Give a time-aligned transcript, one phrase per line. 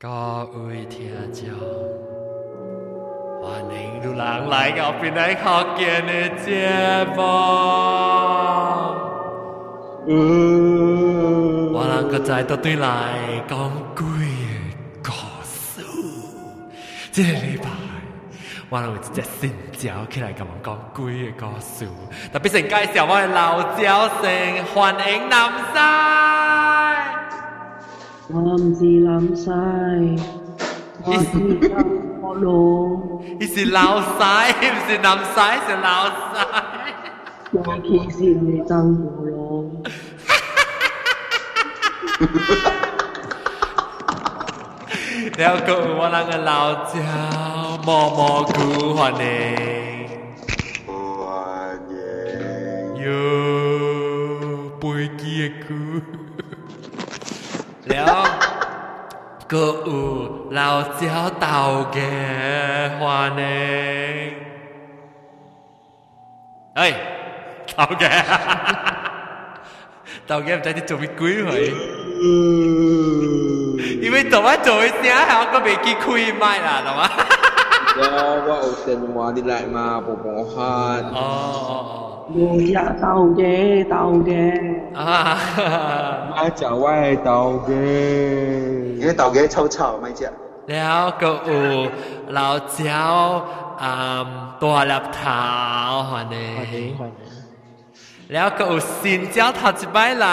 [0.00, 0.08] 各
[0.68, 1.48] 位听众，
[3.42, 6.70] 欢迎有人来到本来福建的节
[7.16, 7.22] 目。
[11.74, 13.58] 我两个在都对来讲
[13.96, 14.04] 鬼
[15.02, 15.10] 故
[15.42, 15.82] 事。
[17.10, 17.68] 这个礼拜，
[18.68, 21.88] 我有一只新鸟起来跟我讲鬼的故事，
[22.32, 26.27] 特别是介绍我的老鸟声，欢迎南山。
[28.28, 30.16] làm gì làm sai?
[31.06, 32.86] Mà khi đang có đồ.
[33.40, 36.92] Ý gì lao sai, ý gì làm sai, gì lao sai?
[37.52, 39.64] Mà khi gì người đang có đồ.
[45.32, 47.78] Theo cậu mà là người lao chào.
[47.86, 49.56] Mò mò cứu hoàn nề.
[50.86, 52.34] Hoàn nề.
[53.04, 53.20] Yo,
[54.82, 55.87] bùi kia cứu
[57.92, 57.94] 了，
[59.52, 59.54] 搁
[59.88, 59.90] 有
[60.50, 60.62] 老
[60.98, 61.08] ก็
[61.92, 63.00] เ话
[63.38, 63.40] 呢？
[66.78, 66.80] 哎
[67.76, 68.32] ราเ哈哈哈
[68.64, 68.86] 哈哈，
[70.28, 71.72] 头าแก่ว่าไงเอ้ย
[72.48, 73.32] เท่าแก่
[75.06, 76.78] เท่า
[78.00, 81.02] do qua ổ tiền mà đi lại mà bộ bộ hạt.
[82.34, 84.50] Người ra tàu ghê tàu ghê.
[84.94, 85.36] À,
[86.30, 88.98] Má chả quay tàu ghê.
[89.02, 90.32] Cái tàu ghê châu chảo mày chị ạ.
[90.72, 91.58] แล้วก็อู
[92.34, 93.06] เราเจ้า
[94.62, 95.46] ตัวลับเท้า
[96.08, 96.48] หัวเน่
[98.32, 100.26] แล้วก็อุสินเจ้าถัดไปไหล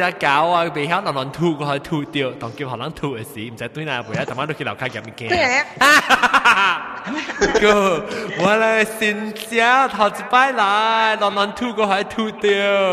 [0.00, 5.30] จะเก่าอ่ะไปเขาหนอนทูก็ให้ทูเดียวต้องเกี่ยวหลังทูเอสิไม่ใช่ตัวนั้นไปแล้วแต่มันต้องคิดเราข้างยังไม่เก่ง
[7.62, 7.76] ก็
[8.42, 10.62] ว่าเลยสินเจ้าถัดไปไหล
[11.18, 12.86] หนอนทูก็ให้ทูเดียว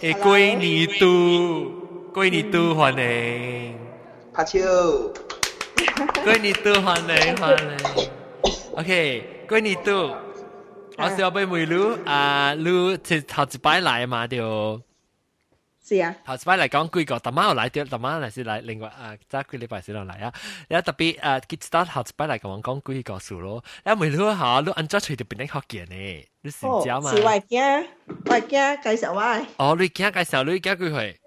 [0.00, 1.14] เอ้กุยนีตู
[2.14, 3.02] กุยนีตูหัวเอ
[3.66, 3.68] ง
[4.34, 4.88] พาชิว
[6.24, 7.84] กุยนีตูหัวเองหัวเอง
[8.74, 8.92] โอเค
[9.48, 9.98] กุยนีตู
[10.97, 14.81] 我小妹妹女啊，女即头一摆来嘛，就
[15.83, 20.31] 是啊，头一摆嚟讲几个，特晚又来掉，特晚嚟是来另外啊，早几礼拜先嚟啊。
[20.69, 23.63] 然后特别啊，佢知道头一摆嚟讲讲几个数咯。
[23.83, 26.27] 然后妹女吓，你按照随条边嚟学见呢？
[26.41, 27.09] 你成哦交嘛？
[27.15, 27.87] 是我惊，
[28.25, 28.47] 我惊
[28.83, 29.21] 介绍我，
[29.57, 31.19] 哦，你惊介绍你惊几回？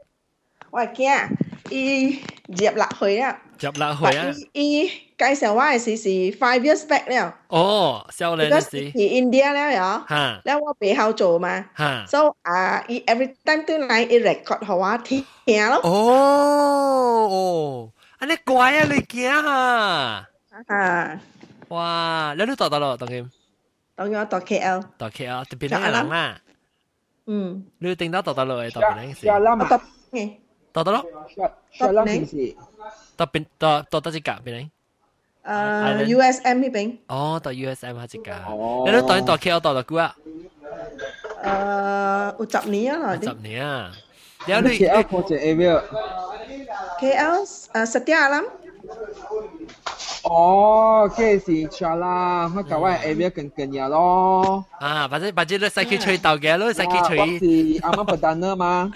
[0.70, 1.28] 我惊
[1.70, 4.34] 伊 入落去啊，入落去啊？
[4.52, 4.88] 伊伊
[5.18, 12.04] 介绍我嘅时是 five years back 了，哦，少年嗰嘅事时去 India 了呀，吓แล้ว我背后做嘛吓。
[12.06, 15.24] ，so 啊，伊 every time 都嚟伊 record 互我听
[15.70, 20.28] 咯，哦，安尼乖啊，你惊啊？
[20.66, 21.20] 啊，
[21.68, 22.34] 哇！
[22.38, 23.30] 你都读到咯，当然
[23.94, 26.38] 当然我读 KL，读 K 啊，特别系人啦。
[27.26, 29.26] 嗯，你定到读到咯，特别系事。
[29.26, 29.66] 小啦嘛，
[30.74, 31.04] 我读嘅，读到咯，
[31.36, 31.52] 小
[31.86, 32.54] 小啦平时，
[33.16, 34.68] 特别读读到一格边
[35.44, 38.32] 诶 USM 呢边，哦，读 USM 系一格。
[38.48, 40.16] 哦你都当读 K 我读到几啊？
[41.44, 43.92] 诶有十年啊，十年啊。
[44.46, 45.82] 然后你你 KL project area，
[47.00, 48.44] KL 诶 Setia Alam，
[50.22, 57.38] 哦，嗰是小啦，我搞我 area 近近呀咯，啊，或者或者你使去吹豆嘅，你使去我吹。
[57.38, 58.92] 是啱啱 partner 嘛，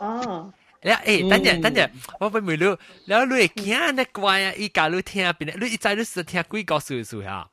[0.00, 0.52] 哦。
[0.84, 2.64] 你诶，等阵等阵，我俾妹女，
[3.06, 4.52] 然后你会惊你乖啊！
[4.56, 7.46] 伊教你听边，你一再你是听几个数数呀？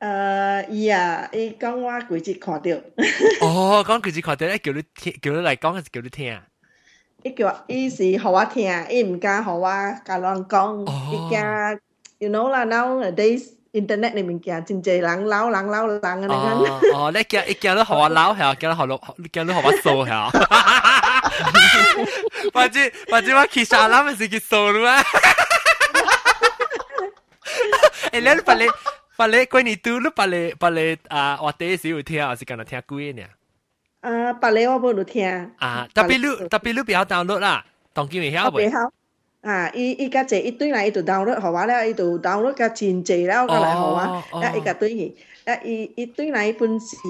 [0.00, 2.70] 诶，伊啊，伊讲我几节看到，
[3.46, 6.40] 哦，讲句子看到咧，叫你听，叫你嚟讲，还是叫你听？
[7.24, 9.68] 伊叫我，伊是互我听，伊唔敢互我
[10.04, 11.78] 甲人讲，哦伊惊，
[12.18, 20.30] you know 啦，nowadays internet 里面惊真济人捞人捞人嘅那哦个，哦，你叫你叫你学我捞系，叫你学你叫你学我数系。
[22.53, 25.03] 마지 마지막 기사 알람에서 이게 소루아.
[28.11, 28.67] El el pale
[29.17, 32.45] pale quên đi tu lu pale pale à ở tế sĩ ưu theo à sĩ
[32.45, 33.27] cần theo quý nè.
[34.01, 35.45] À pale ở bộ lu theo.
[35.57, 37.65] À đặc biệt lu đặc biệt lu biểu download à.
[37.95, 38.89] Đồng kim hiểu không?
[39.41, 42.53] À, ý ý cái gì, ý đối này ý download họ hóa là ý download
[42.53, 45.11] cái chiến gì đó cái này họ hóa, ý cái đối gì,
[45.63, 47.09] ý ý đối này phân sự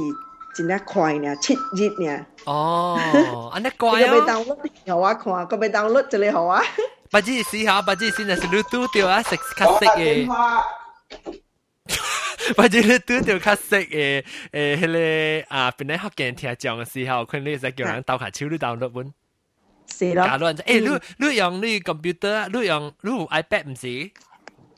[0.55, 2.27] 真系快呢，七日呢。
[2.45, 4.27] 哦，安尼佢个被乖哦。
[4.27, 4.59] download
[4.95, 6.61] 互我看，个被 download 就嚟互我。
[7.11, 10.27] 不知时候，不知先系你嘟掉啊，食卡式嘅。
[12.57, 19.13] 或者你拄着较识诶诶，迄个啊，边咧学见听讲嘅时候，佢你使叫人斗下手，你 download 本
[19.91, 20.81] 是咯，假乱诶，
[21.19, 24.11] 你你用你 computer，你用你有 iPad 唔是？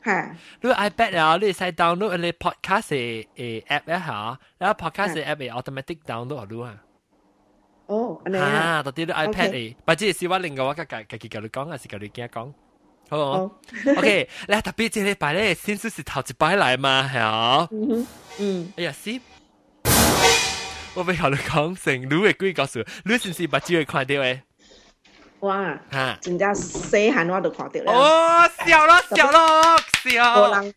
[0.05, 6.45] 吓，你 iPad 啊，你使 download 你 podcast 嘅诶 app 一下，然后 podcast 嘅 app 会 automatic download
[6.49, 6.75] 落啊。
[7.87, 8.45] 哦，安尼啊，
[8.79, 12.53] 啊，到底你 iPad 诶，或者是我另外我甲家家己甲你讲，还是甲你囝讲？
[13.09, 13.51] 好哦，
[13.97, 18.07] OK，咧特别这礼拜咧，先算是头一摆嚟嘛，系啊，嗯
[18.39, 19.19] 嗯，哎呀，是。
[20.93, 24.39] 我俾学你讲成，你会几告诉，你是唔是把机会看到诶？
[25.45, 26.17] 哇，吓！
[26.21, 27.93] 真正细汉我都看到啦。
[27.93, 29.75] 哦，笑咯笑咯
[30.05, 30.51] 无笑！
[30.61, 30.73] 人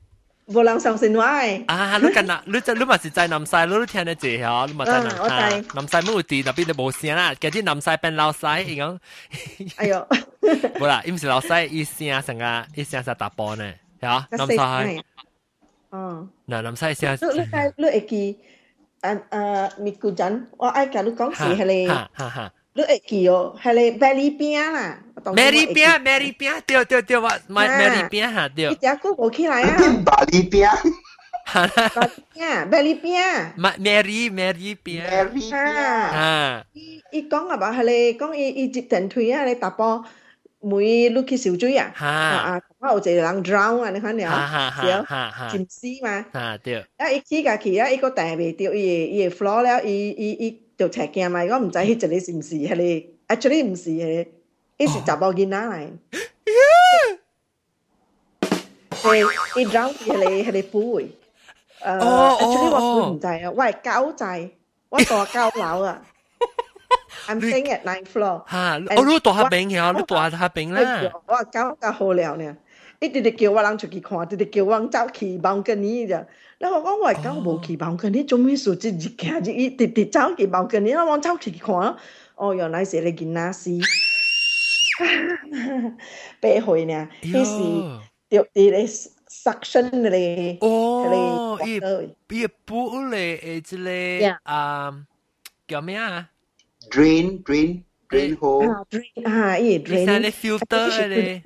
[0.46, 1.64] 无人相信我诶。
[1.66, 5.34] 啊，你近啦，你就你咪是在南西，你都听得住吓，你咪在南嗯我知
[5.74, 8.98] 南西冇地，那边就冇声啦，嗰啲南西变老西，而讲
[9.76, 10.08] 哎呦，
[10.78, 15.04] 冇啦，唔是老西，一声成个一声是大波呢，吓，南西，西。
[15.90, 18.38] 哦，嗱南西声，你你睇你会记，
[19.02, 22.52] 啊啊，咪古阵，我爱甲你讲是系你，哈哈哈。
[22.78, 24.98] 你会记哦，系你 belly 边啦。
[25.24, 30.68] Mary 边，Mary 边，对对对，我买 Mary 边吓对一，只股冇起来啊，巴黎边
[31.46, 32.10] 哈哈，
[32.70, 33.54] belly 边。
[33.56, 40.04] Mary Mary 边， ，Mary 边，啊，啊，伊伊讲啊吧，系你讲伊伊接电梯啊，你搭波
[40.60, 46.24] 每碌去小水啊，啊哈，啊，我有一个人 drown 啊，你看了，哈哈哈哈哈，浸死嘛。
[46.32, 47.08] 哈对，啊！
[47.10, 51.42] 伊起家去啊，伊个订未掉，伊个伊个 floor 了，伊伊伊 就赤镜嘛。
[51.44, 54.30] 我唔知迄一个是毋是迄个，actually 毋是迄个，
[54.78, 55.88] 伊是查某囡仔嚟。
[58.90, 61.10] 系伊 drown 迄个迄个部位。
[61.82, 64.50] 诶哦，actually 哦我唔知啊，我系狗仔，
[64.88, 66.02] 我大狗楼啊。
[67.26, 68.42] I'm staying at ninth floor。
[68.46, 72.56] 哈，我都大下病嘅，你大下病啦，我话狗较好了呢。
[73.00, 76.26] 伊直直叫我人出去看，直直叫我走去房间呢咋。
[76.58, 78.74] 然后我讲我系狗无去房间呢，做咩事？
[78.76, 81.96] 直直行住伊直直走去房间呢，我往走去看咯。
[82.36, 83.70] 哦，原来是你囡仔死，
[86.40, 87.56] 八岁呢，迄是
[88.30, 88.86] 着伫咧
[89.28, 94.94] suction 咧，哦，伊咧伊补咧诶，即个 Yeah 啊
[95.68, 96.30] 叫咩啊？
[96.90, 101.42] drain drain drain hole，啊 drain 啊，伊你睇 drain 你 filter 咧，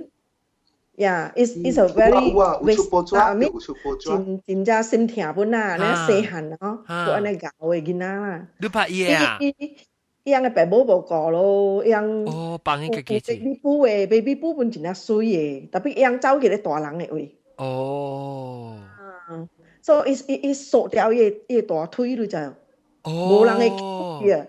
[0.97, 8.49] Yeah，it's it's a very 哇，有出 waste 波 I 抓， mean 有出波抓，真真正身体本啊，你啊细汉咯，啊都安尼教嘅囡仔啦。
[8.59, 9.39] 你拍伊嘢啊？
[9.41, 9.77] 伊伊
[10.25, 18.77] 伊样嘅爸母无教咯，伊样哦，帮伊个记住， baby 布嘅 baby 布本真系水嘅，特别伊样走去咧大人嘅位，哦，
[19.81, 22.37] 所以伊伊缩掉伊伊大腿咯就，
[23.05, 23.69] 哦，无人会
[24.25, 24.47] 记啊。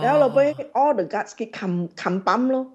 [0.00, 2.74] 然后落尾 all the guts 去冚冚泵咯，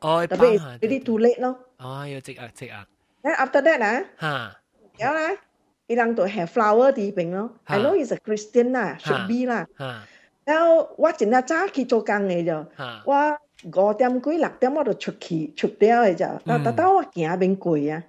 [0.00, 1.58] 哦，特别帮 really too late 咯。
[1.78, 2.86] 哦，要积压积压，
[3.22, 4.56] Then after that 啊，哈，
[4.98, 5.38] 然后咧，
[5.86, 7.52] 伊人就 have flower 啲边咯。
[7.64, 9.66] I 啊 know he's a Christian 啦，should 啊 be 啦。
[9.76, 10.02] 哈，
[10.44, 12.64] 然后我真系早起做工嘅就。
[12.76, 18.02] 哈，我五点几六点我就出去出掉嘅咋，但但但我行边攰啊！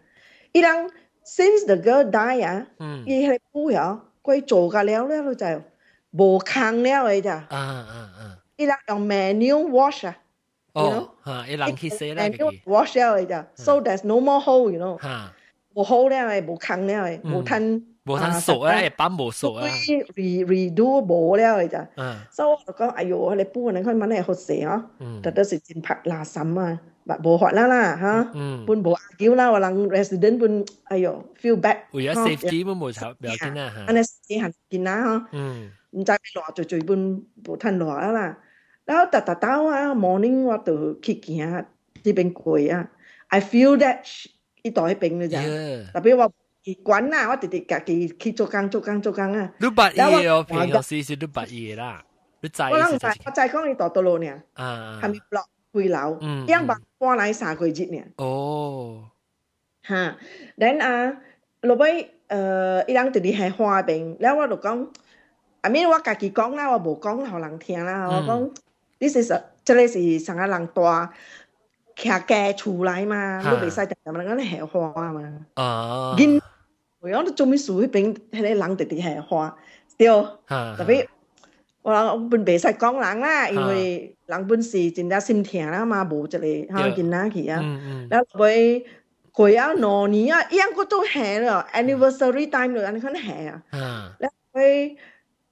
[0.51, 0.89] 伊人
[1.23, 5.45] since the girl die 啊，嗯，伊迄个布呀，佢做㗎了了就
[6.09, 10.17] 无空了嘅咋，啊啊啊，伊人用 manual wash 啊
[10.73, 15.31] 哦，哈，一人去死啦， ，manual wash 了嘅咋，so there's no more hole，you know，哈，
[15.75, 26.79] 无好了嘅，无空了嘅，嗯无吞无通熟啊，一般无熟啊， re redo 无了嘅咋，嗯所以我就讲，哎呦，迄个布你看问题好势啊，嗯特别是真拍垃圾啊，
[27.21, 28.31] 物无法啦啦吓。
[28.33, 38.37] 嗯，本无叫啦，话人 resident 本，哎哟 feel bad，为咗 safety 都冇炒，唔要紧啊安吓，尼死行见啦嗬，嗯，唔知偌最最本无吞偌啊啦，
[38.88, 41.66] 然后哒哒哒啊，morning 我都去行
[42.02, 42.88] 这边过啊
[43.26, 43.98] ，I feel that
[44.62, 45.38] 伊到那边了咋，
[45.92, 49.52] 特别我去管啦，我直直家己去做工做工做工啊。
[49.58, 52.02] 六百一哦，平时是六百一啦，
[52.40, 52.70] 你在？
[52.70, 58.02] 我让，我在讲伊到到路呢，啊，还没落回楼，嗯，样搬来三个月呢。
[58.16, 59.10] 哦，
[59.82, 60.16] 哈
[60.56, 61.14] ，then 啊，
[61.60, 64.88] 落尾呃，伊人直直喺花边，然后我就讲。
[65.60, 68.06] 阿咪，我家己讲啦，我无讲互人听啦。
[68.08, 68.50] 我讲、
[69.00, 69.86] 你是實，即係
[70.18, 71.12] 是成個人大，
[71.96, 75.46] 徛家厝內嘛，你袂使定定咁樣下花啊嘛。
[75.54, 76.40] 啊，因
[77.00, 79.56] 我講你做咩事迄邊迄個人直直下花，
[79.96, 80.06] 對。
[80.08, 81.06] 特別
[81.82, 87.62] 我講本袂使講人啦，因為人本是真正心疼啦嘛，無一個嚇囡仔去啊。
[88.10, 88.84] 然後尾
[89.32, 94.16] 過啊兩年啊，一樣嗰種下咯，anniversary time 就安尼咁下啊。
[94.18, 94.96] 然後尾。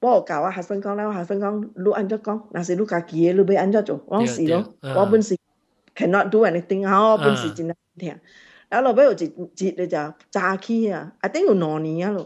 [0.01, 2.65] bỏ cả à hạt phân con nào hạt phân con lu ăn cho con là
[2.65, 5.37] sẽ lu cả kia lu bây ăn cho chỗ ông sĩ đó ông bên sĩ
[5.95, 8.13] cannot do anything ha bên sĩ chỉ là thế
[8.71, 11.79] đó là bây giờ chỉ chỉ là cho cha khi à I think là nó
[11.79, 12.23] nì à lo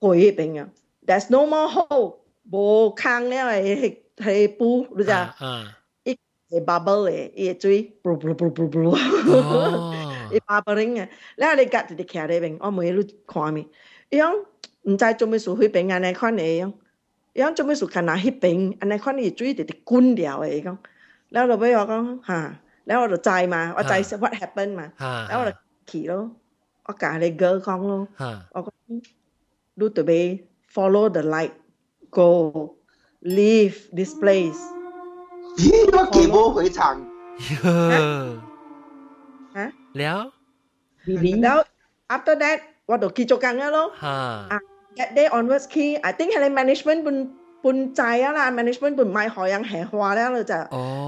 [0.00, 0.66] quỷ bệnh à
[1.06, 5.28] there's no more hope bố khang này là thầy bu được chưa
[6.04, 6.18] ít
[6.50, 8.94] bubble ấy ít truy bù bù bù bù bù
[10.30, 11.06] ít bubbling à
[11.38, 13.62] แล้วเลยกัดติดแขนได้เป็นอ๋อเหมือนลูกความมี
[14.16, 14.34] อย่าง
[14.84, 16.72] 唔知做咩事去俾安尼款你样，
[17.34, 20.76] 样做咩事干那去俾安尼款嘅水直直滚掉嘅咁，
[21.30, 26.30] 然后就俾我讲吓，然后我就知嘛，我知 what happen 嘛，然后我就去咯，
[26.86, 28.06] 我夹你哥讲咯，
[28.52, 28.72] 我讲
[29.76, 30.38] do to be
[30.72, 31.50] follow the light.
[32.10, 32.76] Go.
[33.22, 34.54] Leave this place，
[35.56, 37.02] 咦，我几波回场，
[37.38, 37.56] 吓，
[39.94, 40.30] 然后，
[41.40, 41.64] 然后
[42.08, 42.60] after that。
[42.86, 43.90] 我就继续讲了咯。
[43.98, 44.46] 啊。
[44.98, 47.16] that day onwards คือ I think ให้ management ปุ่น
[47.64, 50.60] ปุ่นใจอะวล่ะ management ปุ่นไม่หอยังแห่หัวแล้วเลยจ้ะ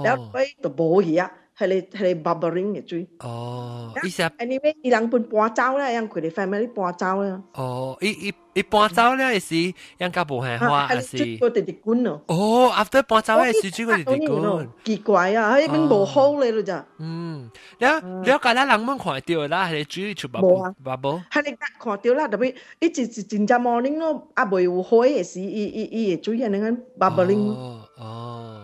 [0.05, 1.25] แล้วไปตัวโบเหี้ย
[1.59, 3.09] 係你係你 barbering 嘅追。
[3.21, 7.31] 哦，意思啊，anyway，伊人本搬走咧，讓佢哋 family 搬走咧。
[7.55, 9.55] 哦，伊伊伊搬走咧，是
[9.97, 11.37] 人家無係花，係是。
[11.39, 12.23] 個地地官咯。
[12.27, 14.69] 哦，after 搬走咧，是追個地地官。
[14.85, 16.85] 奇怪啊，喺邊無好你咯咋？
[16.99, 21.23] 嗯，你你講啦，人們看到啦，係追出 bubble bubble bubble。
[21.31, 27.49] 係你看到啦，特別一直直真正 morning 咯，啊，未有好嘅事，伊伊伊追人哋講 bubbling。
[27.49, 28.61] 哦哦。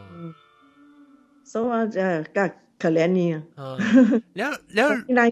[1.44, 2.54] 所以啊，誒，家。
[2.82, 3.42] 可憐你啊！
[4.34, 5.30] 了了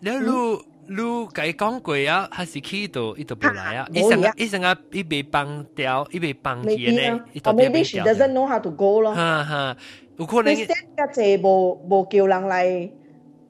[0.00, 3.88] 了，如如甲伊講過啊，還是去到伊都無來啊！
[3.94, 7.82] 醫生啊，醫生啊，伊未幫掉，伊未幫佢呢，伊都未幫掉。
[7.82, 9.14] Maybe she doesn't know how to go 咯。
[9.14, 9.76] 哈哈，
[10.18, 10.54] 有可能。
[10.54, 12.90] 你 set 個濟無無叫人來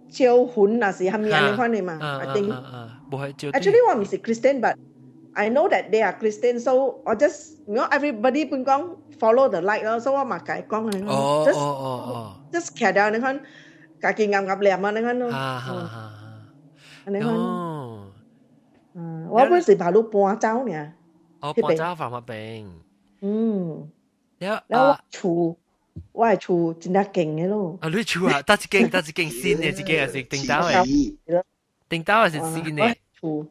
[0.09, 2.54] 招魂，那是係咪安尼款嘅嘛？I think。
[3.11, 3.49] 無係招。
[3.50, 4.76] Actually，我唔是 Christian，but
[5.37, 9.49] I know that they are Christian so or just you know everybody pun kong follow
[9.50, 12.26] the light so what mà cái con này oh, just oh, oh, oh.
[12.52, 13.38] just kẻ đào này hơn
[14.00, 15.19] cái kỳ ngầm ngập lẹm này hơn
[17.07, 17.37] này hơn
[19.28, 20.93] 我本是跑路搬走呢，
[21.40, 22.81] 哦，搬走飯物病，
[23.21, 23.90] 嗯，
[24.38, 25.57] 然後厝，
[26.12, 31.43] 我係厝真係勁嘅咯，啊，你厝啊，得一間得一間新嘅，一間係食定刀嘅，
[31.90, 33.47] 定刀係食新嘅，厝。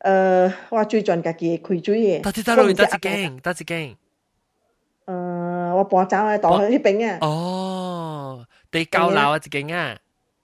[0.00, 3.96] 诶，我最近家己开水嘅，得一得落得一间，得一间，
[5.06, 9.98] 诶，我搬走喺度喺边啊，哦，地九楼啊一间啊。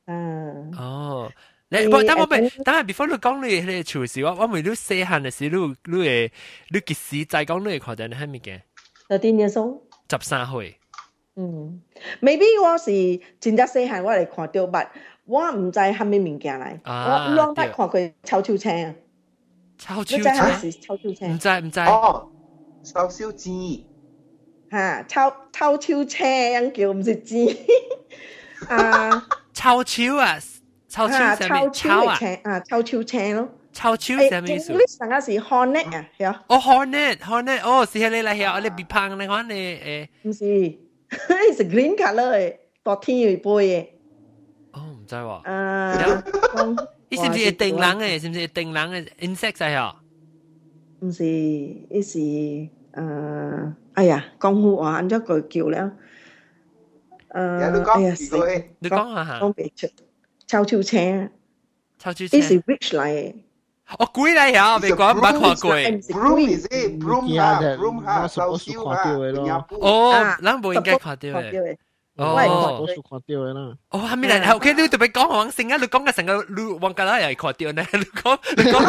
[0.07, 1.31] 嗯，哦，
[1.69, 5.57] 你你不等我咪诶等下 before 你讲你你厨师，我我咪你细汉嘅时，你
[5.97, 6.31] 你诶
[6.71, 8.61] 你几时再讲你会看到你系咪嘅？
[9.09, 9.87] 有啲嘢数。
[10.11, 10.77] 十三岁，
[11.37, 11.81] 嗯，
[12.21, 12.91] maybe 我是
[13.41, 14.89] 真正细汉我嚟看到，but
[15.25, 16.79] 我唔知系咩物件嚟。
[16.83, 18.95] 啊我两对得看佢秋秋青啊，
[19.79, 22.29] 超超你知系差，是秋秋唔青知唔知，哦，
[22.85, 23.87] 烧烧鸡，
[24.71, 27.37] 吓，秋秋秋青样叫唔是字
[28.69, 30.39] 啊，超超啊，
[30.89, 31.61] 超超吓系咪？
[31.61, 33.49] 秋秋嘅超啊，青啊，秋秋青咯。
[33.73, 34.73] 超超诶系咩意思？
[34.75, 40.45] English 成个是 hornet 啊，系啊，哦，hornet hornet，哦，是系你嚟嘅，我哋别胖你讲你诶，唔是，
[41.65, 43.87] 系 green color 嘅，多天会背嘅。
[44.73, 46.23] 哦唔知喎，啊，
[46.55, 48.19] 讲 你是唔是系定冷嘅？
[48.21, 49.97] 是唔是系定冷嘅 insect 系啊？
[51.01, 52.69] 唔是，呢是诶，
[53.95, 59.89] 哎呀，江湖话按咗句叫咧，有你诶，哎呀，讲，死如果系你讲下下，讲唔出，
[60.47, 61.31] 秋秋青，
[61.99, 63.35] 超超呢是青， rich 嚟嘅，
[63.99, 64.77] 我鬼嚟啊！
[64.79, 65.57] 未讲唔捌看过。
[66.21, 71.77] broom is it broom 呀哈的 broom 哈，我烧 supposed to 烧看到的咯哈，哦啊，咱唔应该看到嘅。
[72.18, 73.78] 我係講看掉啦。
[73.90, 77.86] 哦，係咪嚟？OK，你特別講王星啊，你講嘅成個你王家啦又係看掉呢？
[77.94, 78.80] 你講你講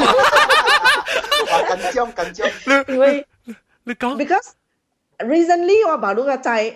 [1.46, 2.84] 話緊張緊張。
[2.88, 3.26] 因為
[3.84, 4.52] 你講，because
[5.18, 6.74] recently 我把嗰個債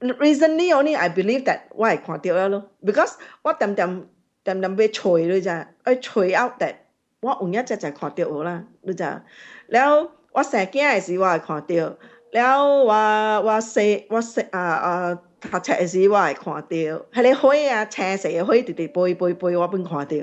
[0.00, 4.06] ，recently only I believe that 我係看掉啦咯，because 我點點
[4.44, 6.74] 點點被除咗咋，我除 out that
[7.20, 9.22] 我換一隻就看掉我啦，你咋？
[9.68, 11.96] 然後我成日嘅係時我係看掉，
[12.32, 15.18] 然後我我四我四啊啊。
[15.40, 20.16] 讀冊嘅時我係看到，迄個花啊，青色嘅花直直飛飛飛，我本看到。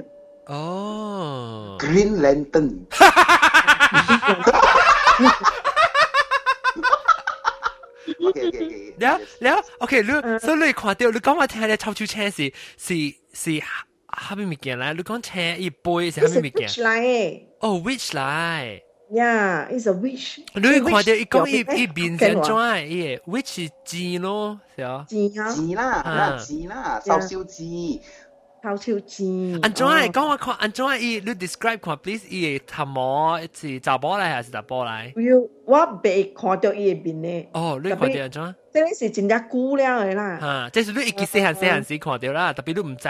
[0.46, 2.86] 哦，Green Lantern。
[9.00, 10.08] 了了，OK，你
[10.40, 12.94] 所以你看到你講話聽咧抽出青是是
[13.34, 13.60] 是
[14.08, 18.82] 哈邊物件啦，你講青一杯是哈邊物件？Witch 來誒，哦，Witch 來。
[19.11, 22.91] ，yeah，is a witch，你看到伊讲伊伊边变成怎？
[22.91, 25.05] 伊 which 是字咯，是啊。
[25.09, 28.01] 字啊，鸡啦，啦鸡啦，烧烧鸡，
[28.63, 29.25] 透超字，
[29.63, 35.13] 安怎会讲我看安怎伊你 describe 看 please 伊嘅头毛是查甫来还是查甫来？
[35.17, 35.37] 要
[35.67, 38.55] 我未看到伊边咧，哦，你看到安怎？
[38.73, 40.39] 即系是真正久了嘅啦。
[40.41, 43.09] 哈，即是你一记细汉细汉时看到啦，特别你唔知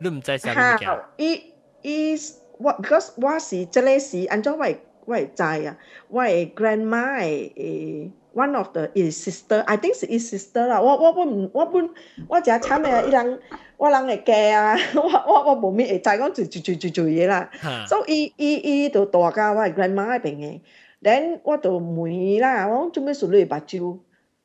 [0.00, 0.88] 你唔知系咩物件。
[0.88, 1.42] 哈，伊
[1.82, 2.14] 伊
[2.58, 4.66] 我 because 我是即个是按怎我
[5.05, 5.77] 會我會知啊，
[6.09, 10.81] 我係 grandma one of the is sister I think 是 is sister 啦。
[10.81, 11.89] 我我我唔我本
[12.27, 13.39] 我只慘嘅，伊人
[13.77, 17.49] 我人會驚啊， 我我我冇咩會知講做做做做做嘢啦。
[17.61, 20.59] 哈，所以伊伊伊就大家我係 grandma 嗰邊嘅
[21.01, 23.99] ，then 我就問伊啦，我講做咩事你目睭？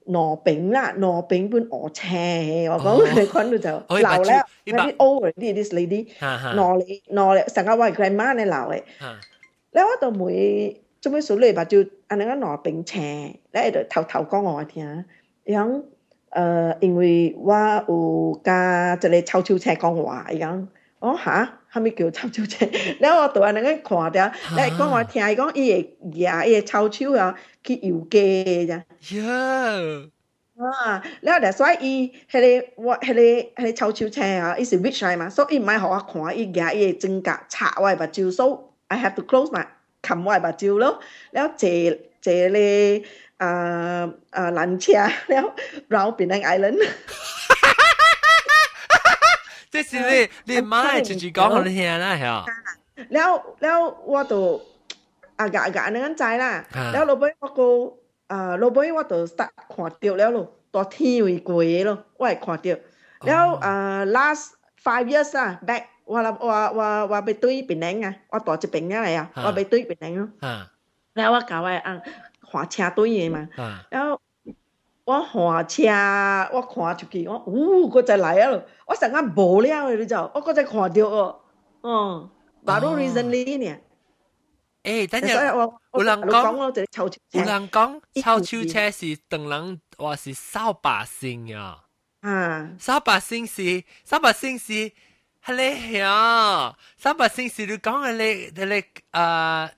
[0.07, 2.07] 羅餅啦，羅餅本我車，
[2.71, 9.19] 我哦講你 看到就哦伊把鬧咧，啲 over 啲 this lady 哈哈攞你攞你成日話 grandma 你鬧嘅，哈
[9.71, 12.99] 然后我都没这么说那把就按那个脑病车
[13.51, 15.05] 然后就偷偷讲我听。
[15.45, 15.85] 然后
[16.31, 17.55] 呃因为我
[17.89, 18.53] 有跟
[18.95, 20.67] 一个超手车讲话然后
[21.01, 22.67] 哦哈后面叫我超手车。
[23.01, 28.83] 然后我都按那个看掉然后讲我听一讲一诶呀一诶超手啊去游街这样
[30.61, 39.65] 哇然后的所以一系列我一咧一咧超手车啊一系列出来嘛所以一唔爱给我看一惊一系真假查我的目睭所以 I have to close my
[40.03, 43.05] 冚壞白照咯，然後借借咧
[43.37, 44.93] 啊啊纜車，
[45.29, 45.53] 然後
[45.89, 46.79] 繞變成 island。
[49.71, 52.45] 即是你你媽係直接講我聽啦，係啊。
[53.09, 54.61] 然後然後我就
[55.37, 57.95] 啊夾夾你咁仔啦，然後老闆我個
[58.35, 62.77] 啊老闆我就 start 看掉了咯，到天為貴咯，我係看掉。
[63.25, 64.49] 然後啊 last
[64.83, 65.85] five years 啊 back。
[66.11, 70.29] 我了我我我没对别人啊，我坐这边来啊，我没对别人咯。
[71.13, 72.03] 然后我搞外按，
[72.41, 73.49] 换车队的嘛。
[73.89, 74.21] 然后
[75.05, 75.87] 我换车，
[76.53, 78.61] 我看出去，我呜，我再来啊。
[78.87, 81.41] 我上啊无聊了，你就我刚才看到哦。
[81.83, 82.31] 哦
[82.65, 83.79] 把路 recently 呢？
[84.83, 91.85] 哎，等下我不能讲，有人讲，超秋车是等人我是扫把星呀？
[92.23, 94.91] 嗯，扫把星是扫把星是。
[95.46, 99.70] 系你呀，扫把星是你讲嘅你你啊。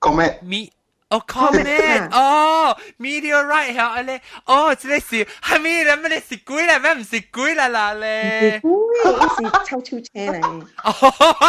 [0.00, 0.38] 讲咩？
[0.42, 0.72] 咪
[1.10, 6.92] 哦 comet 哦 meteorite 系啊咧，哦，即系是系咪你乜你是鬼啦咩？
[6.94, 10.40] 唔是鬼啦啦咧，唔会，呢是臭臭车嚟，
[10.84, 10.92] 哦，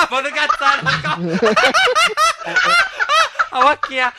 [0.09, 0.67] 冇得夹真，
[3.51, 4.11] 啊我惊，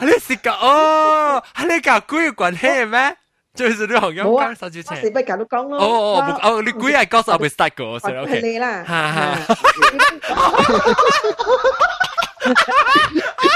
[0.00, 3.16] 系你是个哦，系你搞鬼有关系咩？
[3.54, 5.78] 就是你好样冇啊讲手指车我，是不搞到讲咯。
[5.78, 9.36] 哦哦哦，哦你鬼系讲手未 start 过，所以系 OK，你啦，哈哈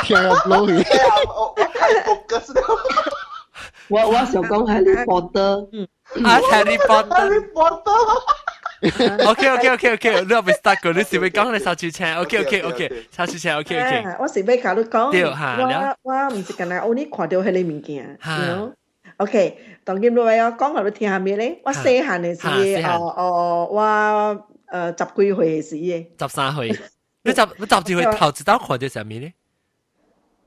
[0.04, 0.82] 听入 blow 去。
[0.82, 2.62] 哎呀，我我太 focus 了。
[3.88, 5.87] 我我想讲 Harry Potter，
[6.26, 7.28] 啊 Harry Potter。
[7.28, 8.22] Harry Potter。
[9.30, 12.20] OK OK OK OK，你又未 start 过，你是咪讲你手指车？
[12.20, 13.96] OK OK OK，手指车 OK OK。
[14.10, 19.58] 啊我是不搞到讲，对吓了我我唔是近来我呢看到迄个物件吓，you know。OK，
[19.88, 21.60] 当今你话我讲下你听下咩咧？
[21.64, 26.68] 我细汉嘅时吓细汉哦哦，我诶十几岁嘅时嘅，十三岁，
[27.22, 29.34] 你十你十几岁头一道看到什么咧？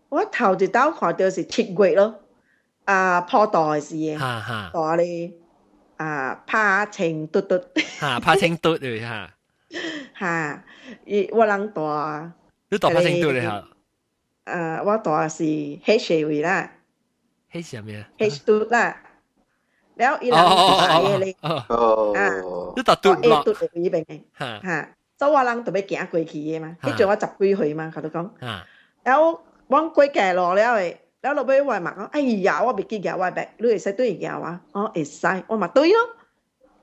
[0.10, 2.16] 我头一道看到是七月咯，
[2.86, 4.18] 啊破袋嘅时嘅。
[4.18, 5.34] 哈哈大咧
[5.98, 7.60] 啊，拍情嘟嘟
[8.00, 9.30] 哈，拍清嘟嚟哈，
[10.20, 10.64] 吓，
[11.06, 12.34] 伊我人大
[12.70, 13.68] 你读拍清嘟嚟哈，
[14.46, 15.44] 啊，我大是
[15.86, 16.72] H 位啦
[17.52, 18.10] 系什么啊？
[18.20, 18.96] ，H 嘟啦，
[20.00, 21.50] แล้ว伊人哦哦大嘅哦咧，哦，
[22.16, 28.66] 哦你读嘟我 A 落嘟嚟呢边嘅哈吓，所以我人特别行过去嘅嘛，吓迄阵我十几岁嘛，佢都讲，哈
[29.06, 30.96] แล้ว我过街落了诶。
[31.22, 36.08] แล้วเราไปว่าหมักไอ้ยาว่าไปกินยาว่าแบบรู้ใส่ตัวยาวะอ๋อเอใส่ว่ามาตุ้ยเนาะ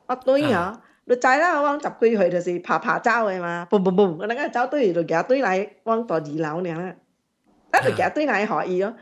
[0.08, 0.64] ว่าตุ้ยเหรอ
[1.08, 5.48] รู้ใจแล้วว่างจับกุย佢就是爬爬走嘅嘛，boom boom boom，嗰个走堆就夹堆嚟
[5.84, 6.82] 往到二楼呢啦，
[7.72, 8.92] 一路夹堆嚟学意咯。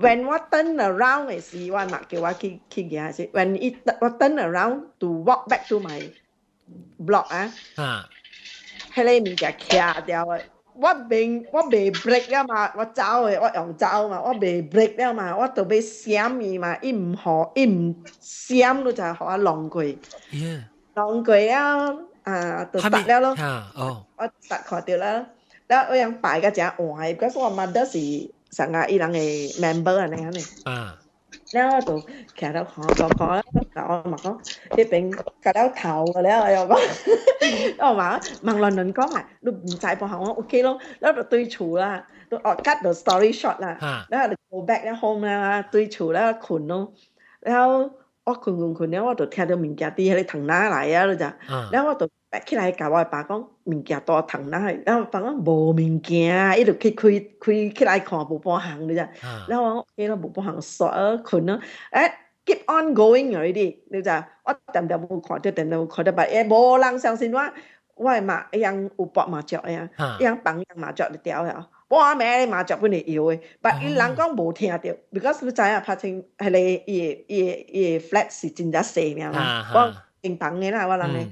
[0.00, 3.60] When what turn around is he want not give what kick kick yeah see when
[3.60, 3.76] I
[4.18, 6.08] turn around to walk back to my
[6.98, 8.08] block ah ah
[8.96, 9.36] hello me
[11.68, 18.82] 未 break 了嘛我走欸，我用走嘛，我未 break 了嘛 ma 未闪伊嘛伊毋 be xiam me ma im ho im xiam
[18.82, 19.98] lu ta ho long gui
[20.32, 21.92] yeah long gui ya
[22.24, 23.96] à tự tắt đéo luôn, à, oh,
[24.48, 24.98] tắt khỏi tiêu
[28.50, 30.44] 上下伊朗嘅 member 啊，你肯定。
[30.64, 30.96] 啊。
[31.52, 31.98] 咧我就
[32.36, 33.42] 其實都講講講啦，
[34.04, 34.38] 我咪講
[34.70, 36.78] 啲餅夾到頭嘅咧，我又講，
[37.90, 46.92] 我話問論論講埋，都唔使播下我 OK 咯，咧就對廚啦，都我 cut the story short 啦，咧就 go back 咧 home 啦，對廚咧困咯，
[47.40, 47.90] 然後
[48.24, 51.24] 我困困困咧，我就聽到物件啲喺你藤拉嚟啊，就，
[51.72, 52.08] 然後我就。
[52.46, 57.08] 起来甲我爸讲物件多疼啦，然后爸讲无物件，伊就去开
[57.40, 59.08] 开起来看无半项你知？
[59.48, 61.60] 然后我起了无半项刷困咯，
[61.92, 62.12] 诶。
[62.46, 64.10] keep on going 有而已，你知？
[64.44, 67.40] 我点点冇看到，点点冇看到，但系无人相信我，
[67.94, 69.88] 我系嘛一样有搏马脚呀，
[70.18, 71.68] 一样绑一样马脚就掉呀。
[71.88, 74.78] 我买麻雀本嚟摇诶，但系人讲无听到
[75.12, 81.26] ，because 你知啊，拍成系你，伊伊伊 flat 是真正细命啦，我硬绑嘅啦，我谂嘅。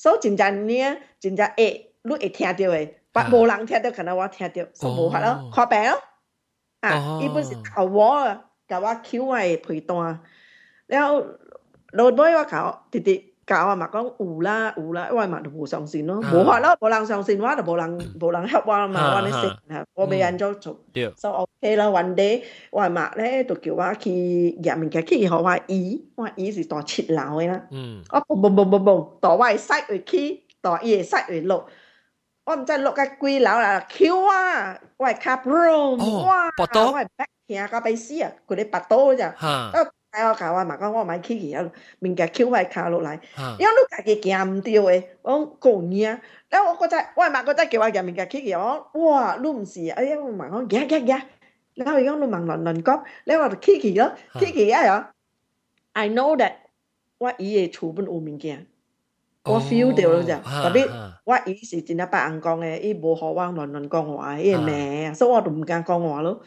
[0.00, 6.02] 所以真正呢，真正会你会听到嘅，但冇人听到，可能我听到，所以冇法咯，看病咯。
[6.80, 9.96] 啊，伊本是头我啊，甲我 Q 我嘅陪单，
[10.88, 11.38] 了
[11.92, 21.86] 老尾我教直直 教我嘛讲有啦有啦，我嘛就无相信咯，无法咯，无人相信我就无人无人help 我嘛，我咧识吓，我未安怎做，对，所以 OK 啦。
[21.86, 31.66] One day 我嘛咧就叫我去入面嘅去学我姨，我姨是大七楼嘅啦，嗯，我嘣嘣嘣嘣嘣，大我嘅塞会起，大伊嘅塞会落。
[32.44, 39.70] 我唔知落到几楼啦，Q 啊，我系卡 room，哇，我系 back 听到鼻屎啊，佢哋拔刀咋，吓，
[40.67, 41.55] Mà có ngoài kiki,
[42.01, 43.17] mình kẹ kiu vai kalo lại.
[43.59, 44.87] Nếu nó kẹ kẹ kẹm tiêu,
[45.59, 46.15] cũng nhẹ.
[46.51, 47.79] Nếu có chạy qua, mà có chạy kẹ
[54.53, 56.53] kẹo,，I know that.
[57.19, 57.35] What
[57.93, 58.70] 本有物件
[59.44, 60.88] 我 feel 到咯咋，特别
[61.24, 65.14] 我伊是真系白人讲嘅，伊无好我乱乱讲话，伊系咩啊？
[65.14, 66.40] 所以我就唔敢讲话咯。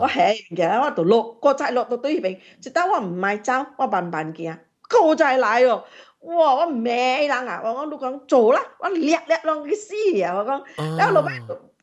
[0.00, 5.84] 我系嘅，我就落，我再落到对边，直到我唔买走，我慢慢行，佢再来哦。
[6.20, 6.56] 哇！
[6.56, 7.60] 我咩人啊？
[7.62, 10.34] 我讲你讲做啦，我叻叻咯，佢死啊！
[10.34, 11.30] 我讲，然后老板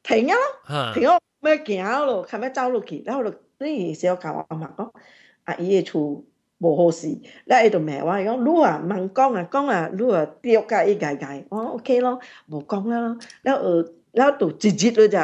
[0.02, 3.04] 停咗咯，停咗咩行咯，系咪走落去？
[3.06, 4.90] 然后就呢时候教我阿妈讲，
[5.46, 6.24] 阿姨嘅厝。
[6.59, 7.09] 无好事，
[7.47, 12.19] 那喺就骂我，伊讲你啊，盲讲啊，讲啊，你啊，丢甲一解解，我 OK 咯，
[12.49, 13.19] 无讲啦，咯。
[13.57, 15.19] 后呃，然就直接了就，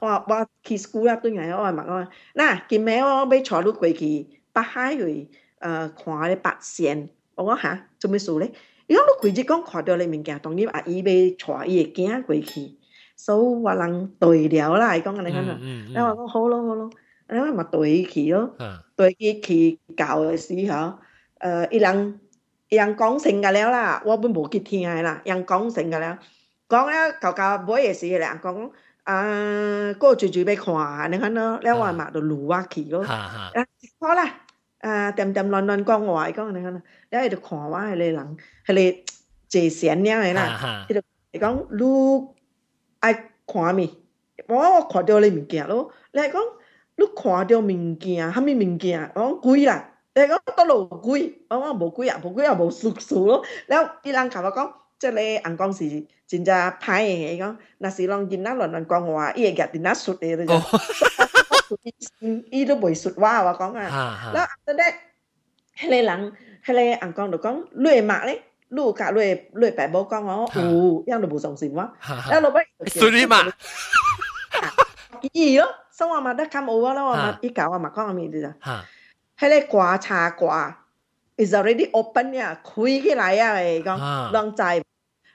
[0.00, 5.28] 我我去 school 啊，对个，我问我，那今尾我要坐你过去北海去，
[5.60, 8.50] 诶，看咧八仙，我讲吓，做咩事咧？
[8.88, 12.76] 伊讲你开始讲看到咧物件，当然啊姨要带伊会惊过去，
[13.14, 15.56] 所以话人对了啦，伊讲安讲啦，
[15.94, 16.66] 然后我讲好咯。
[16.66, 16.90] 好咯。
[17.70, 18.54] 对起咯。
[18.96, 20.98] 对起教嘅时候
[21.38, 22.20] 诶一人
[22.68, 26.18] 一人讲成个了啦我本冇去听噶啦人讲成个啦
[26.68, 28.70] 讲咧求教每日时一人讲
[29.04, 32.62] 啊个主主俾看你看咯你话嘛就路啊。
[32.68, 34.40] 期咯好啦
[34.80, 36.82] 诶点点论论讲我系讲你看咯。
[37.10, 39.04] 你喺度看我系你人系你
[39.48, 40.86] 最善良嘅啦。
[40.88, 42.28] 佢就你讲你
[43.00, 43.14] 爱
[43.46, 43.88] 看咩
[44.48, 45.90] 我我看到你物件咯。
[46.12, 46.42] 你系讲
[47.00, 53.42] 你看着物件，啥物物件，我讲贵啦，伊讲倒落贵，我讲无贵啊，无贵啊，无输输咯。
[53.66, 55.88] 然后伊人甲我讲，即个人讲是
[56.26, 60.62] 真正歹诶，伊讲，若是人囡仔乱乱讲话，伊会夹囡仔摔诶，你讲。
[62.50, 64.32] 伊都袂说话，我讲啊。
[64.34, 64.94] 然后 after that，
[65.78, 66.32] 迄个人，
[66.66, 69.20] 迄个人讲就讲，你会骂咧，你甲你
[69.54, 71.90] 你爸母讲我有，样都无相信我。
[72.28, 73.46] 然后落尾，说你骂，
[75.32, 75.66] 伊咯。
[75.99, 78.53] 所以我嘛得看有啊咯，我嘛伊教我嘛讲阿咪啲咋，
[79.39, 80.73] 迄个挂茶挂
[81.37, 84.83] is already open 呀，开起来啊诶讲，人知，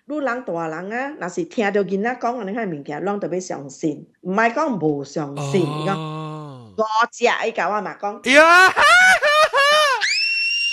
[0.06, 8.68] 你人大人啊，若是听到囡仔讲安尼款物件，人特别相信，唔系讲无相信，讲五只伊教我嘛讲，呀，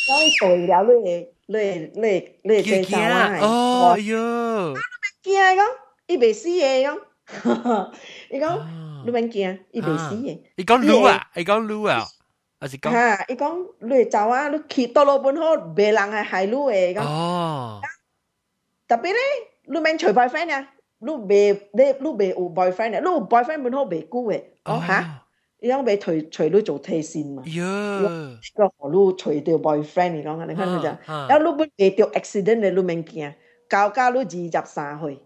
[0.09, 4.77] 我对了你你你你介绍我哦哟，
[5.23, 5.61] 惊讲，
[6.07, 6.97] 伊袂死嘅讲，
[8.31, 8.61] 伊讲。
[9.05, 10.39] 你免惊，伊袂死嘅。
[10.55, 12.05] 伊讲撸啊，伊讲撸啊，
[12.59, 12.91] 还是讲？
[12.91, 16.99] 吓，伊讲你走啊，你去倒落本好，别人系害你嘅。
[17.01, 17.79] 哦。
[18.87, 19.15] 特别咧，
[19.65, 20.67] 你免找 boyfriend 啊，
[20.99, 24.43] 你袂你你袂有 boyfriend 啊，你有 boyfriend 本好袂久嘅。
[24.65, 25.23] 哦吓，
[25.59, 27.43] 伊讲袂随随你做替身嘛。
[27.45, 28.37] 哟。
[28.55, 33.33] 个何你随到 boyfriend 你讲，你看佢就，然后你本袂到 accident 嘅，你免惊，
[33.69, 35.19] 到到你二十三岁，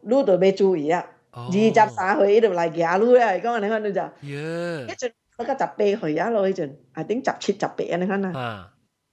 [0.00, 1.06] 你就要注意啊。
[1.32, 8.70] 二十三岁呢度嚟行路咧，讲你看到就，一阵嗰个十八岁啊咯，呢阵，I think 十七十八啊，你看啊，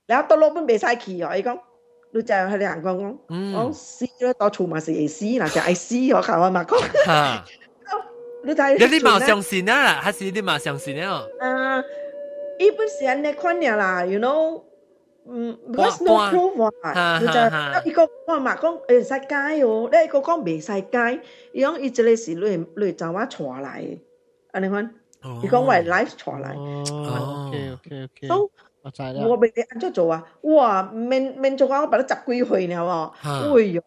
[0.07, 1.59] 然后到老本未使去哦，伊讲，
[2.13, 3.17] 你就系你人讲讲，
[3.53, 6.77] 讲死咧，到厝嘛是会死，嗱就爱死我靠我嘛讲，
[8.45, 11.23] 你睇，你你冇相信啊，还是你冇相信啊？
[11.41, 11.83] 啊，
[12.59, 14.63] 一般时间你看嘢啦，you know。
[15.27, 17.17] 嗯，because no proof 啊，
[17.83, 21.21] 就伊个我嘛讲会使解哦，你个讲未使解，
[21.53, 23.99] 伊讲伊即个是你你就我传来嘅，
[24.51, 24.89] 安尼款，
[25.41, 26.53] 伊讲我系 life 传来。
[26.55, 28.27] 哦，OK OK OK。
[28.27, 29.13] 都我知啦。
[29.25, 30.21] 我未你安怎做啊？
[30.41, 31.81] 哇，免免做啊！
[31.83, 33.81] 我把你十几岁了喎，哎呦，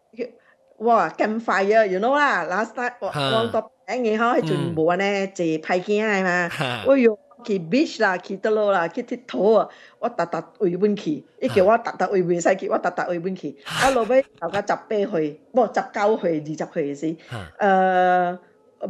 [0.77, 6.49] 哇，campfire，you know 啦，last night 我我到平嘅嗬，迄阵无安尼坐派件嘅嘛，
[6.91, 7.17] 哎呦。
[7.45, 9.69] 去 beach 啦，去倒落啦，去佚佗啊！
[9.99, 13.55] 我特特为本去，伊叫我特特为袂使去，我特特为本去。
[13.85, 17.15] 我落尾大概十八岁，不十九岁、二十岁时，
[17.59, 18.37] 诶，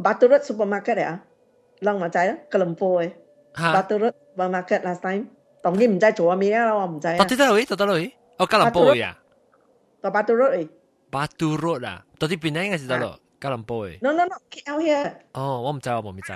[0.02, 1.22] 巴杜勒 supermarket 啊，
[1.80, 3.12] 人嘛知啦，吉隆坡嘅
[3.54, 5.26] 巴杜勒 supermarket last time，
[5.60, 7.06] 当然唔知做咩啦，我唔知。
[7.18, 7.68] 到底在哪里？
[7.68, 8.12] 到底哪里？
[8.38, 9.18] 哦，吉隆坡呀。
[10.00, 10.68] 到巴杜勒诶。
[11.10, 13.20] 巴杜勒啊，到底边咧应该是到咯？
[13.40, 13.98] 吉隆坡诶。
[14.00, 15.12] No no no，out here。
[15.32, 16.32] 哦，我唔知，我冇知。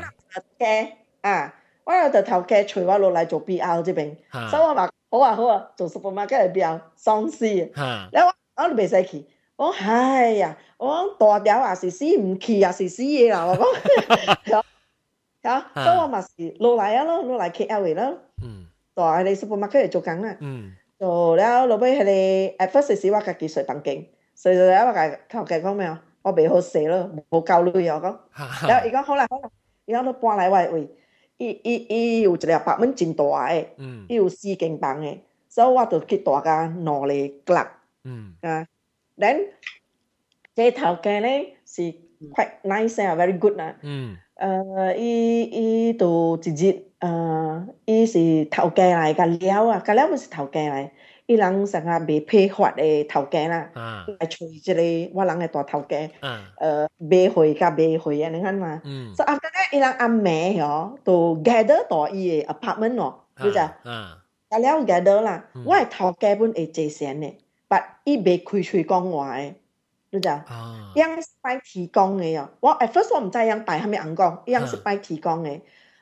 [0.58, 1.54] 嘅啊。
[1.87, 4.15] 我有就頭家隨我落嚟做 BL 這邊，
[4.49, 8.09] 所以我話好啊好啊，做 supermarket 嘅表喪屍啊！
[8.11, 14.61] 嚇你我我都未使去，我講哎呀，我講大表也是死，唔去也是死嘢啦，我講，
[15.43, 18.67] 嚇，所以我咪是落嚟啊咯，落嚟 KL 嘅咯，嗯。
[18.95, 20.35] 就係你 supermarket 嚟做緊啦。
[20.41, 20.73] 嗯。
[20.99, 24.03] 做了落尾係你 at first 時我家己睡房間，
[24.35, 26.01] 睡咗了我家頭家講咩啊？
[26.23, 28.01] 我未好死咯，冇夠累啊！
[28.03, 28.17] 我講，
[28.59, 29.49] 嚇然後伊講好啦好啦，
[29.85, 30.89] 然後都搬嚟我位，
[31.37, 37.67] 伊伊伊有一個 apartment 真大誒，嗯伊有四间房诶，所以我就去大家攞嚟夾
[38.03, 38.67] 嗯啊。
[39.17, 39.47] then
[40.55, 41.81] 這頭家咧是
[42.33, 43.75] quite nice 啊，very good 啊。
[43.81, 50.89] 嗯呃，伊伊就直接，呃，伊是头家来噶了啊，甲了毋是头家嚟，
[51.27, 56.09] 伊人上下未批发的头家啦，啊、来找这个我人的大头家，
[56.57, 58.81] 嗯，未回货未回货啊，你看嘛，
[59.13, 59.39] 所以咧，
[59.73, 67.37] 伊人阿妹哦，都 gather 到伊的 apartment 哦，就是，啊，大家 gather 啦，我係头家本会借钱的，
[67.67, 69.53] 但伊未开嘴讲话的，
[70.13, 75.59] 就知，啊，样是拜提供的哦，我 at first 我唔知样拜，係面人讲，样是拜提供的。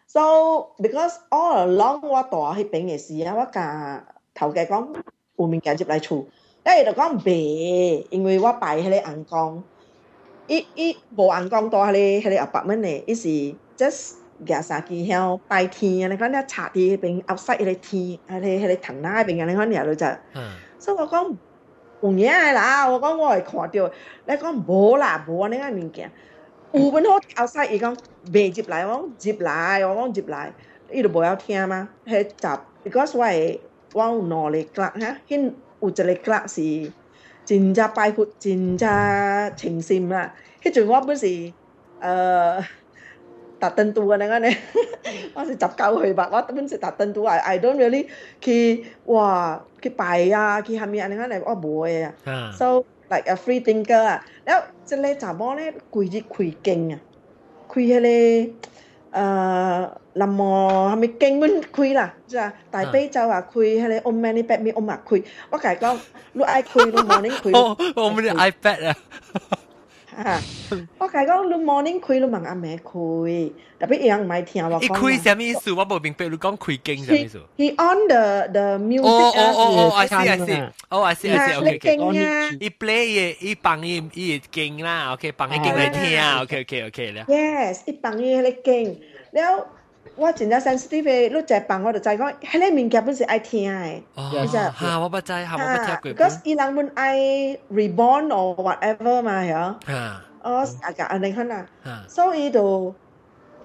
[0.07, 4.87] so because all along 我住喺平嘅时啊，我甲头家讲。
[5.35, 6.25] 负物件接来厝，
[6.65, 9.63] 一就讲未，因为我摆喺你眼光，
[10.47, 13.27] 一一无眼光多咧，喺你阿伯们咧，一是
[13.77, 20.05] just 廿三几号拜天啊，你看你茶地那边 outside 喺你天，喺你喺你藤那边啊，你看你喺度就，
[20.79, 21.25] 所以我讲
[22.01, 23.91] 唔嘢啦，我讲我系看到，
[24.27, 26.11] 你讲冇啦冇啊，你讲物件，
[26.71, 27.95] 有本好 outside 伊讲
[28.33, 30.53] 未入来，我讲入来，我讲入来，
[30.91, 31.89] 伊就冇要听吗？
[32.05, 32.47] 迄集
[32.85, 33.59] 佢講所謂
[33.99, 35.43] ว้าวนอเล็กละฮะหิน
[35.81, 36.63] อุจเล็กละสี
[37.49, 38.89] จินจะไปพุจินจะ
[39.57, 40.25] เฉิงซิมอะ
[40.61, 41.29] ที่จุดว่าเมื่อสี
[41.97, 42.07] เอ่อ
[43.61, 44.55] ตัดต้นตัวนะก็เนี่ย
[45.35, 48.01] ว่าสิจับเกาเหยบักว่าเมื่อสิตัดต้นตัว I don't really
[48.43, 48.63] คือ
[49.15, 49.27] ว่า
[49.81, 50.01] คือไป
[50.35, 52.11] อะคือทำมีอังนั้นอะไรอ๋อบ่อยอะ
[52.59, 52.63] so
[53.11, 54.57] like a free thinker อะแล้ว
[54.89, 56.99] จะเลยจับมอเนี่ยคุยที่คุยเก่งอะ
[57.69, 58.07] คุยอะไร
[59.11, 59.19] เอ่อ
[60.14, 65.96] 林么系咪经本开啦，即系大悲咒啊开，迄个 Om Mani Padme Hum 啊开，我家讲
[66.32, 67.56] 你爱开，你 morning 开。
[67.58, 68.96] 哦我们的 iPad 啊
[70.16, 70.38] 啊！
[70.98, 74.98] 我家讲你 morning 开，你问阿妹开，特别样唔系听我一讲。
[74.98, 81.14] 开什么意思我冇明白你讲开经什么意 He 思 he on the the 哦 music 哦哦哦啊， I see I see 哦 I
[81.14, 88.96] see I see 啊 OK 你 OK 劲啊伊 play 嘅伊放伊伊经啦，OK 放伊经嚟听啊，OK OK OK 啦， ，yes，一帮伊迄个劲，
[89.32, 89.66] 了
[90.16, 94.00] 我真正 sensitive 嘅，你就帮我就知讲，迄个物件本是爱听嘅。
[94.14, 97.16] 哦其实吓我不知吓我不听过，because 伊人本爱
[97.72, 101.66] reborn or whatever 嘛，系吓哦，啊个安尼看啊。
[101.84, 102.94] 吓所以就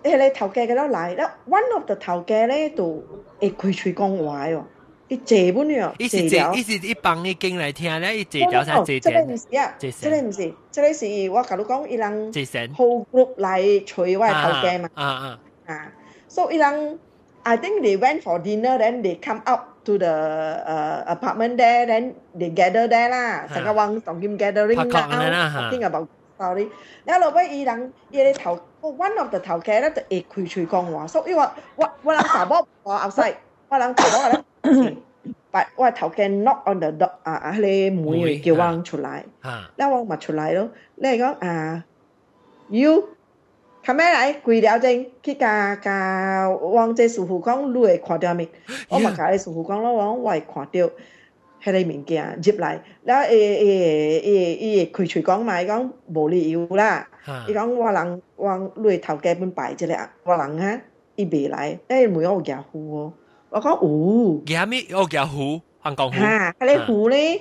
[0.04, 3.04] 迄个头家嘅都来，了 one of the 头家咧就
[3.40, 4.66] 会开喙讲话哦，
[5.08, 15.92] 伊坐本哦，伊是了坐伊是伊放伊经嚟听咧，伊坐条啥坐这个唔正是啊，坐这个唔是，这个是我甲你讲，伊人坐神 whole group 嚟吹我嘅头家嘛，啊啊啊
[16.31, 17.03] So Ilang,
[17.43, 20.15] I think they went for dinner, then they come out to the
[20.63, 23.51] uh, apartment there, then they gather there lah.
[23.51, 26.07] Sengawang Tong Kim gathering now, talking about
[26.39, 26.71] story.
[27.03, 30.47] Then lo bây Ilang, ye đi thầu, one of the thầu kia đó, thì quỳ
[30.47, 31.09] quỳ con hòa.
[31.09, 33.35] So Ilang, wa, wa lang sabo outside,
[33.69, 34.43] wa lang sabo là
[35.53, 39.25] but 我頭嘅 knock on the door uh, uh, 啊啊，你妹叫汪出來，
[39.75, 40.71] 拉汪咪出來咯。
[40.95, 41.85] 你係講啊
[42.69, 43.09] ，you
[43.91, 44.33] 看咩来？
[44.35, 48.49] 跪了阵去甲甲王者师傅讲，里会看到没？
[48.89, 50.91] 我嘛甲你师傅讲，我讲我会看到
[51.61, 57.09] 迄个物件入来，然后诶诶诶诶，伊开嘴讲嘛，伊讲无理由啦。
[57.49, 60.81] 伊讲我人往里头家本摆一个，我人啊，
[61.17, 63.13] 伊未来，诶，没有家户。
[63.49, 65.61] 我讲有，家咩有家户？
[65.83, 67.41] 香港户啊，迄个户咧，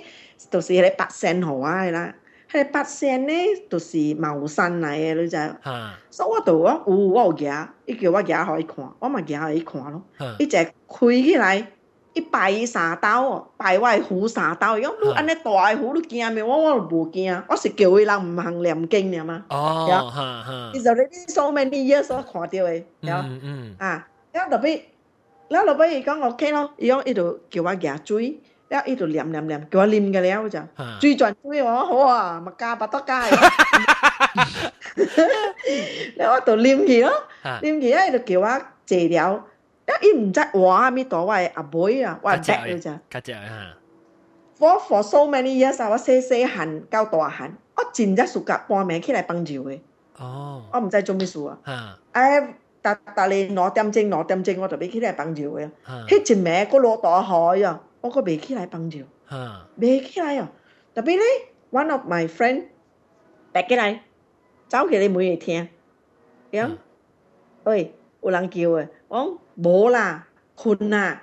[0.49, 2.15] 就是迄个八仙河啊啦。
[2.51, 5.35] 迄個八仙咧，就是茅山嚟嘅，你知？
[5.37, 10.01] 嚇所以我就講，有我有行，伊叫我行互伊看，我嘛行互伊看咯。
[10.17, 10.57] 嚇伊就
[10.87, 11.67] 開起来，
[12.13, 14.77] 伊拜伊三刀哦，拜我嘅虎三刀。
[14.79, 16.43] 伊講你安尼大嘅虎，你惊咩？
[16.43, 19.45] 我我就无惊，我是叫伊人毋通念經爾嘛。
[19.49, 23.13] 哦嚇嚇伊就你 so many years 我看到嘅，有。
[23.13, 24.89] 嗯嗯啊，了後尾，
[25.49, 33.36] 了後尾伊讲 OK 咯，伊讲伊就叫我行水，了伊就念念念，叫我啉嘅了就吓水转水我好啊，咪加巴多加嘅，
[36.16, 37.12] 了我就啉去咯，
[37.44, 38.46] 吓啉去咧伊就叫我
[38.86, 39.30] 坐了，
[39.86, 43.00] 了伊唔知话阿咪大我系阿妹啊，我系 back 嘅咋。
[43.10, 43.38] 较只吓
[44.58, 49.80] For for so many years 啊，我细细汉到大汉，我真正暑假半暝起来帮住嘅，
[50.18, 51.58] 哦我唔知做咩事啊。
[51.66, 52.40] 吓哎，
[52.82, 55.68] 逐逐日两点钟两点钟我就要起来帮住嘅。
[55.86, 57.20] 吓迄一暝佫落大
[57.56, 57.80] 雨啊！
[58.01, 58.99] 我個未起来幫助，
[59.75, 60.47] 未、起来哦。
[60.95, 61.23] 特别咧
[61.71, 62.65] ，one of my friend
[63.51, 64.01] 白起来，
[64.67, 65.67] 走起你每日听，
[66.51, 66.69] 咁、
[67.63, 71.21] 喂，有人叫啊，我冇啦，困啦，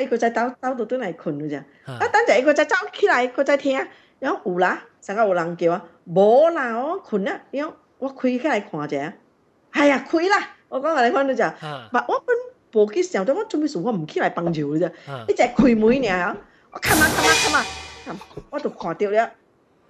[0.00, 3.78] 一个仔走走到转嚟困咋，啊，等阵一个仔走起来，佢再听，
[4.20, 9.14] 咁有啦，成个有人叫啊，冇啦，我困啦，咁我开起来看下，
[9.70, 12.36] 哎呀，开啦，我讲下你看到咋，啊，我困。
[12.72, 14.90] 我准备事我唔起来帮助啫。
[15.26, 16.36] 你直接开门你啊
[16.70, 19.30] 我看嘛看嘛看嘛看我都看掉了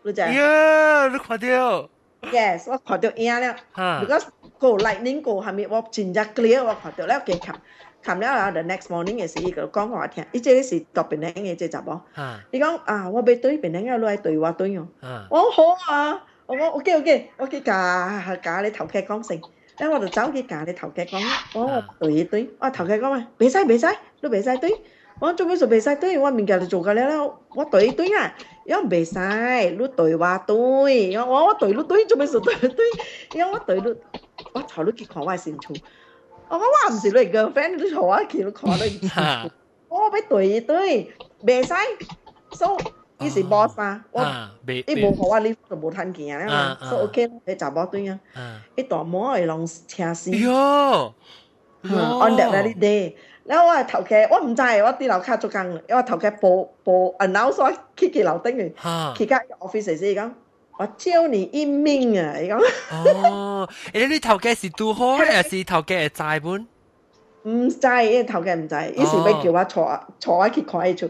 [0.02, 1.88] 你这呀你看掉。
[2.22, 3.56] Yes 我看掉了
[4.00, 4.26] 如果是
[4.58, 7.60] go like ningo 还没我进家 clear 我看掉了给看
[8.02, 12.02] 看了啊 the next morning 嘅是一个讲话听你这是读别人的这集哦。
[12.50, 14.88] 你讲啊我被对别人要来对我对用。
[15.30, 16.26] 我好啊。
[16.46, 19.40] 我讲 ok ok ok 假假你头可以讲声
[19.79, 21.21] 成，咧我就走去架你头剧讲，
[21.53, 23.27] 我对一对，我头剧讲咩？
[23.37, 23.87] 袂使袂使，
[24.21, 24.81] 你袂使对，
[25.19, 26.17] 我做咩事袂使对？
[26.17, 28.33] 我物件就做紧了，我对一对啊，
[28.65, 29.19] 因为袂使，
[29.77, 30.55] 你对话对，
[31.17, 32.85] 我我对你对，做咩事对对？
[33.33, 33.95] 因为我对你，
[34.53, 35.73] 我坐你去看我先处，
[36.49, 39.07] 我讲我唔是你 girlfriend，你坐我去你看你。
[39.09, 39.49] 哈
[39.87, 41.13] 我俾对一对，
[41.45, 41.73] 袂使，
[42.51, 42.77] so
[43.20, 44.22] 伊是 boss 啊，我
[44.86, 46.78] 伊无互我你就无趁钱啊嘛啊。
[46.80, 51.14] 啊，so OK，你查某对啊，啊，伊大毛会弄车死哟
[51.82, 53.14] ，on that very day。
[53.44, 59.14] 然后我係頭家，我毋知，我啲楼卡做工，因為頭家報報 announce 我去佢樓頂嘅，哈。
[59.16, 60.30] 去間 office 時講，
[60.78, 62.38] 我招你一命啊！
[62.40, 62.58] 伊講
[63.28, 66.66] 哦，誒你頭家是拄好，還是 頭家係債本？
[67.42, 71.08] 唔知，因為頭家唔知，伊是要叫我坐坐我去看伊厝。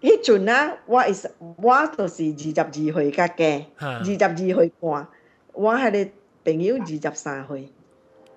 [0.00, 5.06] 迄阵啊，我系我就是二十二岁甲嘅，哈二十二岁半，
[5.52, 6.10] 我系你
[6.44, 7.70] 朋友二十三岁，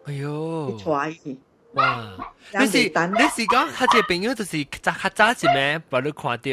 [0.06, 1.38] 哎呦，坐伊去。
[1.74, 2.13] 哇！
[2.52, 6.52] 两你是袂等你是讲佢只朋友就是早较早一咩，把你看到，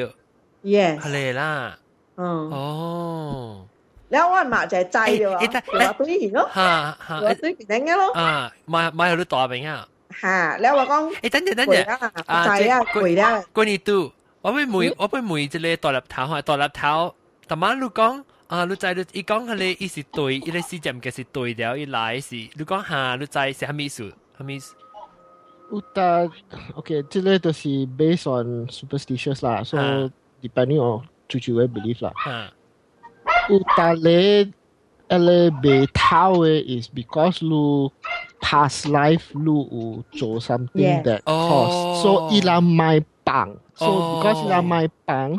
[0.65, 1.79] Yes，系你啦。
[2.17, 3.67] 嗯，哦，
[4.09, 9.87] 然后我嘛就系制咗啊，诶诶叫我对去咯，哈哈叫我对边嘅咯，啊，买买有你大名啊！
[10.21, 17.15] 吓，然后我讲诶，等阵等阵，攰啦，制啊，攰啦，关你都， 我俾梅我俾梅一个大粒头吓，大粒头，
[17.47, 24.13] 但晚你讲啊，你知你伊讲佢你伊是对，伊个时间嘅是对了，伊来是你讲下，你知是虾米意思？
[24.39, 24.75] 虾米意思？
[25.71, 26.31] Uta,
[26.75, 30.11] okay, 这类都是 based on superstitious 啦，so 啊
[30.43, 32.13] depending on 主主嘅 belief 啦。
[32.23, 32.53] 吓
[33.49, 34.53] Uta 咧，
[35.09, 37.91] ele 被偷嘅 is because 你
[38.41, 41.03] past life 你有做 something Yes.
[41.05, 45.37] that 哦 cause，so 伊人买棒 ，so 哦 because 伊人买棒，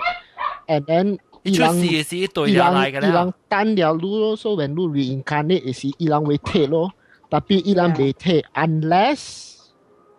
[0.67, 3.33] and then 伊出事嘅是对了来嘅伊人啦。
[3.49, 4.75] 单了你咯，so when 你
[5.23, 6.91] reincarnate 是伊人会退咯，
[7.29, 9.55] 但系伊人未退，unless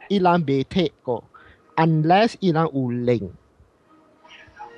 [0.08, 1.22] 伊人未退个，
[1.76, 3.30] unless 伊人有灵，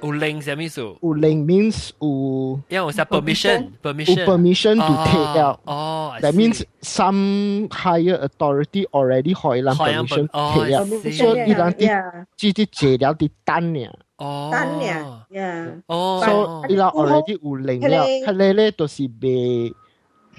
[0.03, 0.81] 有灵系咩意思？
[0.83, 5.59] 有灵 means 有因为有啥 permission 有 permission permission to take 了。
[5.65, 11.89] 哦，I That see means some higher authority already 可以让可以让 permission 哦 take 了 I see 所以伊人啲
[11.89, 13.87] Yeah，只啲借了啲单呢。
[14.19, 14.95] 哦，单嘅，
[15.31, 19.73] Yeah，哦， so 伊人 already 有灵了，系佢哋咧都是被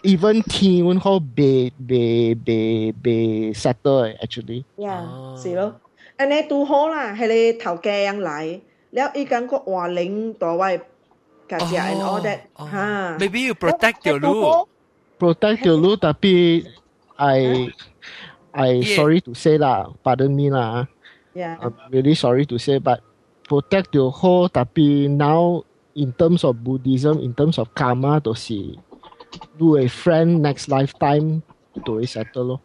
[0.04, 4.64] even 天阮好被被被被 settle 嘅 actually。
[4.78, 5.76] Yeah，哦是咯，
[6.18, 8.20] 安尼拄好啦，系你头家人
[8.92, 10.82] 来，了伊间个话领到位，
[11.48, 13.18] 家姐 and all that 哦吓。
[13.20, 14.68] Maybe you protect your 拄 loop 好
[15.20, 16.66] protect your loot tapi
[17.16, 17.70] I
[18.52, 18.96] I Yeah.
[18.96, 20.88] sorry to say lah, pardon me lah.
[21.34, 21.58] Yeah.
[21.62, 23.02] I'm really sorry to say, but
[23.48, 28.78] protect your whole tapi now in terms of Buddhism, in terms of karma, to see
[29.60, 31.42] do a friend next lifetime
[31.86, 32.62] to a settle 咯。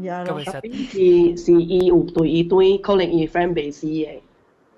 [0.00, 4.20] Yeah 咯咁其实是是伊有对伊对，可能伊 friend 未死嘅。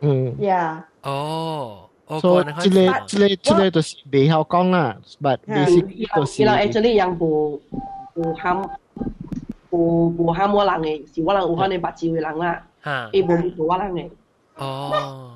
[0.00, 7.60] 嗯，Yeah，哦，我，so 讲即个即个即个就是未晓讲啦，but 嗯 basically 就伊人是 actually 人无
[8.14, 8.62] 无喊
[9.70, 14.10] 无无喊我人嘅，是我人有可能白照嘅人啦，吓，伊无做我人嘅。
[14.56, 15.32] 哦，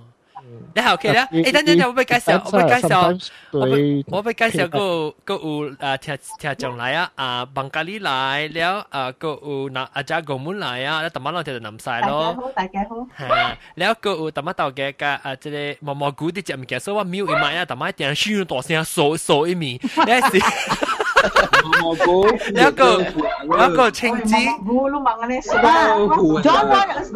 [0.76, 12.52] 你後期咧，誒等等等，我俾介紹，我俾介紹，我俾我俾介紹個個有啊聽聽眾來啊，啊孟加利來了啊個有那阿姐個門來啊，你特晚攞條就淋曬咯。
[12.56, 13.36] 大家好，大家好。
[13.36, 21.01] 係，了個有特晚到嘅嘅啊，即係毛毛菇啲隻物件，所以我瞄一埋啊，特晚一定要大聲數數一面，你係。
[21.62, 22.97] Let's go.
[23.43, 24.45] Let's go, Cheng Ji.
[26.43, 26.72] John,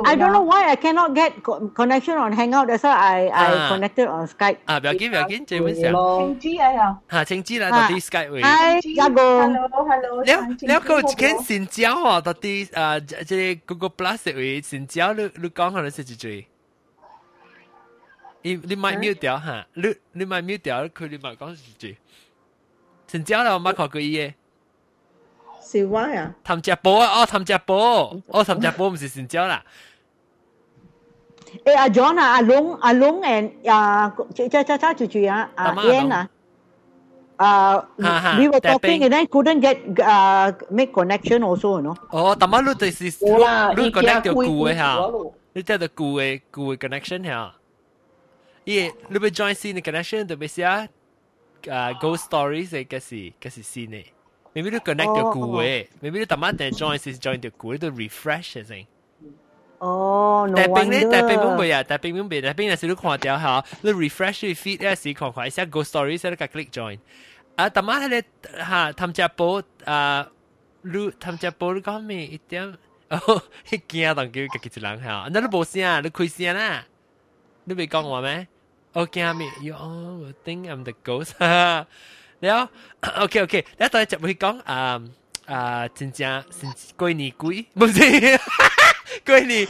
[0.05, 1.33] I don't know why I cannot get
[1.75, 2.67] connection on Hangout.
[2.67, 4.55] That's why I I connected on Skype.
[4.65, 5.93] À, bây giờ bây giờ chị muốn xem.
[5.93, 6.95] Cheng Ji à?
[7.07, 8.41] Hà Cheng Ji là đặt đi Skype vậy.
[8.43, 9.41] Hi, Jago.
[9.41, 10.23] Hello, hello.
[10.23, 11.01] Let's let's go.
[11.17, 12.21] Can xin chào à?
[12.25, 14.61] Đặt đi à, cái Google Plus vậy.
[14.61, 16.45] Xin chào, lúc lúc con họ là sẽ chơi.
[18.43, 21.87] 你你咪 mute 掉吓，你你咪 mute 掉，佢哋咪講住。
[23.06, 24.34] 成朝啦，我冇看过伊嘅。
[25.62, 26.34] 是歪啊？
[26.44, 27.74] 谭只宝啊，哦，谭只宝，
[28.26, 29.62] 哦，谭只宝唔是成朝啦。
[31.64, 34.08] Eh, uh, John, uh, Alung, Alung and uh,
[34.48, 36.28] cha cha cha chu chu uh, Tama, Ian, Alung.
[37.40, 39.00] uh, uh, Ha, ha, we were tapping.
[39.00, 41.96] talking and then couldn't get uh, make connection also, you know.
[42.10, 47.54] 哦，但系你就是有啦，你伊 connect 到惊开旧嘅吓开咗，你即系旧嘅旧嘅 connection 吓。
[48.64, 50.88] 伊你要 join 新嘅 connection 就俾写
[51.70, 54.04] 啊 ghost stories 嘅嘅是嘅是新嘅。
[54.54, 58.86] maybe 你 connect 到旧嘅，maybe 你特晚定 join 是 join 到旧，你都 refresh 先。
[59.78, 61.56] Oh, no 但系并咧，但系并唔 wonder.
[61.56, 66.98] 会啊，但系并唔会，但系并有时你看掉吓，你 refresh 你 feed 咧时看看一下 ghost stories 咧，你 click join。
[67.56, 68.24] 啊，特晚咧
[68.58, 70.28] 吓，探只宝啊，
[70.82, 72.76] 你探只宝你讲咩一点？
[73.08, 76.86] 哦，迄惊当叫家己一人吓，那你无声，你开声啦，
[77.64, 78.48] 你未讲我咩？
[78.95, 81.33] Okay, I'm you all will think I'm the ghost.
[82.39, 82.69] 然後
[83.23, 85.01] OK OK，你當就會講啊
[85.47, 87.99] 啊，真正真過年鬼，唔是
[89.25, 89.67] 過年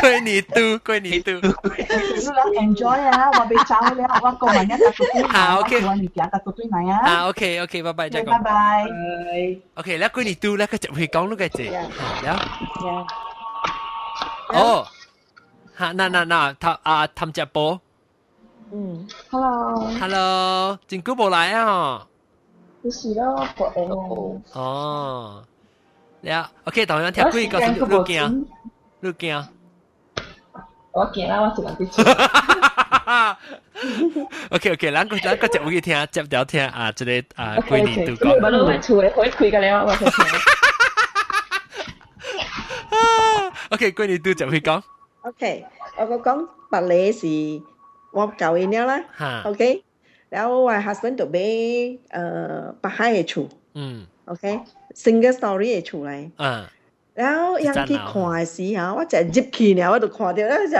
[0.00, 1.32] 過年都過年都。
[1.32, 4.06] Enjoy 啊，我俾炒你，我
[4.38, 6.98] 講埋一笪古堆，啊 OK，我你講笪古堆嚟啊。
[7.08, 8.30] 啊 OK OK，拜拜，再講。
[8.30, 8.86] 拜拜。
[9.74, 11.62] OK，你過年都，你個就會講呢個字，
[12.24, 13.06] 然後。
[14.50, 14.86] 哦，
[15.78, 17.80] 嚇，嗱嗱嗱，氹啊氹隻波。
[18.72, 22.06] 嗯，Hello，Hello，真久无来啊、哦！
[22.82, 24.40] 就是咯，过年哦。
[24.54, 25.44] 哦，
[26.22, 28.46] 了，OK，同样听鬼告诉你，你惊，
[29.00, 29.46] 你惊。
[30.90, 32.02] 我惊啦，我只能去接。
[34.50, 38.32] OK OK，咱个咱个节目去听，接聊听啊，这个啊，鬼年都讲。
[38.32, 40.24] 我唔系厝嘅，可以开个了，我先听。
[43.70, 44.82] OK，鬼年都就去讲。
[45.22, 45.64] OK，
[45.98, 47.62] 我个讲白你是。
[48.16, 49.04] 我教伊了啦
[49.44, 49.84] ，OK，
[50.30, 51.38] 然后我 husband 就买
[52.08, 56.72] 呃北海的厝，嗯，OK，single story 的厝来，啊，
[57.12, 60.78] 然后人去看的时候，我就入去了，我就看到那就，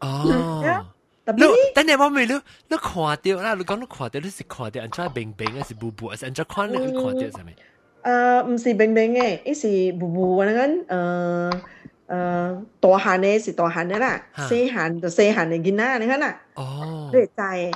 [0.00, 0.84] 哦。
[1.28, 1.42] 你
[1.74, 2.32] 等下我咪你
[2.68, 7.56] 你看到啦，你講你看到你是看到人家冰冰還是布布，還是人家看你看到上面？
[8.04, 11.60] 誒，唔是冰冰嘅，一是布布，我諗緊誒。
[12.07, 17.73] 诶大汉嘅是大汉嘅啦，吓细汉就细汉嘅囡仔，你睇啦，哦你，系知嘅。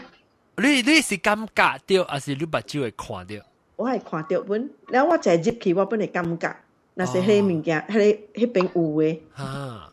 [0.58, 3.46] 你你是感觉到，还是你目睭会看到？
[3.78, 6.56] 我系看到本，แล้ว我就系入去，我本嚟感觉，
[6.96, 9.44] 那是迄物件，迄迄边有嘅，吓。
[9.44, 9.92] 啊。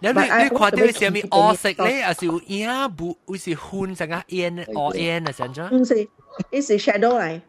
[0.00, 5.32] แล้ว But 你 I 你看到 also 是咪 don't 黑 keep 色 it 咧，还是有影布，还是昏成个烟黑烟啊？
[5.32, 5.68] 怎样？
[5.74, 5.94] 唔是，
[6.50, 7.40] 呢是 shadow 嚟，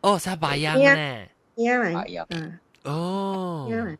[0.00, 1.28] 哦，是白样咧。
[1.56, 3.96] 影嚟，白样嗯，哦，影嚟。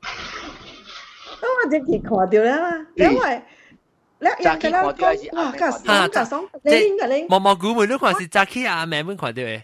[1.41, 3.41] 我直接看到啦，因為
[4.19, 9.61] 你人哋咧講，哇，架爽架爽，你應該你毛毛菇們都看是扎起阿妹們看到嘅，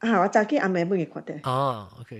[0.00, 1.50] 係我扎起阿妹們嘅看到。
[1.50, 2.16] 哦，OK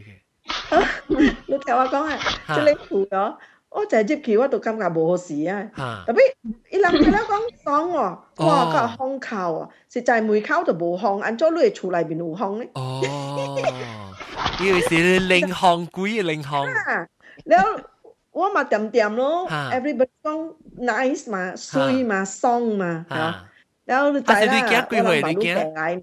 [0.70, 3.36] OK，你聽我講啊，即係你扶咗。
[3.70, 6.05] 我就係接橋，我都感覺冇事啊。
[6.07, 6.20] 特別
[6.70, 12.70] 伊人佢咧講爽喎，哇個巷口啊，實在門口就無巷，按咗你厝內邊有巷咧。
[12.74, 13.02] 哦，
[14.62, 16.64] 以為是零巷鬼嘅零巷。
[17.44, 17.80] 然後。
[18.35, 23.45] 我嘛掂掂咯，everybody 講 nice 嘛、水嘛、爽嘛，嚇。
[23.85, 24.53] 然後你仔啦，
[24.91, 26.03] 我諗白鷺上矮。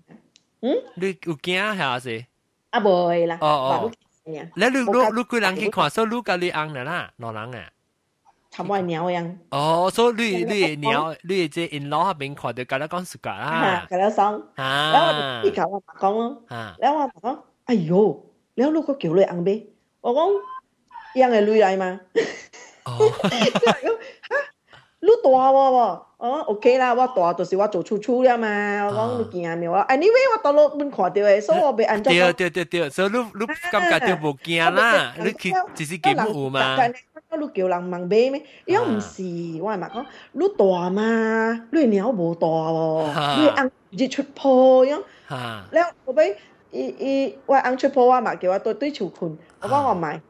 [0.61, 2.25] 嗯，你有驚係是？
[2.69, 3.91] 啊，袂啦，哦哦。
[4.23, 5.89] 你你你你幾人去看？
[5.89, 7.69] 所以你家你翁啦啦，兩人啊。
[8.49, 9.36] 差唔多係鳥樣。
[9.49, 13.86] 哦，所以你你鳥，你即 in law 嗰邊看到，甲你講暑假啦。
[13.89, 14.41] 嚇，甲你爽。
[14.55, 14.91] 啊。
[14.93, 16.43] 然後你甲我講咯，
[16.79, 18.25] 然後我講，哎呦，
[18.55, 19.65] 然後你個叫你翁咩？
[19.99, 20.32] 我講。
[21.20, 21.99] 样的镭来吗？
[22.86, 23.12] 哦，
[24.99, 26.05] 你大我无？
[26.18, 28.47] 哦，OK 啦，我大就是我做出出了嘛，
[28.86, 32.16] 我讲你惊没有？Anyway，我到落本看到的，所以我被安装。
[32.16, 36.78] 对对对对，所以你你感觉就无惊啦，你去只是见有嘛。
[37.34, 38.43] 你叫人问买咩？
[38.66, 39.24] 伊讲唔是，
[39.62, 41.68] 我系咪讲你大嘛？
[41.72, 45.01] 你鸟无大喎，你按日出破样。
[45.72, 46.38] 然后后尾
[46.70, 50.22] 伊伊我按出破我嘛叫我对对球群，我讲我买。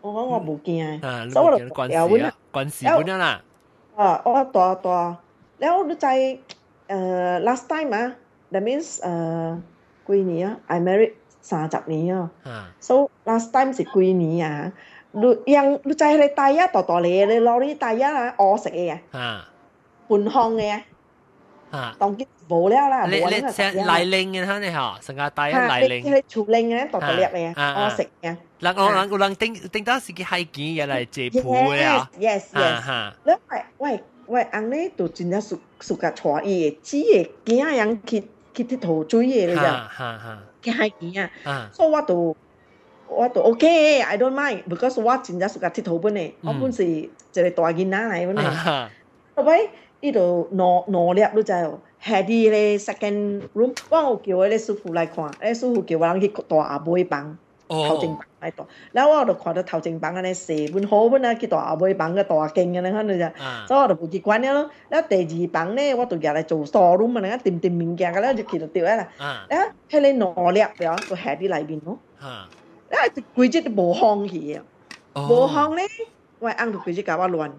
[0.00, 3.42] 我講我冇驚，所以我就關事啊，關事本啊啦。
[3.96, 5.16] 啊，我大大，
[5.58, 6.38] 然後你知，誒
[7.42, 8.14] last time 啊
[8.52, 9.58] ，that means 誒
[10.06, 12.30] 幾年啊，I married 三十年啊
[12.80, 14.72] ，so last time 是幾年啊？
[15.10, 20.82] 你ยัง你知你大一大大嚟，你攞啲大一啊，我食嘅，半空嘅。
[21.98, 27.54] 當結無了啦，你你食嚟令嘅嚇你嚇，成日帶一嚟令，你處令嘅度度叻嘅，
[27.84, 28.36] 我食嘅。
[28.60, 33.12] 嗱我諗我諗定定當時嘅係件嘢嚟接盤嘅啊，yes yes。
[33.24, 38.20] 你喂喂喂，安尼就真正暑暑假帶伊嘅，只係驚人去
[38.54, 42.36] 去佚佗水嘅你就，驚係啊，所以我就。
[43.10, 48.88] 我都 OK，I don't mind，because 我真正暑假佚佗本嚟，我本是一個大囡仔嚟本嚟，
[49.34, 49.58] 係咪？
[50.00, 51.54] 呢度攞攞粒都就
[52.00, 57.36] 下啲咧 second room，我有叫嗰啲師傅嚟看，誒師傅叫我人去大阿妹房。
[57.70, 64.70] 頭前哦房喺度，然後我就看到頭前房嗰啲四本好本啊，去大阿妹房嘅大鏡嘅咧，可能就，啊所以我就冇結關咗咯。
[64.88, 69.06] 然後第二房咧，我就入嚟做 storeroom 啊，咧掂掂物件嘅咧，就見到掉啦。
[69.18, 71.98] 啊然後喺你攞粒咗，就下啲裏邊咯。
[72.18, 72.48] 啊
[72.88, 74.64] 然後規隻都冇空去啊，
[75.12, 75.84] 哦冇空咧，
[76.38, 77.50] 我翁就規隻搞我亂。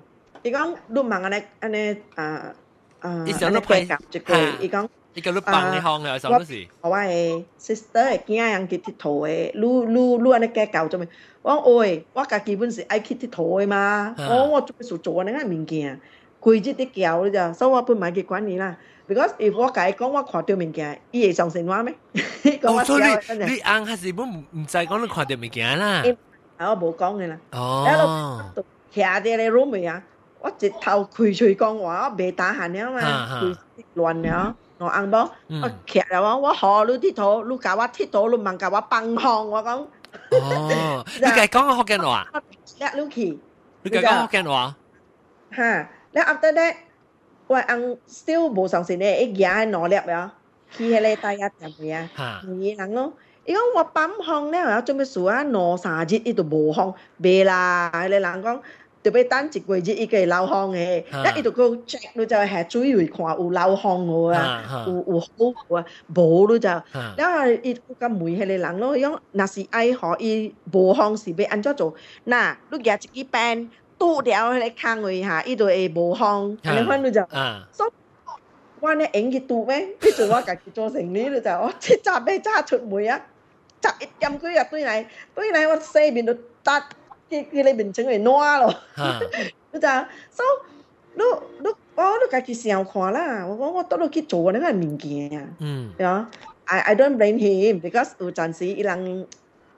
[0.43, 2.53] 伊讲你问安尼安尼啊
[3.01, 4.89] 啊，伊想要派计一个，伊讲。
[5.14, 11.09] 一个都帮你行嘅，有时候都是我诶 sister 嘅囝人去佚佗诶，你你你安尼计较做咩？
[11.43, 13.77] 我讲喂，我家己本是爱去佚佗诶嘛，
[14.18, 16.01] 啊我我做咩事做安尼嘅物件，
[16.41, 18.77] 规日啲叫你就，所以我本买去管理啦。
[19.09, 21.95] because if 我甲伊讲我看到物件，伊会相信我咩？
[22.43, 26.03] 讲我哦，所以笑真系，你你翁还是本唔唔知讲你看到物件啦。
[26.59, 27.39] 我无讲嘅啦。
[27.53, 28.43] 哦，
[28.93, 30.03] 徛啲咧 room 啊，
[30.42, 33.56] 我直頭開嘴講我未打閒了嘛，
[33.96, 39.86] 亂了，我硬到我劇了我我學你啲套，你教我鐵套，你唔教我崩巷，我講。
[40.32, 42.28] 哦，你係講學緊話？
[42.80, 43.38] 叻 Lucky，
[43.84, 44.76] 你係講學緊話？
[45.56, 46.76] 嚇，你 after that，
[47.48, 50.32] 我硬 still 冇上線咧，一嘢係攞叻呀，
[50.74, 52.44] 佢係咧大家點嘅，二
[52.78, 53.14] 人咯。
[53.46, 58.60] 伊講我崩巷咧，我準備做啊，攞三日伊都冇巷，未啦，你人講。
[59.02, 65.28] 特別等一個月伊個會流行嘅，啊咧伊就個 check 你就係注意看有流行無啊啊啊，有有好
[65.78, 65.86] 啊，
[66.16, 66.68] 無你就。
[66.68, 66.84] 嚇
[67.18, 71.93] 然後伊個梅迄個人咯，伊講若是愛互伊無行是要安怎做？
[72.28, 77.22] 嗱，你夾一支柄拄掉迄個坑位下，伊就會無行，安尼款你就。
[77.32, 77.68] 啊
[78.82, 79.88] 我呢影去拄咩？
[80.02, 83.20] 你做我家己做成呢，你就我即閘咩揸出梅啊！
[83.84, 86.34] 十一點幾日對嚟，對嚟我西面就
[86.64, 86.80] 搭，
[87.30, 88.72] cái cái này biến chứng người noa rồi
[89.72, 90.44] bây giờ so
[91.16, 94.62] lúc lúc có lúc cái sao khó là có có tôi lúc cái chỗ này
[94.62, 95.30] là mình kia
[95.98, 96.26] yeah
[96.66, 99.26] I I don't blame him because 有陣時伊人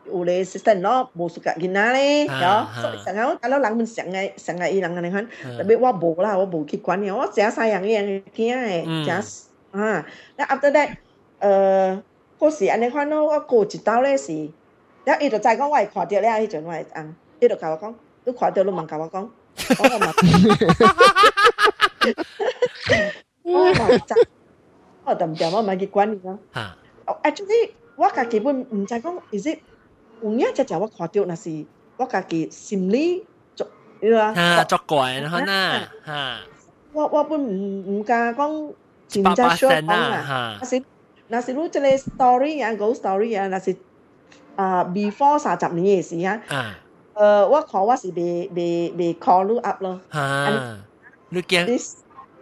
[0.06, 5.28] 有咧 system 咯，無熟嘅囡仔咧，有所以成日我人們成日成日伊人安尼款，
[5.58, 10.90] 特別我無啦，我無去管嘅，我成日西人伊人驚嘅，成啊，那 after that，
[11.40, 12.02] 誒，
[12.40, 14.50] 嗰時安尼款咯，我過一刀咧是，
[15.06, 17.16] 然後伊就再講我係看著咧，迄陣我係按。
[17.41, 17.95] 伊就甲我讲，
[18.25, 19.29] 你看到你问甲我讲，
[19.79, 20.13] 我话
[23.43, 24.19] 我话真，
[25.05, 26.39] 我就唔掂，我唔系去管你咯。
[26.55, 26.77] 吓
[27.23, 29.59] actually 我家己本毋知讲，is it
[30.23, 31.65] 有影只只我看到，若是
[31.97, 33.25] 我家己心理
[33.55, 33.67] 做，
[34.01, 36.39] 你话吓作怪啦，可能吓
[36.93, 38.73] 我我本毋毋敢讲
[39.09, 39.97] 真八八正 sure 成讲啦。
[40.17, 40.83] 啦若是
[41.29, 43.77] 若是你即个 story 啊，ghost story 啊，若是
[44.57, 46.41] 啊 before 三十年嘅时啊，
[47.17, 50.01] 吓啊诶我看我是未未未 call you up 咯。
[50.13, 50.77] 吓，
[51.31, 51.97] 你惊 this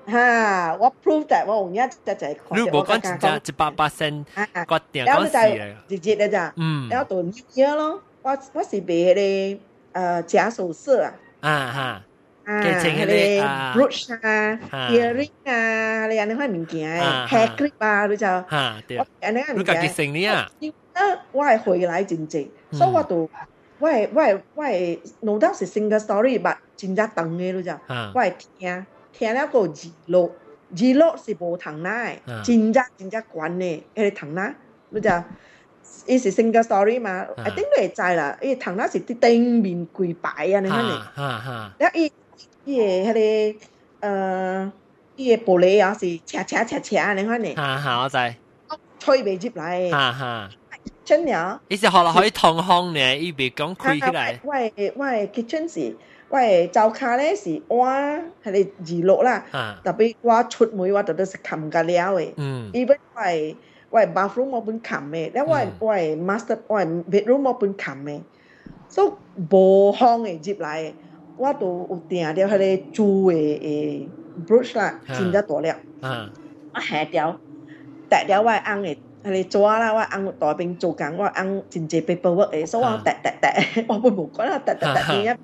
[0.07, 6.52] 吓，我 prove that 我有影只只看到，你无我讲真正一百八成啊，决定然后你讲事就直接嘅咋。
[6.57, 9.59] 嗯然后就 New Year 咯，我我是买迄
[9.92, 11.72] 个诶假首饰啊，啊
[12.46, 20.50] 吓啊，继承迄个迄个啊 brooch 啊啊，earring 啊，你安尼款物件啊诶，hair clip 啊，你就吓对我，安尼款物你家己件，成呢啊？
[20.94, 21.00] 啊，
[21.32, 23.30] 我系回来真济，所以我就
[23.80, 24.65] 我我我
[25.21, 27.80] ，no doubt 是 single story，但真正懂嘅咯咋。
[28.13, 30.30] 我係聽聽了個字錄，
[30.75, 32.11] 字錄是無同啦，
[32.43, 34.53] 真正真正管嘅，係同啦，
[34.91, 35.23] 咯咋。
[36.05, 38.38] 伊是 single story 嘛，I think 你會知啦。
[38.41, 40.99] 伊同啦是啲頂面跪拜啊，你睇嚟。
[41.80, 42.11] 然後伊
[42.65, 43.55] 伊嘅迄
[44.01, 44.71] 個誒，
[45.15, 47.55] 伊嘅玻璃啊是斜斜斜斜，你睇嚟。
[47.55, 48.36] 嚇嚇，我知。
[48.99, 49.89] 吹袂入來。
[49.89, 50.49] 嚇嚇。
[51.10, 51.60] kitchen 呀。
[51.68, 54.39] 伊是後來可以通風呢，伊袂講開起來。
[54.43, 55.95] 我我 kitchen 是，
[56.30, 56.39] 我
[56.72, 59.43] 灶骹咧是碗，係咧二六啦。
[59.84, 62.34] 特別我出門我特別是冚架了誒。
[62.38, 62.70] 嗯。
[62.74, 63.22] 伊本我
[63.91, 68.22] 我 bathroom 我本冚誒，咧我我 master 我 bedroom 我本冚誒，
[68.88, 69.12] 所以
[69.51, 70.93] 無風誒入來，
[71.38, 74.07] 我都有定着迄個煮誒誒
[74.47, 75.76] brush 啦，真得大了。
[76.01, 76.30] 嗯。
[76.76, 77.36] 我下掉，
[78.07, 78.97] 帶掉我翁誒。
[79.24, 79.30] 嘅。
[79.30, 85.38] 迄個紙啦，我翁大兵做工，我翁真濟 paperwork 嘅，所以我摘摘摘，我本無講啦，摘摘摘， 因為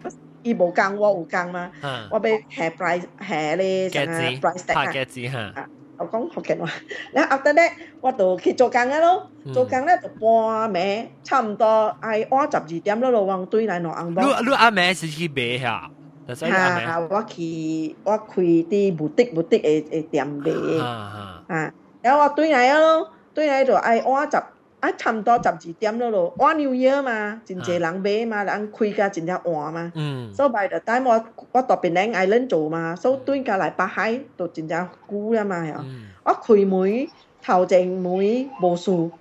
[0.43, 4.85] 伊無工，我有工嘛，嚇，我要下 price 下咧啥戒指 price tag 啊。
[4.85, 6.69] 拍戒指嚇，我講福建話，
[7.13, 7.71] 然後 after that
[8.01, 14.41] 我就去做工嘅咯，嗯做工咧就半暝，差唔多係晏十二點咯，落往對嚟攞紅你包。
[14.41, 15.89] 你阿妹是去買嚇？
[16.27, 21.71] 但所以阿妹嚇，我去我開啲布丁布丁嘅嘅店賣啊啊，
[22.01, 24.37] 然後我對嚟咯，对来着，哎，我十
[24.79, 29.91] 啊，差不多十二点了咯，我纽约嘛，真济人买嘛，人开价真正换嘛。
[29.93, 30.33] 嗯。
[30.33, 35.83] 所以白的，但我我特别能爱人做嘛，所以蹲下来北海都真正久了嘛呀。
[36.23, 37.07] 我开门
[37.43, 39.11] 头前门无数，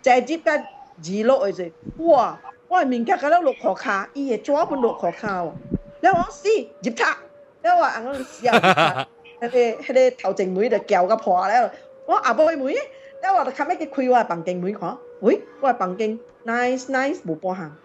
[0.00, 0.62] 再接个二
[1.02, 2.38] 六二，哇！
[2.68, 5.52] 我面甲个了六号卡，伊係抓不六号卡哦。
[6.00, 6.48] 你话死
[6.82, 7.16] 入塔，
[7.62, 9.06] 你话俺死啊，
[9.40, 11.72] 迄个迄个头前门就叫甲破了。
[12.06, 12.74] 我阿伯妹。
[13.23, 17.75] 妹，你话就冚一个开我系房间门看，喂，我系房间 nice nice 无半项，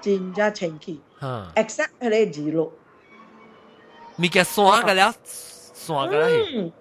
[0.00, 1.26] 真正清气吓，
[1.56, 2.72] ，except 迄个二落。
[4.18, 6.58] 物件散个了，散个了去。
[6.58, 6.72] 嗯，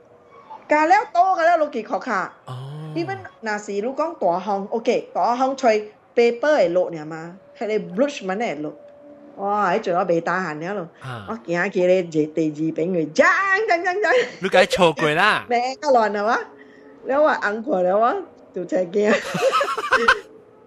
[0.70, 2.34] 加了多个了落去壳卡。
[2.46, 8.74] 哦， even 若是如讲大项，OK，大项吹 paper 会落尔嘛，迄个 brush มัน会落。
[9.38, 9.74] 哇！
[9.74, 10.88] 迄阵我未打闲了咯，
[11.28, 13.26] 我啊，行去咧第第二边去，争
[13.68, 14.12] 争争争，
[14.42, 15.44] 你该错过啦。
[15.50, 16.40] 咩个乱啊哇！
[17.06, 18.16] 了我红过了我
[18.54, 19.14] 就真惊。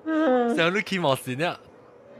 [0.05, 1.59] 嗯上你去模线了，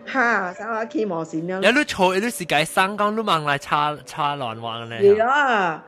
[0.07, 1.61] 哈，生我起毛线了。
[1.63, 5.83] 有你错，你是该生讲你望来叉叉乱玩系咧，啦，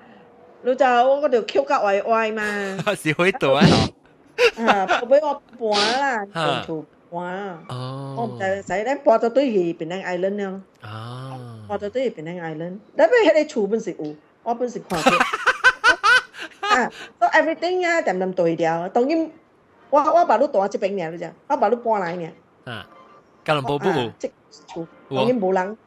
[0.62, 2.42] 你就我嗰条 Q 格歪歪嘛，
[2.96, 3.64] 是会到啊。
[4.64, 7.58] 啊，俾我搬啦，哈全部搬啊。
[7.68, 10.60] 我唔哦，使使咧，播到对去变成 island 了。
[10.82, 11.36] 啊，
[11.68, 14.14] 我到对去变成 island，但系迄个厝本是有，
[14.44, 15.10] 我本是看到。
[16.72, 18.88] 啊，so everything 啊，点点对调。
[18.90, 19.30] 当然，
[19.90, 22.74] 我我把你大这边尔，你知，我把你搬来尔。
[22.74, 22.86] 啊，
[23.44, 25.78] 格伦布布啊，即厝有当然冇人。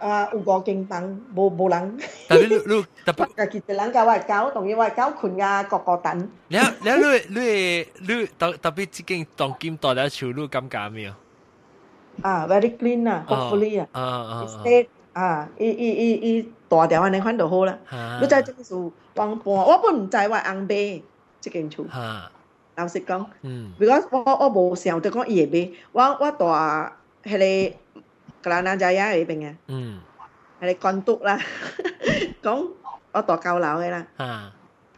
[0.00, 1.02] 啊，有五间房，
[1.34, 1.98] 冇冇人。
[2.28, 6.30] 但系你你特别我家己一人甲我的狗，当然我的狗困啊，个个等。
[6.48, 11.12] 了了，你你你特特别即间当金大了厝，你感觉没有？
[12.22, 13.88] 啊，very clean 啊，hopefully 啊。
[13.92, 17.78] 啊啊 state 啊，伊伊伊伊大条安尼款就好啦。
[17.88, 18.18] 啊！
[18.20, 18.74] 你知即个是
[19.19, 21.01] 幫搬，我本唔知我紅買
[21.41, 21.85] 即間厝。
[21.87, 22.31] 嚇，
[22.77, 27.31] 老实讲嗯，because 我我無想到講伊會買，我我大迄
[28.41, 29.99] 個格蘭納扎亞嗰邊嘅，嗯。
[30.61, 31.37] 迄個關督啦，
[32.43, 32.67] 講
[33.13, 34.25] 我大舊樓嘅啦，嚇，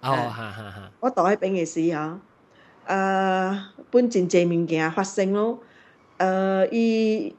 [0.02, 2.20] 哦嚇嚇嚇，我大迄邊嘅時候，
[2.88, 3.60] 誒
[3.92, 5.60] 本真濟物件發生咯，
[6.18, 7.36] 誒伊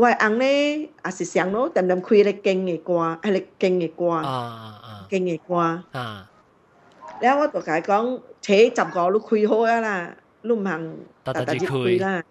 [0.00, 4.22] 我翁咧也是上咯，点点开咧经嘅歌，系咧经嘅歌，
[5.10, 5.82] 经嘅歌。
[7.20, 10.10] 然后我就佢讲，扯十五都开好啊啦，
[10.42, 12.22] 都唔行大大只开啦，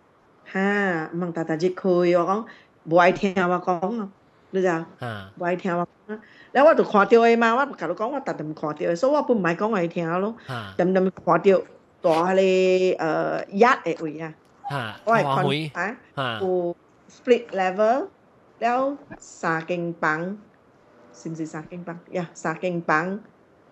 [0.51, 1.87] 吓唔行大大只开。
[1.89, 2.45] 我讲
[2.85, 4.09] 唔爱听我讲啊，
[4.51, 6.19] 你就唔爱聽我講。
[6.51, 10.35] 然後我就看到嘅嘛，我同佢講我特登看到嘅，所以我本唔係講我聽咯，
[10.75, 11.61] 特登看到
[12.01, 14.33] 大咧誒一嘅位啊，
[15.05, 16.75] 我係看啊，有。
[17.10, 18.08] split level，
[18.60, 20.36] แล้ว三间房，
[21.12, 21.98] 是唔是三间房？
[22.12, 23.20] 呀，三间房。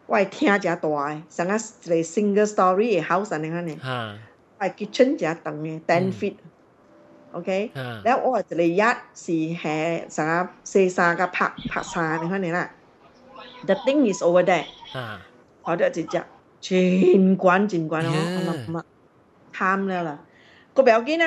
[0.06, 4.18] 我系厅只大嘅，成个一个 single story 嘅 house 安尼款嘅，吓
[4.58, 8.78] 我系 kitchen 只长嘅 ten feet，OK，吓แล้ว我一个一
[9.14, 12.70] 是系成个四三个拍拍三安尼款嘅啦。
[13.64, 15.20] The thing is over there，吓
[15.62, 16.22] 我哋一只
[16.60, 18.84] 真关真关咯， Yeah 我谂
[19.54, 20.18] 贪了啦。
[20.74, 21.24] 个表姐呢，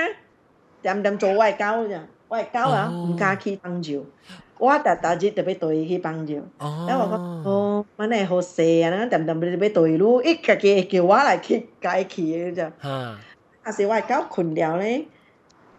[0.82, 2.00] 点点做外交咋？
[2.28, 4.06] 外交啊，唔、敢去帮助。
[4.58, 6.34] 我大大日特别对伊去帮助。
[6.58, 6.86] 哦。
[6.86, 12.88] 我讲，哦，蛮内好势啊，咱点点特别对路，伊家己会叫我来去解去的咋？
[12.88, 13.18] 啊。
[13.62, 15.06] 啊，是外交困了咧。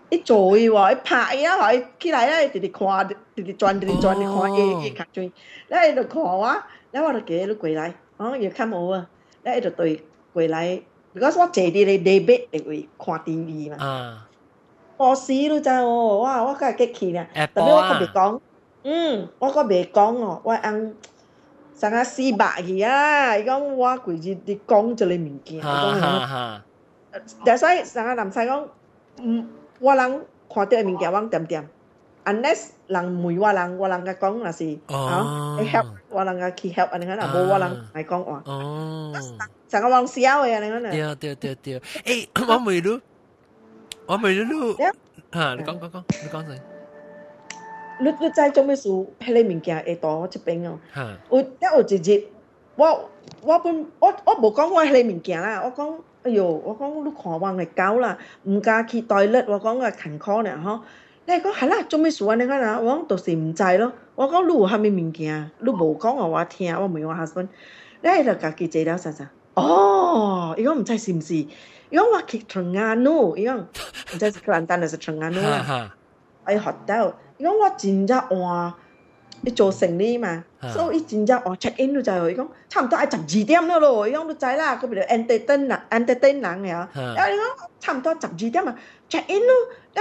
[0.10, 5.32] 一做伊话，一拍伊啊，话起来咧，直直看，直直转，直直转，你看伊伊卡住，
[5.70, 9.08] 那伊就看我，后我就叫伊过来，哦，又看我啊，
[9.44, 10.82] 那伊就对过来，
[11.14, 13.78] 如果我坐伫咧台北，会看 TV 嘛。
[13.78, 14.28] 啊。
[15.10, 16.44] 我死都知哦，哇！
[16.44, 18.42] 我刚过去呢，特别我可别讲，
[18.84, 20.94] 嗯，我可别讲哦，我按
[21.76, 23.36] 上下四百去啊！
[23.36, 26.64] 伊讲我规日滴讲这类物件，哈哈哈。
[27.44, 28.68] 但使上下男仔讲，
[29.18, 29.50] 嗯，
[29.80, 31.68] 我人看得物件我点点
[32.26, 39.12] ，unless 人唔我人，我人家讲那是哦，help 我人家去 help，你看啦，无我人来讲话哦。
[39.68, 40.92] 上下汪笑诶，你看啦。
[40.92, 43.02] 对对对对，诶， 我咪噜。
[44.08, 44.94] 我未錄 Yeah，
[45.32, 46.62] 嚇，你講講講，你講先
[48.00, 48.90] 你你知做咩事？
[48.90, 49.08] 迄
[49.44, 50.80] 個物件會到我這邊哦。
[50.94, 52.24] 嚇，有一有一日，
[52.76, 53.10] 我
[53.42, 60.82] 我本我我無講我迄個物件啦，我讲哎呦，我讲你看我嘅狗啦，毋敢去 toilet，我講我勤苦呢吼。
[61.28, 62.80] 你講係啦，做咩事安尼款啊？
[62.82, 63.94] 我講就是毋知咯。
[64.16, 67.48] 我讲你有蝦米物件，你無講互我聽，我問我 husband，
[68.02, 69.30] 你就家己坐了啥啥。
[69.54, 71.46] 哦，伊講毋知是毋是？
[71.92, 73.64] 因讲我去成安路，因为
[74.18, 75.96] 在克兰丹的是成安路啊，
[76.46, 78.74] 哎好到，因为我真正换，
[79.42, 88.74] 你做生意嘛，所以真正换 check in 都在，伊讲差不多爱十二点了咯，伊讲都知啦，佮比如 entertain 啦，entertain 人个啊，然后伊讲差不多十二点嘛
[89.10, 89.54] ，check in 咯，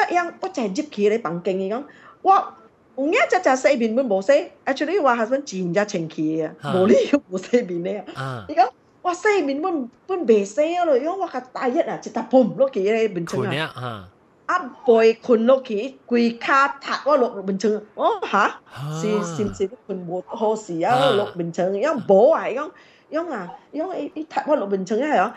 [0.08, 1.84] 一我就入去咧房间，伊讲
[2.22, 2.54] 我。
[2.96, 8.04] 我一只只洗面，本冇西，actually 我系想自然只清洁嘅，冇理由冇西面咧。
[8.46, 8.68] 你讲。
[9.01, 13.53] 我洗面本本未洗咯，伊讲我个大一啊，一搭砰落去咧面床困啊。
[13.55, 14.09] 呀哈，
[14.47, 18.59] 啊背困落去，规卡塌我落面床，我吓
[19.01, 20.95] 是是唔是啲困冇好事啊？
[20.95, 22.71] 啊落面床，因冇啊，讲
[23.09, 25.35] 因啊，因伊伊塌我落面床系啊，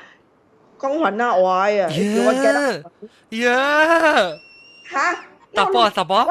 [0.78, 4.32] 讲晕啊坏啊，叫我记得呀，
[4.90, 5.14] 吓，
[5.54, 6.26] 十波十波，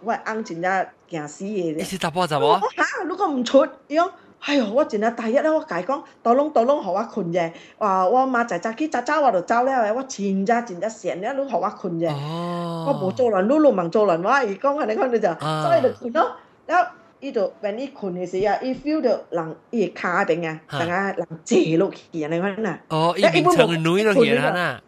[0.00, 1.76] 我翁真正惊死嘅啫。
[1.76, 4.10] 你是十波十我波，吓，如果唔出，伊讲。
[4.40, 7.50] 哎呦，我真系第一咧，我解讲，倒拢倒拢，互我困嘅。
[7.78, 12.08] 话我妈仔早起早早我就走了，我真正真正闲咧，你互我困嘅。
[12.08, 16.36] 哦，我冇做人，碌碌忙做人话，伊讲系你讲你就，啊所以就困咯。
[16.66, 22.78] 然后伊就 when 伊困嘅时候，伊 feel 到人伊卡边啊，啊成个人坐落去啊，你讲呐。
[22.88, 24.80] 哦，一面长女咯，嘢啦，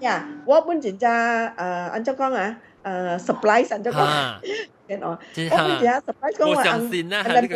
[0.00, 4.40] 呀，我本真正诶，按照讲啊，诶 supply 按照讲，哈，
[4.88, 7.46] 见我，即我本真系正 supply 讲我话相信啦，按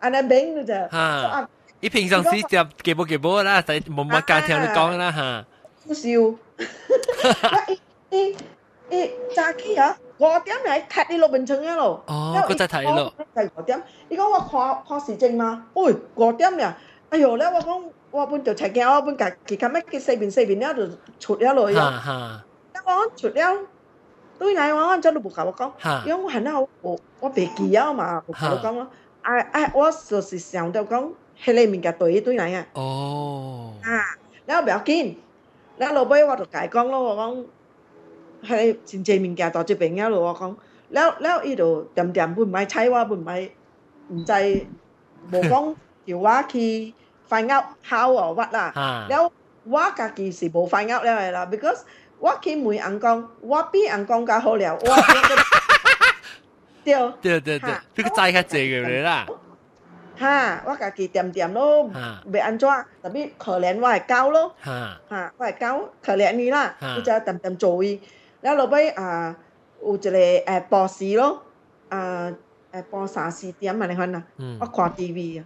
[0.00, 1.48] 个按嗯，吓，按按边就，哈，啊，
[1.80, 5.44] 你平常时就几波几波啦，使冇乜间听你讲啦吓，
[5.88, 7.68] 好笑。
[8.10, 8.36] 伊
[8.90, 12.02] 伊早起啊，五点嚟踢你落眠床啊咯。
[12.06, 16.76] 哦，嗰真系睇咯，系五点，伊讲我看看时政嘛，喂五点呀，
[17.10, 20.86] 哎呦咧我讲我本就齐惊，我本家己咁样佢四边四边咧就
[21.18, 22.44] 出咗落去哈啊，哈，
[22.84, 23.58] 我讲出了，
[24.38, 28.86] 对嚟我讲真都冇教我讲，哈因为我系咧我我别记啊嘛，冇教我讲咯，
[29.27, 31.11] 啊啊，我就是想到讲，
[31.43, 32.65] 迄个物件对一堆人啊。
[32.75, 33.73] 哦。
[33.83, 34.15] 啊，
[34.47, 35.19] 然后不要紧，
[35.77, 37.45] 然后老尾我就改讲咯，我
[38.41, 40.49] 讲，迄真正物件到这边了咯，我讲，
[40.91, 43.49] 了了然后伊就点点不买菜，我不买，
[44.07, 44.31] 唔知，
[45.29, 45.75] 无讲
[46.07, 46.93] 叫我去
[47.27, 48.71] 翻屋敲哦屈啦。
[48.75, 49.07] 啊。
[49.09, 49.29] 然后
[49.65, 51.81] 我家己是无翻屋了啦，because
[52.19, 55.66] 我去问人讲，我比人讲较好了，我。
[56.86, 56.94] 对。
[57.20, 59.26] 对对对哈，呢个斋较济嘅你啦，
[60.18, 62.68] 哈，我家己点点咯哈，袂安怎，
[63.02, 64.54] 特别可怜我系狗咯。
[64.60, 68.00] 哈，吓，我系狗可怜你啦，啊你就揼揼做伊，
[68.40, 69.34] 然后落尾啊
[69.82, 71.42] 有一个诶博士咯，
[71.88, 72.32] 啊
[72.72, 75.44] 诶播三四点啊你看啊，嗯我，看 TV 啊，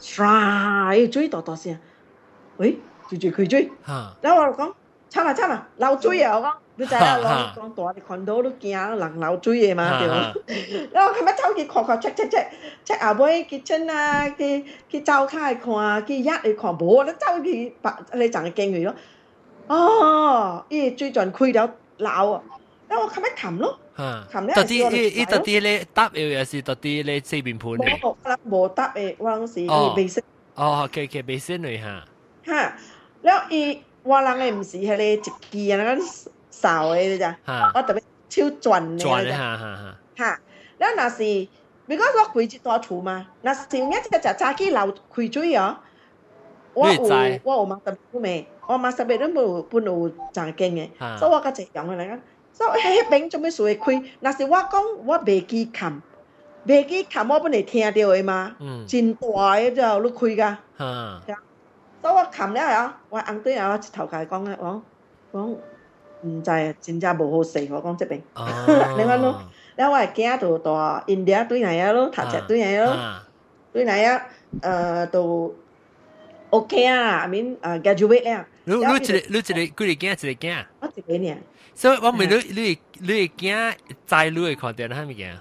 [0.00, 1.78] 唰水大大声，
[2.58, 4.72] 喂，追追佢追，哈，然后我就讲
[5.10, 10.88] 惨啦惨啦，流水啊我讲， 你知啦，哈我讲大你看到都惊人流水嘅嘛对哈冇？
[10.92, 12.46] 然后佢咪走去看看 check check check
[12.84, 18.94] check 后尾去亲啊，去去走开看，去一去看无，你走去白你就系惊佢咯。
[19.68, 22.42] 哦，伊最近开咗闹啊，
[22.88, 30.22] 然后我琴日琴咯，哈，琴日到底呢呢到底咧搭又又是到底咧四边盘嚟，冇啦冇得诶，我嗰时哦未识
[30.54, 32.04] 哦，OK OK，未先嚟吓，
[32.46, 32.76] 吓，
[33.22, 36.22] 然后伊我人嘅唔是系你一支啊，嗰
[36.61, 37.35] 少诶，对咋？
[37.73, 39.57] 我特别超转诶，哈
[40.15, 40.39] 哈。
[40.77, 41.23] 然后那是
[41.87, 45.77] ，because 我规只大厨嘛，那是人家只只炸鸡流开水哦。
[46.73, 47.01] 我有
[47.43, 52.19] 我有嘛特别咩，我嘛特别都冇半路炸经嘅，所以我家就用嚟讲，
[52.53, 54.03] 所以迄边做咩事会开？
[54.19, 54.71] 那是我讲
[55.05, 56.01] 我袂记冚。
[56.65, 58.55] 袂记看我本来听到的嘛，
[58.85, 60.57] 真大个就你开噶，
[62.01, 64.83] 所以我看了啊，我翁对啊，我一头家讲啊，讲
[65.33, 65.55] 讲。
[66.23, 68.21] 毋知真正无好势，我讲即边，
[68.97, 69.41] 你讲咯，
[69.77, 72.95] 你我系惊到大，因爹对内啊咯，读册对内咯，
[73.71, 74.25] 对内啊，
[74.61, 75.55] 呃，都
[76.49, 78.47] OK 啊，I mean，graduate 啊。
[78.63, 80.65] 你你一个你一个几日惊一个？
[80.81, 81.41] 我一个年。
[81.73, 83.55] 所以我咪你你你会惊
[84.05, 85.37] 在你会看点哈物件？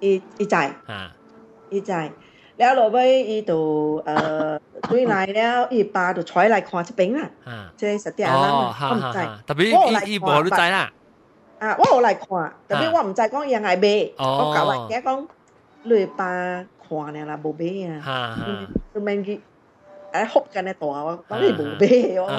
[0.00, 1.12] 一一在啊，
[1.68, 2.10] 一在。
[2.60, 2.98] แล้วเราไป
[3.28, 3.64] อีตัว
[4.04, 4.14] เอ่
[4.46, 4.48] อ
[4.90, 7.30] ด้วยไลแล้วอีปลาตัวช้อยไลคอจะเป็นอ่ะ
[7.78, 8.52] ใช่สติอาลัม
[8.90, 9.66] ก็ไม่ใจแต่พี่
[10.08, 10.86] อีบอรู้ใจน่ะ
[11.62, 12.36] อ่ะว่าไลคอ
[12.66, 13.86] แต่พี่ว่าไม่ใจก็ยังไงเบ
[14.38, 15.12] ก็กล่าวว่าแกก็
[15.88, 16.32] เลยปลา
[16.84, 18.02] คอเนี่ยละโบเบ้อ่ะ
[18.90, 19.38] คือมันกี่
[20.12, 21.94] ไอ้ฮบกันในตัวว่าไม่ได้โบเบ้
[22.24, 22.30] ว่า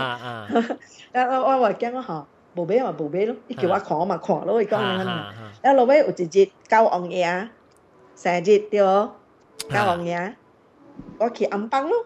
[1.11, 2.17] แล้วว่าว่าแกก็หอ
[2.53, 5.09] โบเบ้มาโบเบ้ลูกอีกว่าขอมาขอแล้วอีกก็นั่น
[5.61, 7.30] แล้วเราไปอุจจิตเก้าองเอีย
[8.22, 8.91] แสจิตเดียว
[9.70, 10.36] 干王爷
[11.18, 12.05] 我去暗邦咯。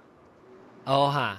[0.86, 1.38] 哦哈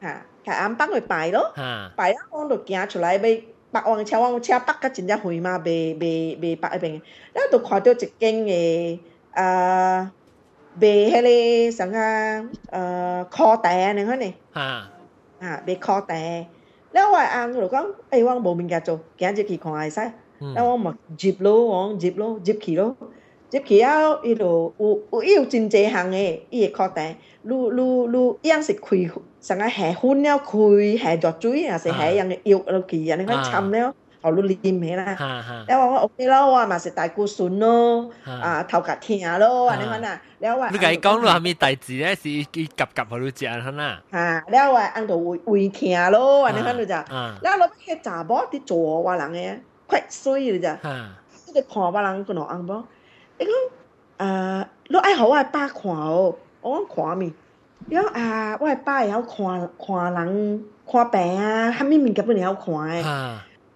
[0.00, 1.52] 哈去暗邦去拜咯。
[1.54, 7.02] 哈拜了我就走出来要北往车往车北到真正回嘛北北北一北
[7.34, 8.98] 那都看到一间诶
[9.32, 10.10] 啊
[10.74, 14.90] 卖迄个什啊呃裤袋啊你看你啊
[15.40, 16.48] 啊卖裤袋诶
[16.92, 20.00] 然后我啊我就讲诶我拢无物件做行入去看会使
[20.54, 22.96] 然后我嘛入咯我入咯入去咯
[23.50, 30.50] 即去啊，伊就有有有真济项诶，伊会扩大，愈愈愈伊样是开，啥个下粉了开
[30.98, 35.04] 下热水，也是下样个药落去，安尼款掺了，好愈黏起啦。
[35.18, 35.64] 啊啊！
[35.66, 40.20] 我讲 OK，嘛是大骨孙咯，啊头壳疼咯，安尼款啊。
[40.40, 42.44] 了话，你讲落下面代志咧，是伊
[42.76, 44.02] 夹夹互你食安尼啦。
[44.10, 46.94] 啊，了话，按都胃胃疼咯，安尼款就就，
[47.42, 50.90] 那落迄查某伫做话人诶，快衰了就，
[51.46, 52.84] 你就看别人个老按不？
[53.38, 57.32] 伊讲啊，你爱好我爸看哦，我讲看咪，
[57.88, 63.02] 伊讲啊，我爸会晓看看人看病啊，虾米物件不能晓看诶。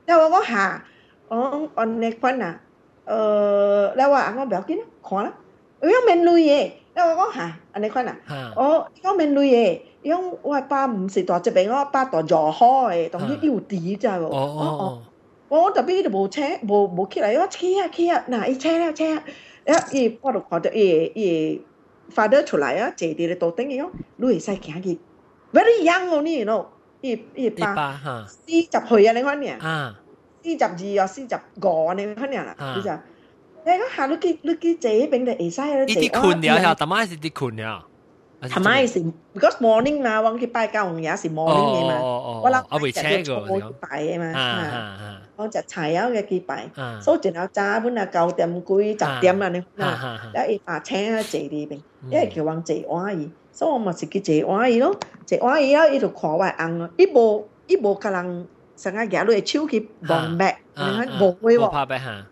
[0.04, 0.84] 然后我讲哈，
[1.28, 2.60] 我讲安尼款啊，
[3.04, 5.32] 呃，然后我不要紧啦，看啦，
[5.82, 6.78] 伊讲免镭诶。
[6.94, 8.16] 然后我讲哈，安尼款啊，
[8.56, 9.86] 我，伊讲免镭诶。
[10.02, 14.24] 伊讲我爸唔是大这边，我爸大弱好诶，当时有底知无？
[14.26, 15.02] 哦哦。
[15.48, 19.04] 我特别就无车，无无起来，我起啊起啊，那伊车啊车。
[19.65, 21.61] 一伊我就看到伊伊
[22.13, 24.97] father 出来啊，坐伫咧桌顶伊讲，你会使行去，
[25.53, 26.65] very young 哦你 know，
[27.01, 29.99] 伊伊一爸百哈，四十岁啊你看呢，啊，
[30.43, 32.91] 四十二啊四十五你看呢啦啊，你就，
[33.65, 37.83] 你讲下你去你去坐迄边就会使啦，伊啲困了呀，大妈是啲困了，
[38.41, 38.99] 系咪是
[39.35, 46.68] because morning 嘛，我去拜教红也是 morning 嘅嘛，哦我谂我未请过，我去拜嘅嘛，啊啊哈 讲食柴鸭个去摆，
[47.00, 51.80] 所以真诶，查本囡仔点店规十点仔咧，那迄个啊请啊坐里咧，
[52.10, 53.30] 因为叫人坐歪去。
[53.54, 61.68] 所以我们是去坐歪去咯，坐歪去啊，伊就看阮昂啊，伊无伊无甲人啥物件落去，手机忘买，毋晓看毋会喔。
[61.68, 62.26] 看未下，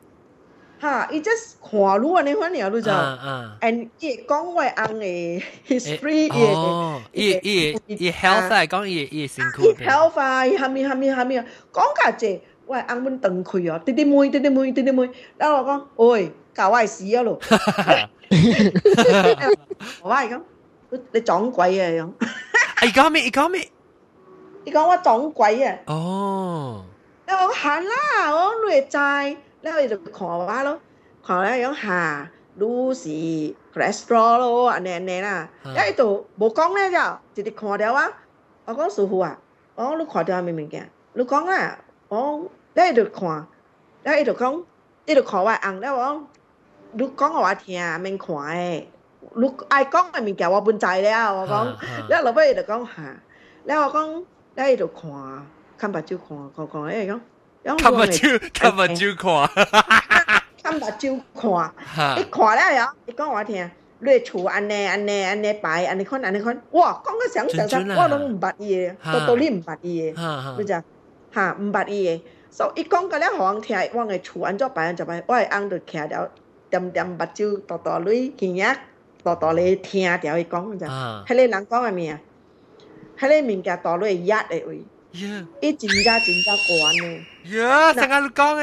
[0.81, 1.31] 吓伊遮
[1.63, 3.19] 看汝安尼，阮了，你知道？
[3.23, 12.41] 嗯，诶，伊讲阮昂诶 history 嘅，嗯，伊诶伊诶伊诶 health 仔讲伊诶伊诶身体，伊 health 仔伊喊伊喊伊喊伊讲甲一个。
[12.71, 17.37] 我翁阮长开哦，直直问，直直问，直直问，然后讲，喂，搞我死啊咯！
[20.01, 20.41] 我话伊讲，
[21.11, 21.91] 你撞鬼啊！
[21.91, 23.25] 咁，伊讲咩？
[23.25, 23.69] 伊讲咩？
[24.65, 25.77] 伊讲我撞鬼啊！
[25.87, 26.85] 哦，
[27.27, 28.97] 我講行啦，我你知，
[29.63, 30.79] 然後伊就看我咯，
[31.27, 33.09] 看咧樣下，你是
[33.75, 35.49] cholesterol 咯，安尼安尼啦，
[35.89, 38.09] 一度冇講咧就直直看掉啊！
[38.65, 39.37] 我講師傅啊，
[39.75, 40.89] 我講你看掉咩物件？
[41.15, 42.49] 你講啊，我
[42.81, 43.21] ไ伊就看
[44.05, 44.43] ถ伊就讲
[45.07, 46.11] อ就看ได้讲ถอะ我องได้เถอะขอว่าอังได้ว่า
[46.99, 48.27] ดูกล้อง看，看ก看，看看ถียงอ่ะแ睭看，哈哈
[48.71, 51.31] 哈นะลูก看อกล้องอะมีแ厝安尼安尼เบิ้ลใจแล้ว
[52.09, 52.99] แล้都เราก็อยากจะ你ล้องห
[72.51, 76.31] 所以伊讲个了，互听，我诶厝安怎办安怎办，我个翁着徛着，
[76.69, 78.81] 点点目睭，大大蕊，耳仔，
[79.23, 82.21] 大大咧听着伊讲，就，迄个人讲个啊，
[83.19, 84.83] 迄个物件大蕊压诶位，
[85.61, 86.67] 伊真正真正悬
[86.99, 88.63] 个，哟，怎个讲个？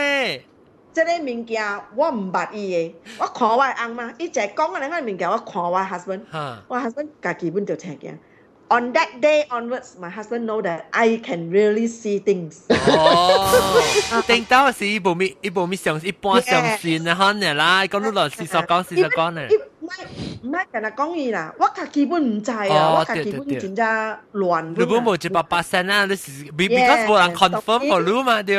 [0.93, 6.21] 即个物件我毋捌伊个，我看我诶翁嘛，伊一讲个两我物件，我看我 husband，
[6.67, 8.19] 我 husband 家己本就听见。
[8.70, 12.62] On that day onwards, my husband know that I can really see things.
[12.70, 20.04] 哦，定到是伊无咪伊无咪相一般相信啊，可能啦，讲你落事实讲事实讲咧伊，唔系
[20.42, 23.86] 唔系净系讲伊啦，我家己本唔知啊，哦我家己本真正
[24.32, 24.62] 乱。
[24.78, 28.56] 你本无一百八成啊，你是 because 无人 confirm 个你嘛对。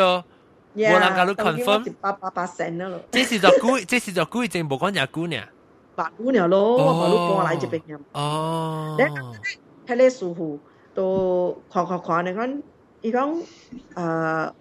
[0.75, 5.37] 冇人甲你 confirm 一百八八成啊咯，这是就估，这是就估正无讲廿估呢。
[5.95, 7.81] 八五年咯，我把你搬来这边
[9.87, 9.87] 嘅。
[9.87, 10.59] 哦，喺你师傅
[10.93, 12.61] 都看看看，你讲，
[13.01, 13.41] 伊讲
[13.95, 14.51] 诶，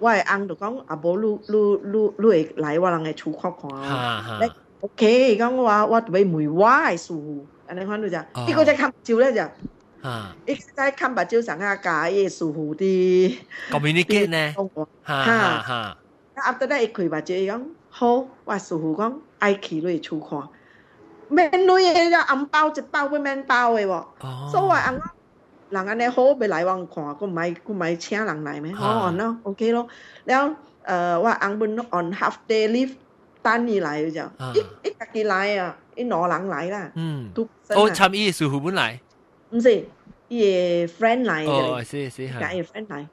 [0.00, 4.20] 我系翁就讲啊，无你你你你会来我人嘅厝看看啊。
[4.22, 4.50] 哈你
[4.80, 9.42] OK，伊讲我话我会梅我系师傅，安尼看到就，伊个在看照咧就，
[10.02, 13.38] 哈伊在看白照上下假嘅师傅啲。
[13.70, 15.96] ，communicate 呢，讲哈哈哈，
[16.36, 20.48] after that 伊开白照，伊讲好，我师傅讲爱去你厝看。
[21.29, 24.99] 咩女嘢啊，銀包隻包俾咩包嘅喎，所謂銀
[25.69, 28.73] 人安尼好，俾來往看，佮唔係佮唔係請人嚟咩？
[28.73, 29.87] 好按咯，OK 咯。
[30.25, 30.55] 了，
[30.85, 32.95] 誒，我銀本 on half day leave
[33.41, 34.21] 單你嚟就，
[34.53, 36.91] 一一家己嚟啊，一攞人嚟啦。
[36.95, 38.99] 嗯，都我參伊師傅本來，
[39.51, 39.85] 唔是
[40.27, 40.41] 伊
[40.87, 43.05] 個 friend 嚟嘅，哦，是是係，伊 friend 嚟。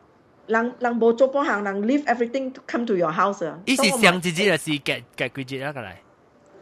[0.46, 3.58] 人人無做半項，人 leave everything to come to your house 啊。
[3.66, 4.94] 伊是上一日是隔
[5.28, 5.92] 隔幾日啊個嚟？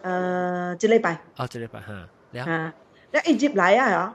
[0.04, 1.18] 呃，一礼拜。
[1.38, 1.92] 哦，一礼拜哈，
[2.32, 2.44] 了。
[2.44, 2.72] 啊，
[3.12, 4.14] 了一入来啊，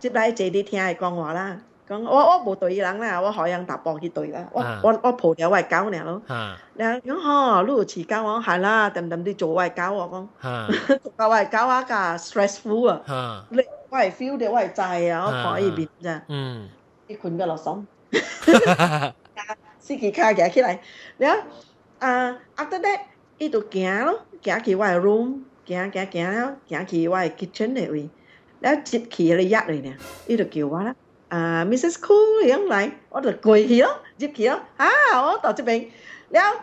[0.00, 6.22] 嗬，入来坐啲听佢講話啦，講我我冇對人啦，我海洋大波去對啦，我我我抱了我係狗嚟咯。
[6.28, 6.56] 啊。
[6.76, 10.48] 然後嗬，你持交我係啦，等等啲做我係狗我講。
[10.48, 10.66] 啊。
[10.88, 13.02] 做我係狗啊，噶 stressful 啊。
[13.06, 13.44] 啊。
[13.50, 13.58] 你
[13.90, 16.22] 我係 feel 到我係滯啊，我可以變咋。
[16.28, 16.68] 嗯。
[17.06, 17.86] 你困得落爽。
[19.78, 20.78] 司機卡嘅起嚟，
[21.18, 21.42] 然後
[21.98, 23.00] 啊，after that，
[23.38, 24.20] 呢度行咯。
[24.41, 28.09] 行去我嘅 room，行行行了，行去我嘅 kitchen 嘅位，
[28.59, 29.93] 然后接去你入嚟呢，
[30.27, 30.95] 伊就叫我啦。
[31.29, 31.93] 啊，Mrs.
[31.99, 34.87] Cool 样嚟，我就跪去咯，接去咯，啊，
[35.25, 35.87] 我到这边，
[36.29, 36.59] 然后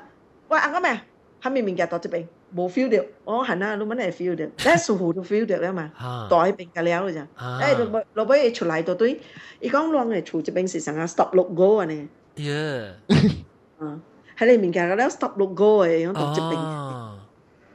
[0.48, 1.00] 喂，阿个咩？
[1.42, 3.02] 系咪物件到这边冇 feel 到？
[3.24, 4.44] 我系啊，你乜系 feel 到？
[4.72, 7.20] 你舒服都 feel 到啦嘛，吓到喺边个了咋？
[7.34, 9.20] 啊诶，老老尾出嚟到对，
[9.60, 12.08] 伊讲啷嘅厝这边是成个 stop logo 啊呢？
[12.36, 12.94] 耶
[13.80, 13.98] 啊，
[14.38, 17.03] 喺你物件个了 stop logo 嘅，样到这边。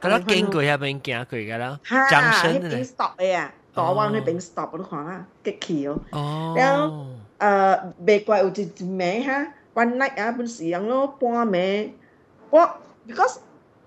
[0.00, 5.98] 咁啦经过下边行过㗎啦哈， ，junction 迄边咧， stop 嘅啊，大湾哦迄边 stop 你看啦，激气哦。
[6.12, 7.06] 哦，然后
[7.38, 11.90] 诶，未怪有一一暝哈，one night 啊，本时样咯，半暝，
[12.50, 12.60] 我
[13.08, 13.38] because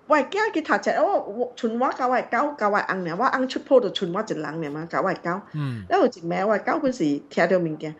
[0.08, 5.40] 我系惊去读册，我我剩我甲我嘅狗甲我嘅翁尔，我翁出铺就剩我一人尔嘛，甲我嘅狗。
[5.54, 7.96] 嗯然后有一暝我嘅狗本时听到物件，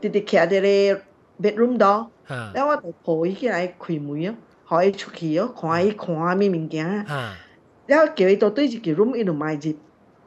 [0.00, 1.02] 直直徛喺咧
[1.40, 4.34] bedroom 度，吓然后我就抱伊起来开门咯，
[4.66, 7.34] 互伊出去咯，看伊看咩物件啊，吓，
[7.92, 9.74] 然后叫伊到对一个 room 伊就买入。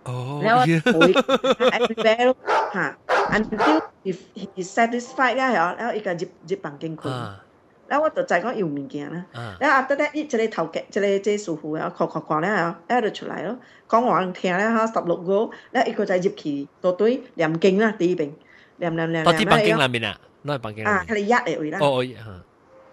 [0.04, 2.36] 哦，然后耶我会 everywhere 咯
[2.74, 2.98] 吓，
[3.32, 7.44] until if he is satisfied 啦，然后伊个入入房间困，啊
[7.88, 9.26] 然后我就再讲要物件啦。
[9.34, 13.58] 啊然后 after that，伊一个头家，一个即师傅啊，看看看咧，然后就出来咯，
[13.88, 18.32] 讲话人听咧吓，十六个，然后伊个再入去，到对念经啦，第一边
[18.78, 21.80] 念念念到啲念房间里面啊，攞喺房间里啊，面，佢哋一嚟位啦。
[21.80, 22.04] 哦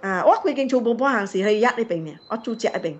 [0.03, 2.97] 吓，啊，我规间全部半行时，佢哋一呢边嘅，我住只一边。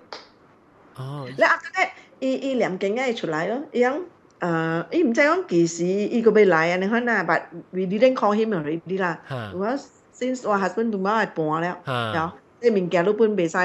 [0.97, 1.91] 哦，你 after that，
[2.21, 4.01] 伊伊念经咧出来咯，伊讲。
[4.41, 6.77] 诶，伊唔知讲几时伊个要来啊？
[6.77, 7.43] 你看啊，but
[7.73, 9.19] we didn't call him already 啦。
[9.29, 9.67] 吓我
[10.15, 13.57] since 我 husband 同妈系搬了，吓有即系物件都本袂使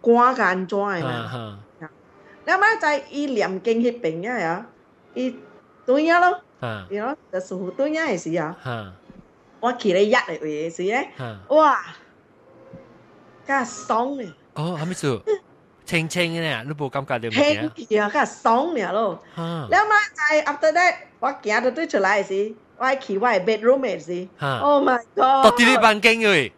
[0.00, 1.58] 赶间怎嘅吓嘛。
[1.80, 1.90] 吓
[2.46, 4.66] 你妈在伊念经迄边啊，呀，
[5.14, 5.36] 伊
[5.84, 8.92] 对啊咯，吓然后就似乎对啊嘅时啊，吓
[9.58, 11.76] 我企喺一嚟嘅时咧，吓，哇，
[13.44, 15.22] 加爽嘅，哦，系咪做？
[15.88, 17.86] 清清嘅咧，你冇感觉到咩轻嘢？
[17.88, 19.22] 气啊，加爽嘅咯。
[19.36, 25.82] 吓你妈在 after that，我行到对出来嘅时，我系企我系 bedroom 嘅时吓， ，Oh my 到啲呢 God！
[25.82, 26.52] 房间嘅，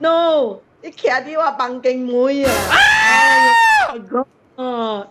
[0.00, 2.52] No，你企喺我房间妹啊！
[2.70, 4.24] 哎呀，
[4.56, 5.06] 哦，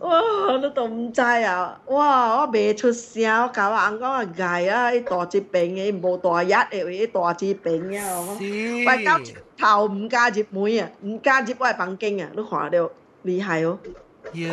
[0.00, 0.10] 哇，
[0.52, 1.80] 我都唔知啊！
[1.86, 8.20] 哇，我未出声，我教我翁讲啊戒啊，伊大只病嘅，冇大一嘅，伊大只病啊！
[8.20, 9.18] 我讲喂，交
[9.58, 12.90] 头唔加入妹啊，唔加入我系房间啊，你看到
[13.24, 13.78] 厉害哦！
[14.34, 14.50] 耶！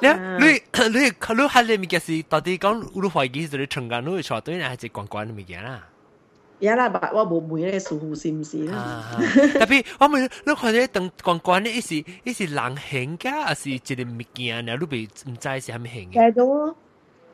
[0.00, 5.84] 你你你你系你咪嘅事，到底讲你怀疑系你成间你错对，还是关关嘅物件啦？
[6.60, 8.76] 而家啦，我冇妹咧，似乎是唔是啦？
[8.76, 14.60] 啊，特别我问你看咧，当关关咧，伊是伊是人形噶，还是一个物件啊？
[14.60, 16.32] 你未唔知是系咪形嘅？
[16.32, 16.74] 继续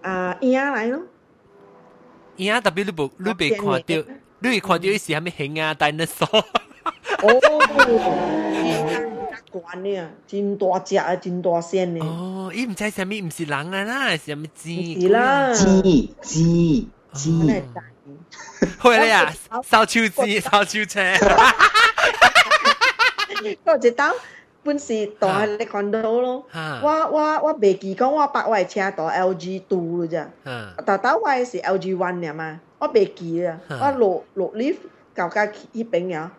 [0.03, 1.03] 啊，影嚟咯，
[2.38, 5.73] 而家特别你冇你未看到， 你看到伊是什米型啊？
[5.73, 6.25] 戴那索？
[6.27, 6.45] 哦，
[9.51, 12.05] 真高呢，真大只，真大身呢。
[12.05, 15.01] 哦，伊唔在上面，唔是人啦，是虾米鸡？
[15.01, 17.63] 是啦，鸡鸡鸡。
[18.79, 19.33] 会了呀，
[19.63, 21.01] 烧秋鸡，烧秋车。
[21.15, 21.51] 哈哈哈！
[21.51, 22.29] 哈哈哈！
[22.29, 23.73] 哈哈哈！
[23.73, 24.13] 我一当
[24.63, 26.45] 本是大系你看到咯。
[26.53, 30.25] 我我我未记讲我把外车当 L G do 啫。
[30.45, 32.61] 嗯，但我外是 L G one 嘛？
[32.80, 34.77] 我未記啊，啊我落落 lift
[35.15, 36.32] 舊家迄邊呀，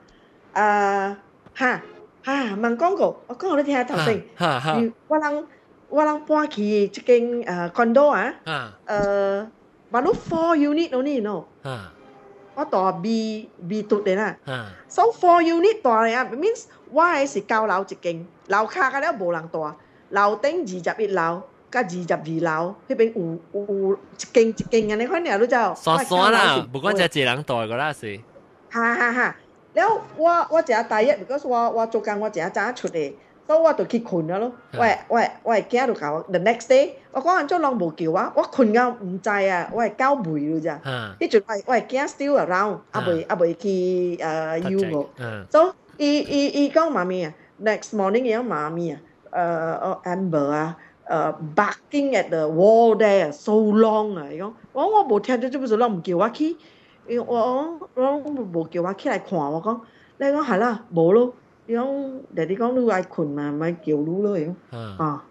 [0.52, 1.16] 啊。
[1.54, 1.82] 嚇
[2.24, 4.24] 嚇問廣告，我講你聽下頭先，
[5.08, 5.46] 我人
[5.88, 7.04] 我人搬去一間
[7.42, 9.46] 誒 condo 啊，嚇誒，
[9.92, 11.92] 馬路 four unit only no，嚇
[12.54, 14.36] 我大 B B 度嚟啦。
[14.46, 19.74] 嚇 So four unit 大嚟啊，means 我係是高樓一間，樓卡嘅咧無人大，
[20.10, 23.98] 樓頂二十一樓，甲二十二楼迄边有有,有一
[24.32, 25.74] 间一间安尼款了，你知道？
[25.74, 28.18] 山山啦，不管只几人带个啦是。
[28.70, 29.36] 哈哈哈！
[29.74, 33.12] 了，我我只大一，如果说我我做工，我只早出来，
[33.46, 34.52] 所以我就去困了咯。
[34.78, 40.80] 喂喂喂，今日搞 the next day，我讲安怎拢无叫啊，我困到毋知啊，我係交背了咋？
[41.20, 45.10] 迄阵我我系惊 still around，阿未阿未去呃 U 我，
[45.50, 49.00] 所以伊伊伊讲妈咪啊，next morning 伊讲妈咪啊，
[49.30, 50.76] 呃哦 Amber 啊。
[51.09, 56.57] 诶 barking at the wall there so long 啊，伊讲我我冇听到做乜事，唔叫我去，
[57.07, 59.79] 伊我我我冇叫我起来看，我讲
[60.17, 61.33] 你讲系啦，冇咯，
[61.67, 65.23] 伊讲爹哋讲你爱困嘛，咪叫你咯，伊讲嗯啊，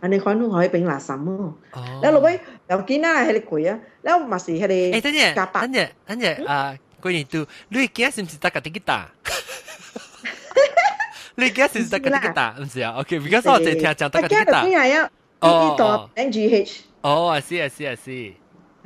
[0.00, 1.52] 安尼款可以变垃圾哦。
[1.72, 9.10] 哦，แล้ว落尾又见啦，系你攰啊，แล้ว嘛是系你诶，等阵，夹白等阵，等阵啊，贵年度，你惊是唔是得个滴滴打？
[11.36, 12.56] 你惊是唔是得个滴滴打？
[12.58, 14.64] 唔是啊，OK，because 我净系听讲得个滴滴打啊，。
[14.66, 15.10] 边系啊？
[15.40, 18.32] 哦呢度 N G H 哦，I see，I see，I see。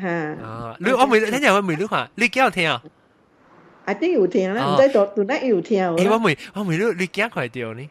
[0.00, 2.82] 吓啊，你我未，等阵我未录下，你几有听啊？
[3.86, 6.16] ，I think 有听啦，哦唔知度度得有听诶，我啦。
[6.24, 7.88] 未，我未录，你几快掉呢？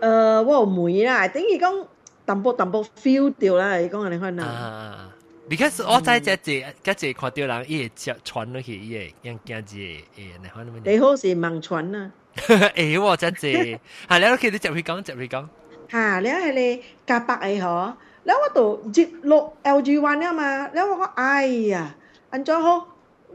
[0.00, 1.86] 诶，我有梅啦，I think 伊讲
[2.24, 4.44] 淡薄淡薄 feel 掉啦，伊讲安尼款啊。
[4.44, 5.10] 啊，
[5.48, 10.92] because 我在只只只只看到人伊会接传落去，伊会样惊字诶，你看咩？
[10.92, 12.10] 你好是盲传啊。
[12.35, 15.45] 會喎，真係係你喺屋企啲入去講，入去講
[15.91, 21.95] 嚇，你係你夾白嘅嗬，你我度接六 LG One 啊嘛，你我講哎呀，
[22.29, 22.87] 安咗好，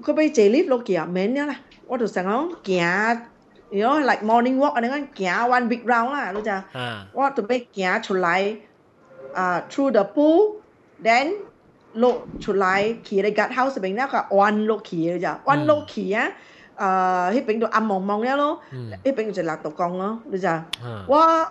[0.02, 1.54] 佢俾借 lift 落幾啊面啦，
[1.86, 3.20] 我度成日講行，
[3.70, 6.50] 如果 like morning walk 你講行 one big round 啦，老就，
[7.12, 8.56] 我度俾行出嚟
[9.34, 11.32] 啊，through the pool，then
[11.94, 16.30] 落出嚟，企喺 guard house 入邊咧，佢 one 落企老就，one 落企啊。
[16.78, 20.48] 誒，迄邊度暗蒙蒙了咯，嗯，迄邊就落到江咯，你就。
[20.48, 20.64] 啊，
[21.08, 21.48] 我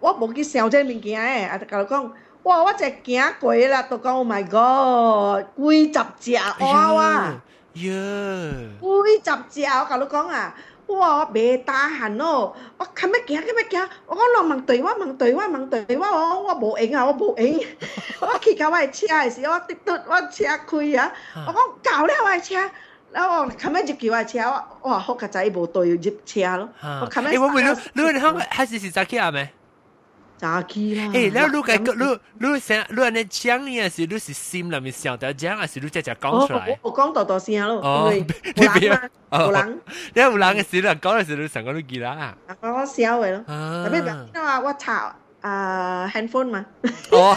[0.00, 2.10] 我無去想這物件誒，啊，甲你講，
[2.42, 2.62] 哇！
[2.62, 7.34] 我只行過啦，都講 Oh my God，幾十隻哇哇，呀，
[7.74, 10.54] 幾十隻，我甲你講啊，
[10.88, 11.18] 哇！
[11.18, 17.64] 我袂打閒咯，我看要行，看要行，我講落問對我問對我問對我，我我無用啊，我無用，
[18.20, 21.12] 我去到我的車的時候，我滴滴我車開啊，
[21.48, 22.56] 我講搞了我的車。
[23.18, 26.68] 我琴日入橋嘅車，我話好個仔無對入車咯。
[27.02, 27.62] 我琴日，誒我問
[27.94, 29.30] 你，你你好，還是是早起啊？
[29.30, 29.48] 咩？
[30.36, 31.04] 早起啦。
[31.14, 32.18] 誒，然後你個你
[32.52, 36.78] 你想你安尼講嘢是你是心裏面想到講，還是你直接講出來？
[36.82, 37.76] 我講大大聲咯。
[37.82, 38.92] 哦，你別
[39.30, 39.80] 啊，有人，
[40.14, 42.36] 你有人嘅時你講嘅時你成個都記啦。
[42.60, 46.66] 我我笑嘅咯，特別唔知啊，我查啊 handphone 嘛。
[47.12, 47.34] 哦，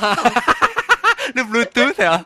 [1.34, 2.26] 你 Bluetooth 啊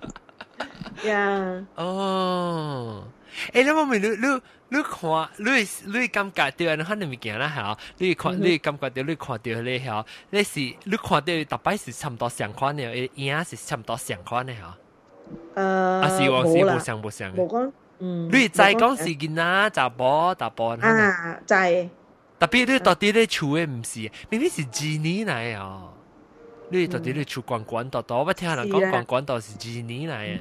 [1.05, 1.65] ？Yeah。
[1.75, 3.03] 哦。
[3.52, 14.76] 诶，你我问你，你你看，你你感觉到安尼物件啦，吓，你看你感觉到你看到你吓，你是你看到大摆是差唔多相款嘅，诶影是差唔多相款嘅吓，
[15.56, 17.36] 诶，啊是我是冇啦无，相无相嘅。
[17.36, 21.88] 冇讲，嗯，你再讲是囡仔查甫查甫，啊，就系
[22.38, 25.88] 特别你到底你厝嘅唔是，明明是几年嚟啊！
[26.70, 30.38] 你到底你厝关关道道，我听人讲关关道是几年嚟嘅，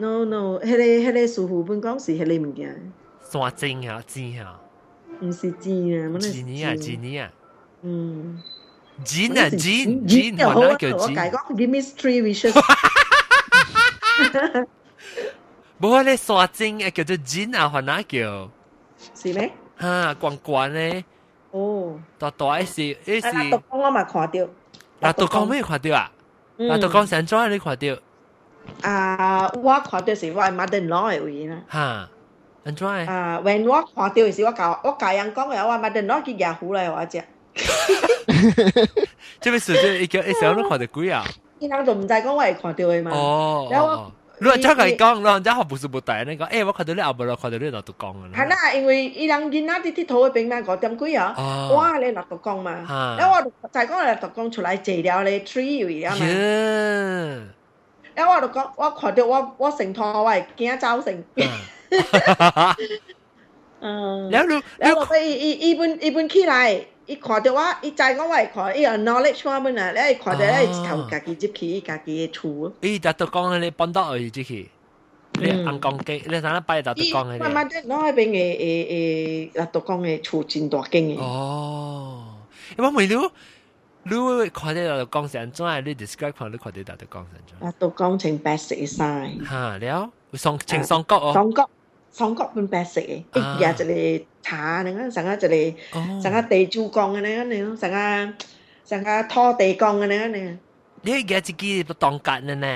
[0.00, 2.92] No no，迄个迄个师傅本讲是迄个物件。
[3.20, 4.60] 山精啊，精啊。
[5.20, 7.28] 毋是精啊，我那是精啊，精啊。
[7.82, 8.40] 嗯。
[9.04, 10.98] 金啊金金，我那叫金。
[10.98, 12.52] 我改讲，give me three wishes。
[15.80, 18.48] 不过咧，刷金诶叫做金啊，还哪叫？
[19.16, 19.52] 是咧？
[19.76, 21.04] 哈，关关咧。
[21.50, 22.00] 哦。
[22.18, 23.26] 大大诶是诶是。
[23.26, 24.48] 啊，都讲我嘛垮掉。
[25.00, 26.12] 啊，都讲咩垮掉啊？
[26.70, 27.48] 啊，都讲想怎啊？
[27.48, 27.98] 你垮掉？
[28.82, 31.56] 啊，我看到是我 mother-in-law 嘅位啦。
[31.68, 32.08] 哈，
[32.64, 33.10] 安裝誒？
[33.10, 37.22] 啊，when 我看到嘅時，我教我教人講嘅，我話 mother-in-law 去野虎嚟， 我只，
[39.40, 41.24] 即係說即係叫誒時候都看到鬼啊？
[41.58, 43.10] 伊人就唔知講我係看到嘅嘛。
[43.12, 48.30] 哦，然後哦你話真係講，你話真係不是不對，你講，誒，我看到你後邊，我看到你落度講啊。
[48.32, 56.24] 係啦，因為伊人囡仔啲佚佗嘅邊嘛，五點鬼啊，哦哇，你落度講嘛，啊然後我就就係講落度講出來坐了咧 tree 位啊嘛，
[58.18, 61.24] 然我就讲，我看到我我成拖，我会惊走成。
[63.80, 72.72] 嗯，然后然后伊伊伊本伊本起来，伊看到我，伊再讲我会看，伊有 knowledge 我们啊，然看到咧，一头家己入去，家己的厝。
[72.80, 74.68] 伊就都讲你搬到二级去。
[75.40, 77.38] 你阿公鸡，你上一拜就都讲你。
[77.38, 81.20] 慢慢啲，我喺边诶诶诶，都讲嘅厝真大景嘅。
[81.20, 82.24] 哦，
[82.76, 83.30] 一般梅料。
[84.07, 91.69] 你看到达到讲成怎，你 describe 看你看到达到讲成怎，嗱，独讲穿白色嘅衫，吓了，上情双角哦，双角
[92.11, 98.33] 双角本白色嘅，啊一日就嚟茶，你看成日就嚟哦，成日地主讲嘅咧，你成日
[98.85, 100.57] 成日拖地讲嘅咧，你
[101.03, 102.75] 你嘅自己都当格呢呢，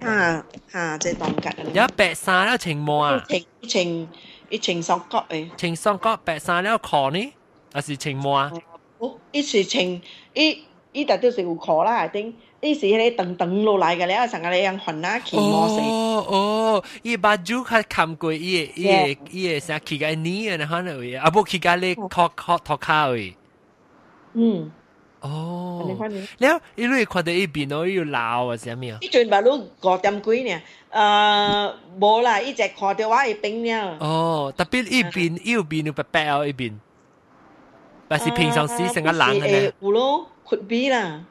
[0.00, 1.54] 吓吓即系当吉啊！
[1.74, 4.08] 有白衫了情魔啊，情情
[4.48, 7.32] 一情双角嘅，情双角白衫了裤呢，
[7.72, 8.52] 还是情魔啊？
[8.98, 10.00] 哦，一是情
[10.34, 15.80] 一 一笪都是有壳啦，定一是迄个长长落来嘅咧，成日你用云啊起毛色。
[15.80, 23.36] 哦哦，伊把酒较冚过伊个伊个伊个啥起个泥啊，可能会啊，不起个你壳壳头壳会。
[24.34, 24.70] 嗯，
[25.20, 26.26] 哦你，看你。
[26.40, 28.98] แล้วอีลุย看到一边咯，要闹啊，啥物啊？
[29.00, 30.62] 呢阵咪都五点几呢？
[30.90, 33.96] 诶冇啦，一直看到我系冰呢。
[34.00, 36.72] 哦，特别一边右边要白白哦，一边，
[38.08, 39.72] 但是平常时成个冷嘅呢。
[39.80, 41.24] 有咯 ，could be 啦。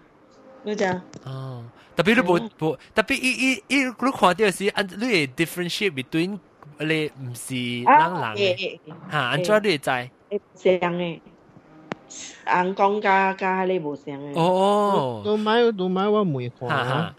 [0.64, 0.84] 你知？
[1.26, 1.64] 哦，
[1.96, 6.40] 特别你冇冇，特别伊伊伊，你看到是按你会 differentiate between
[6.80, 9.90] 你唔是人人嘅，吓，安怎你会知？
[9.90, 10.10] 诶
[10.56, 11.20] 像嘅，
[12.46, 14.38] 人讲加加你无像嘅。
[14.38, 17.16] 哦，都买都买我梅花哈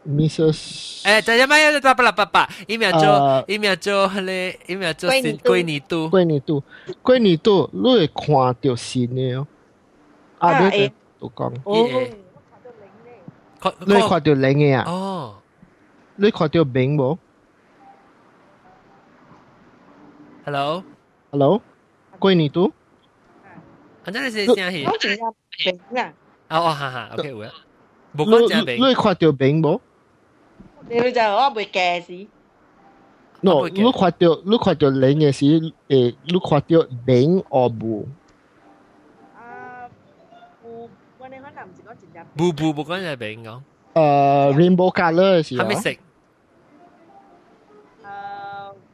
[0.00, 1.02] 哈，啊，Mrs.
[1.02, 9.46] 诶，就一咪八八八八，一秒做呃一秒做迄个一秒做新龟年度龟年度，桂年度，桂年度你会看到新嘅哦。
[10.38, 12.08] 啊，啊你会都讲，哦，
[13.60, 14.84] 看你会看到零嘅啊？
[14.86, 15.34] 哦，
[16.16, 17.16] 你看到明冇
[20.44, 20.84] hello，
[21.32, 21.60] ？Hello，
[22.20, 22.72] 桂年度，
[24.04, 24.84] 安怎你是声气？
[24.86, 25.34] 我真系
[25.64, 26.12] 明啊！
[26.48, 27.50] 哦哦，哈哈，OK 有啊，
[28.16, 29.80] 冇你讲正明你，会看到明冇
[30.88, 32.26] 你就我袂惊死。
[33.40, 35.44] ？No，我会嘅你看到你看到零嘅时，
[35.88, 38.06] 诶，你看到明或无？
[39.36, 39.88] 啊，
[40.64, 40.88] 有
[41.18, 42.26] 我哋可能唔是讲真正。
[42.36, 43.60] 步步冇讲正明讲，
[43.94, 45.88] 诶，rainbow color 嘅时候系咪，食？
[45.90, 45.96] 诶，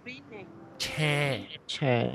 [0.05, 0.45] green 嘅。
[0.79, 2.11] 切，切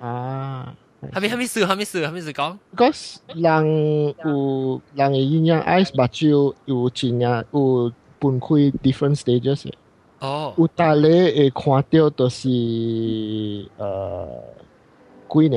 [0.00, 0.74] 啊。
[1.12, 1.66] 系咪系咪事？
[1.66, 2.06] 系咪事？
[2.06, 2.58] 系咪事讲？
[2.76, 9.72] Because 人有人嘅营养 ice 目睭有真啊有 分开 different stages 嘅。
[10.20, 13.68] 哦，有大你会看到就是诶
[15.26, 15.56] 鬼呢，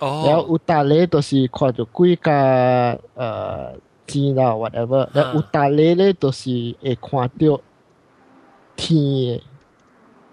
[0.00, 3.74] 然后哦，有大你就是看到鬼甲诶
[4.08, 7.60] 钱啦 whatever，然后有大你咧就是会看到
[8.74, 9.40] 天嘅，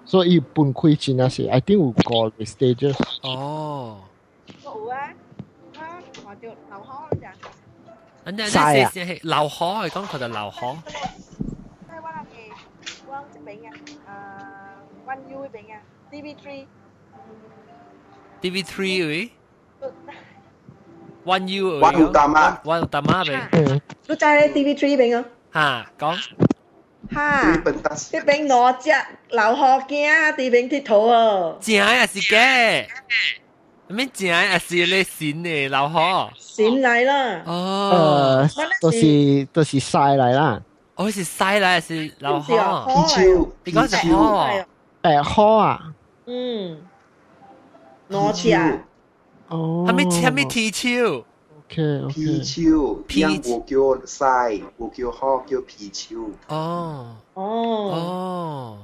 [0.06, 2.98] 所以伊分开真啊是，I think 有五个 stages。
[3.22, 3.98] 哦，
[4.64, 5.14] 有啊，
[5.72, 7.32] 我看到流汗咋？
[8.26, 10.78] 安尼晒啊你先系流河，系讲佢就流河。
[13.19, 13.71] Vâng, hơn cho bạn nha
[14.07, 14.15] à,
[15.07, 15.81] quanh vui bạn nha
[16.13, 16.65] TV3
[18.43, 19.29] TV3 ấy
[21.27, 22.57] One U ở One Utama.
[22.65, 23.49] One Utama bạn
[24.07, 26.17] Lúc trái TV3 bạn không ha có.
[27.11, 27.55] Ha
[28.13, 32.21] Thì bạn nọ chắc Lão hồ kia Thì bạn thích thổ à Chính à gì
[32.31, 32.87] kê.
[33.89, 38.47] Mình chính à gì lê xin nè lão hồ Xin lại là Ờ.
[38.57, 38.91] Đó là Đó
[39.55, 40.61] là sai lại là
[40.98, 42.94] 都是都是晒嚟啦，我是西嚟还是流是啊河？
[42.94, 44.66] 皮丘，你讲是河，
[45.04, 45.94] 诶河啊，
[46.26, 46.82] 嗯，
[48.10, 48.78] 攞只啊，
[49.50, 51.08] 哦，系咪系咪铁锹？
[51.10, 51.24] ？OK
[52.10, 56.30] 皮 OK，丘，皮yang 我叫晒，我叫好叫皮丘。
[56.48, 58.78] 哦哦，哦，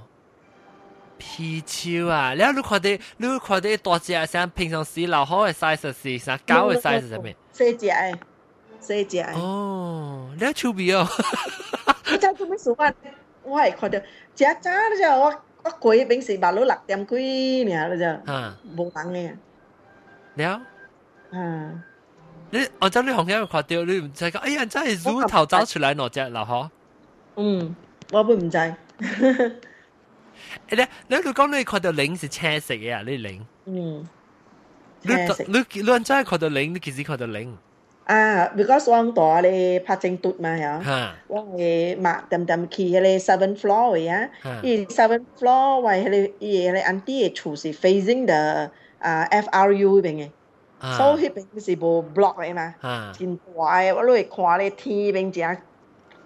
[1.20, 2.34] 皮锹啊！
[2.34, 7.36] 然后你看到你看到大只，像平常时流河嘅 size 是像狗嘅 size 系咩？
[7.54, 7.86] 细只
[8.84, 9.40] 嘅，细只嘅。
[9.40, 11.08] 哦，你有趣味哦。
[12.12, 12.70] 我真做咩事？
[12.72, 12.94] 我
[13.44, 14.00] 我系看到
[14.36, 14.56] 只渣
[15.00, 15.34] 啫，我
[15.64, 19.38] 我过平时马路六点几尔啦啫，吓，冇人了。
[20.38, 20.60] 嘅。
[21.32, 21.84] 啊，
[22.52, 26.72] 你按照你红影看到，你唔知讲，哎呀，真系乳头走出来攞只流河。
[27.36, 27.76] 嗯，
[28.12, 28.58] 我会唔知。
[28.58, 29.56] 诶
[30.70, 33.04] 咧，你你讲你看到零是青色嘅啊？
[33.06, 34.08] 你零，嗯，
[35.02, 35.14] 你
[35.48, 37.56] 你你按真系看到零，你其实看到零。
[38.06, 50.14] 啊，because 我大咧拍正嘟嘛吓，吓我系抹点点去迄个 seven floor 嘅啊，吓伊 seven floor 为迄个伊迄个 auntie 嘅厝是 facing the 啊 FRU 嗰边
[50.82, 52.74] 嘅，所以迄边是无 block 嘅嘛。
[52.82, 55.58] 吓，真大嘅，我都会看咧天边正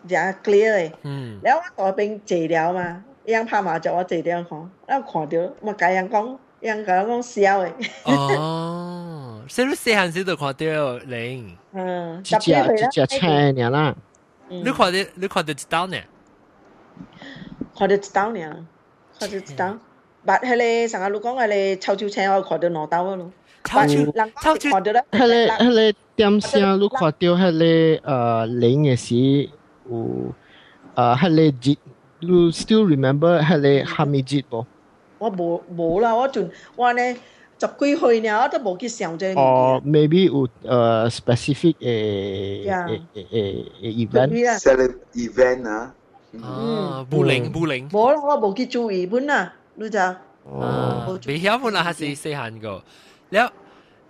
[0.08, 0.92] 正 clear 嘅。
[1.04, 7.72] 嗯，然后我大边坐了嘛，伊样拍麻雀我坐了看，我看到我甲人讲，人甲人讲笑嘅，
[9.48, 13.96] 哦，所以你细汉时就看到零，嗯，一只一只青嘅啦，
[14.50, 15.98] 嗯你看到你看到一刀呢？
[17.78, 18.66] 看到一刀尔，
[19.18, 19.78] 看到一刀。
[20.26, 23.32] 但系你成日你讲嘅你臭臭青，我看到两刀咯。
[23.64, 29.50] 超超人超超讲是看到咧，迄个迄个点声，你看到迄个诶零嘅时
[29.90, 30.34] 有
[30.96, 31.78] 诶迄个节，
[32.20, 34.66] you still remember 迄个哈密节无？
[35.18, 37.02] 我无无啦，我尽我呢
[37.61, 39.41] 十幾歲呢，都冇去上這個。
[39.41, 43.01] 哦，maybe 有誒 specific 誒誒
[43.83, 45.95] 誒 event，select event 啊。
[46.43, 47.89] 啊，布靈布靈。
[47.91, 49.99] 冇啦，我冇去注意本啊，你就。
[49.99, 50.17] 啊，
[51.27, 52.83] 未曉本啊，還是細漢個。
[53.31, 53.53] 了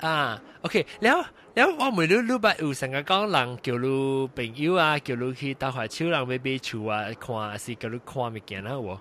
[0.01, 1.17] 啊，OK，了
[1.55, 8.99] 了，我每日禮拜有成日講人叫你朋友啊，叫你去搭下手人買買厝啊，看是叫你看物件啦喎。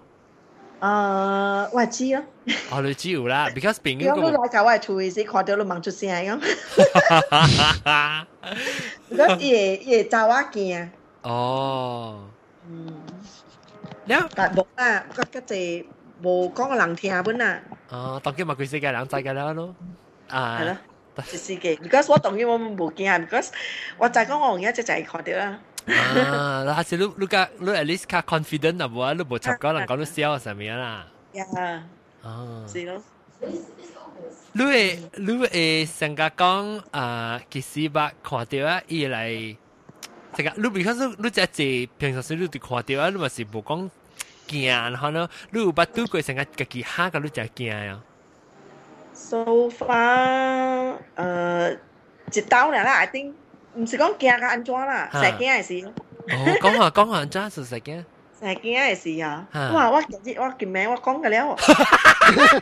[0.80, 2.24] 誒，我知啊。
[2.72, 4.22] 哦，你知道啦，because 邊個？
[4.22, 6.40] 我攞九位圖意思，看到你望出聲咁。
[9.12, 10.92] 嗰夜夜走啊見。
[11.24, 12.26] 哦。
[12.70, 12.94] 嗯。
[14.08, 14.28] 呀。
[14.36, 15.86] 但冇啊，嗰嗰隻
[16.24, 17.60] 冇講個人聽本啊。
[17.90, 19.76] 哦，當佢咪佢世界人世界啦咯。
[20.30, 20.60] 啊。
[20.62, 20.78] 係咯。
[21.26, 23.50] 全世界，because 我當然我冇見啊，because
[23.98, 25.60] 我就講我而家只就係看到啦。
[25.87, 31.07] 啊，那还是你你个你 at least 较 confident 啊，冇你冇插讲人讲到笑上面啦。
[31.33, 31.45] 呀，
[32.23, 33.03] 啊，是咯。
[34.53, 39.57] 你会你会成个讲啊，其实捌看到啊，伊来。
[40.35, 43.91] 成个你 because 你只系平常时你哋看到啊，你咪是冇讲
[44.49, 48.03] 惊，然后呢，你有捌对过成个自己吓个你就惊啊。
[49.15, 51.79] So far，诶，
[52.33, 53.35] 一刀啦，I think
[53.78, 55.86] 唔是讲惊啊安怎啦，实惊也是。
[55.86, 55.92] 哦，
[56.60, 58.04] 讲下讲下安怎是实惊。
[58.40, 59.46] 实惊也是啊。
[59.54, 61.56] 哇，我今日我今名我讲个了。
[61.56, 62.60] 哈哈哈哈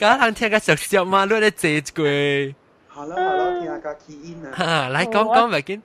[0.00, 0.30] 哈哈！
[0.30, 2.54] 听个小小马路的这句。
[2.88, 4.48] 好了好了，听下个起音啊。
[4.56, 5.82] 哈，来讲讲未见。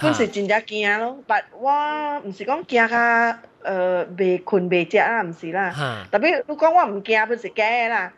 [0.00, 6.06] 我是真正惊咯，但我唔是讲惊个，呃，未困未食啊，唔是啦。
[6.10, 8.12] 特别你讲我唔惊，不是假啦。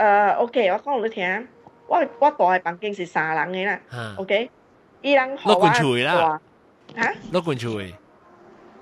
[0.00, 1.48] 诶，OK，我讲你听，
[1.86, 4.14] 我我住嘅房间是三人嘅啦。
[4.18, 4.50] OK，
[5.02, 6.40] 伊人落罐厝啦。
[6.94, 7.14] 吓？
[7.32, 7.92] 落罐厝嘅。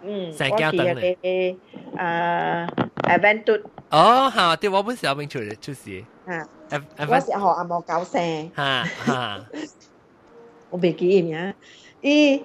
[0.02, 1.16] 嗯，成家等你。
[1.22, 2.68] 诶，
[3.02, 3.52] event 嘟。
[3.90, 4.56] 哦，吓！
[4.56, 6.04] 对我本时有兴趣出事。
[6.26, 6.48] 吓。
[7.08, 8.50] 我是学阿毛搞声。
[8.56, 9.44] 吓吓。
[10.70, 11.54] 我未记名。
[12.00, 12.42] 伊。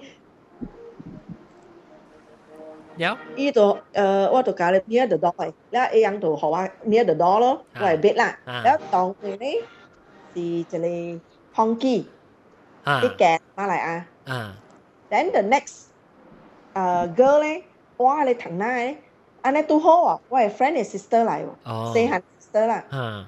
[2.97, 8.37] 有，伊就誒、呃，我就教你捏得到佢，然後一樣就學我捏得到咯，我係 biết 啦。
[8.45, 9.61] 然後當佢咧
[10.33, 10.77] 是一個
[11.55, 12.05] 香雞，
[12.85, 14.51] 啲嘅馬來亞。
[15.09, 15.85] Then the next
[16.73, 17.63] 誒 girl 咧，
[17.97, 18.97] 我係你藤拉咧，
[19.41, 22.83] 安尼都好啊，我係 friend 嘅 sister 嚟喎，四行 sister 啦。
[22.89, 23.27] 啊，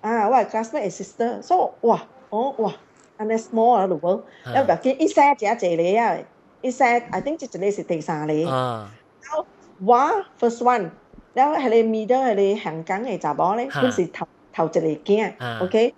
[0.00, 2.00] 啊，我係 classmate 嘅 sister，所以哇，
[2.30, 2.72] 我哇，
[3.16, 6.16] 安尼 small 啊，如果，因為見一些只一隻嚟啊。
[6.62, 9.46] it's at I think it's today's it takes Now
[9.78, 10.92] why first one?
[11.36, 15.34] Now me middle Hale Hang Kang is a ball, who's it tau to the king?
[15.62, 15.94] Okay.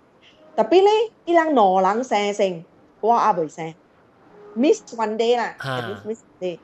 [0.56, 0.84] tapi
[1.28, 2.66] Ilang no lang saying,
[3.00, 3.74] What are we saying?
[4.56, 5.56] Miss one day la.
[5.88, 6.60] Miss miss day.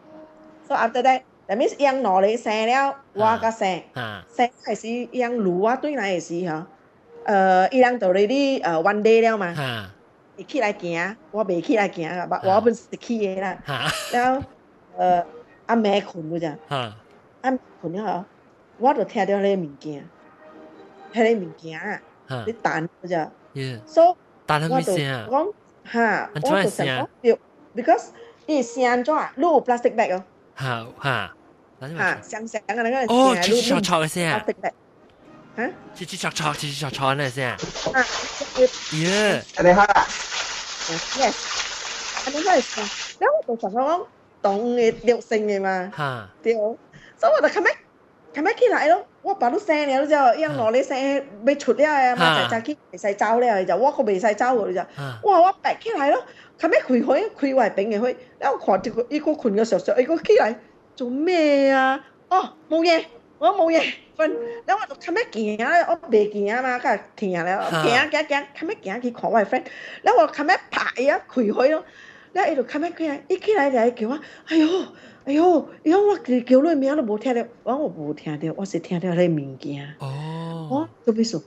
[0.69, 3.87] So after that, that miss young no lay say now, what got say?
[4.29, 5.41] Say I see young
[5.81, 6.67] Sing I see her.
[7.25, 9.55] Uh, Ilang already uh, one day now, ma.
[9.55, 9.96] Ha.
[10.37, 13.59] 你起来行，我未起来行啊，我我本是起的啦。
[14.13, 14.43] 然后
[14.97, 15.25] 呃，
[15.67, 16.95] 阿妹困了咋？
[17.43, 18.25] 阿妹困了后，
[18.79, 20.07] 我都听到那个物件，
[21.13, 23.31] 那个物啊，你弹了咋？
[23.87, 25.27] 所以弹了啊？
[25.31, 25.49] 讲
[25.85, 27.09] 哈，我就想讲
[27.75, 28.09] ，because
[28.47, 30.25] 你声做啊，录 plastic bag 哦。
[30.55, 31.35] 好哈，
[31.81, 34.45] 哈，想想，那个哦，就是小吵的声啊。
[35.99, 37.57] Chị chị chọc chọc, chị chị chọc chọc này xem.
[37.93, 38.03] À.
[38.03, 38.05] à
[39.05, 39.45] yeah.
[39.57, 40.07] anh em ha à?
[41.21, 41.35] Yes.
[42.27, 42.85] Ở đây hết à?
[43.21, 44.03] Nếu tôi chẳng không?
[44.43, 45.91] Tổng nghệ điệu sinh này mà.
[45.95, 46.79] ha Điệu.
[47.23, 47.79] Sao mà là khám mách?
[48.35, 49.05] Khám mách khi lại đó.
[49.23, 50.31] Quá bà lúc xe này đó giờ.
[50.31, 52.17] Yên nó lên xe bê chút đi à.
[52.19, 53.15] Mà chạy chạy khi bê xài
[53.49, 53.59] à.
[53.59, 54.85] Giờ quá có bê xài rồi giờ.
[55.23, 56.23] Quá quá bạch khi lại đó.
[56.59, 58.15] Khám mách khủy hối, khủy hoài bệnh này hối.
[58.39, 59.95] Đó khoảng thì có khủng cái sợ sợ.
[59.95, 60.53] Ý có khi lại.
[60.97, 61.99] Chúng mê à.
[62.29, 63.05] Ồ, mô nhé.
[63.39, 63.93] Ồ, mô nhé.
[64.17, 64.31] 分，
[64.67, 69.63] 然后他们见啊，我未见啊嘛，佢見啊咧，見啊見見，他们見佢 call 我 friend，
[70.03, 71.85] 然後他們拍呀開開咯，
[72.33, 74.15] 然後一路他們佢一起來就係叫我，
[74.49, 74.87] 哎喲
[75.27, 79.95] 哎喲，而家我叫你名都冇聽到，我我冇聽到，我是聽到你物件。
[79.99, 81.41] 哦，我做咩事？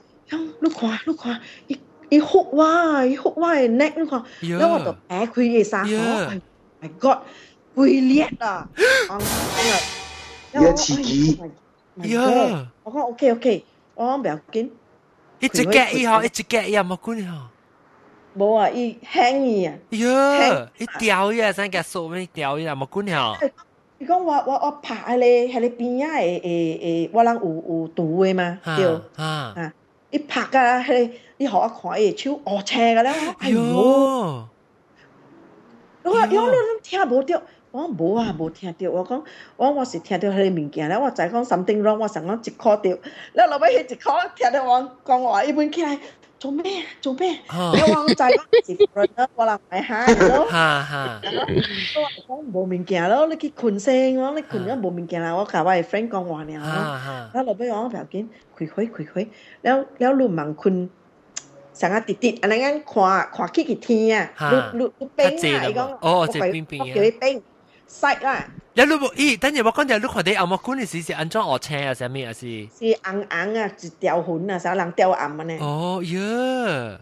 [0.62, 1.80] 你看你看，伊
[2.10, 4.24] 伊哭哇，伊哭哇嘅 neck，你看，
[4.60, 6.32] 然後我就擺佢嘅衫，我
[6.82, 7.20] my god，
[7.74, 8.68] 鬼裂啦，
[9.10, 9.20] 啊！
[10.54, 11.40] 一次幾？
[11.99, 12.67] 呀！
[12.83, 13.65] 我讲 OK OK，
[13.95, 14.71] 我讲唔要紧。
[15.41, 17.49] 一直 get 以后，一直 get 又冇管哦。
[18.37, 19.75] 冇啊，伊轻伊啊。
[19.91, 20.69] 呀！
[20.79, 23.37] 一掉呀，生嘅数咩掉呀，冇管哦。
[23.99, 26.17] 你讲我我我拍喺你喺你边啊？
[26.19, 27.43] 诶诶诶，我人有
[27.81, 28.59] 有毒嘅嘛？
[28.77, 28.87] 对。
[29.17, 29.73] 啊啊！
[30.11, 33.61] 一拍噶喺你，你学我看伊手恶斜噶咧，哎呦！
[33.63, 34.49] 我
[36.03, 37.41] 我我听无到。
[37.72, 38.90] 我无啊，无听着。
[38.92, 39.24] 我讲，
[39.58, 42.90] 我我是听着迄个物件了，我知讲 something wrong，我想讲一箍着，
[43.34, 45.98] 了落尾迄一箍听着我讲话，伊本起来
[46.40, 46.86] 做咩啊？
[47.02, 47.30] 做咩？
[47.30, 50.48] 你我知讲是 foreigner，我人咪嚇咯。
[50.50, 51.22] 嚇嚇！
[52.28, 57.34] 我講無物件咯，你去困先，我你困咗無物件啦，我甲我嘅 friend 講話爾咯。
[57.34, 58.28] 了落尾我唔要緊，
[58.58, 59.28] 開開開開，
[59.62, 60.90] 了了你茫困。
[61.72, 67.42] 上啊，直直，安尼眼看看起去天啊，你你你冰啊，伊讲，我叫你冰，
[67.90, 68.46] 塞啦！
[68.76, 69.40] 你你冇咦？
[69.40, 72.32] 等陣我講就你看啲暗木管你時是安裝學車啊，係咩啊？
[72.32, 75.58] 是是硬硬啊，一條痕啊，成人掉暗啊呢。
[75.60, 77.00] 哦呀！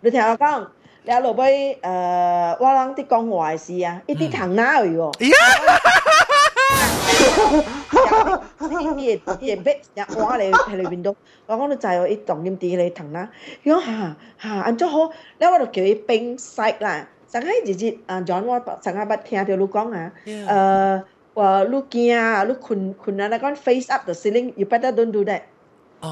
[0.00, 0.66] 你聽我講，
[1.04, 5.12] 你落尾誒，我諗啲講壞事啊，一啲糖奶喎。
[5.20, 5.32] 伊
[8.58, 8.82] 會
[9.40, 11.14] 伊會逼入我嚟喺裏邊度，
[11.46, 13.28] 我講你就係伊重點啲你騰啦，
[13.64, 17.06] 佢講嚇嚇安怎好，咧我就叫伊冰曬啦。
[17.31, 25.41] 上海日日啊，John 我上海捌听到你讲啊，诶话你惊啊，你困困啊，你讲 face up the ceiling，you better don't do that。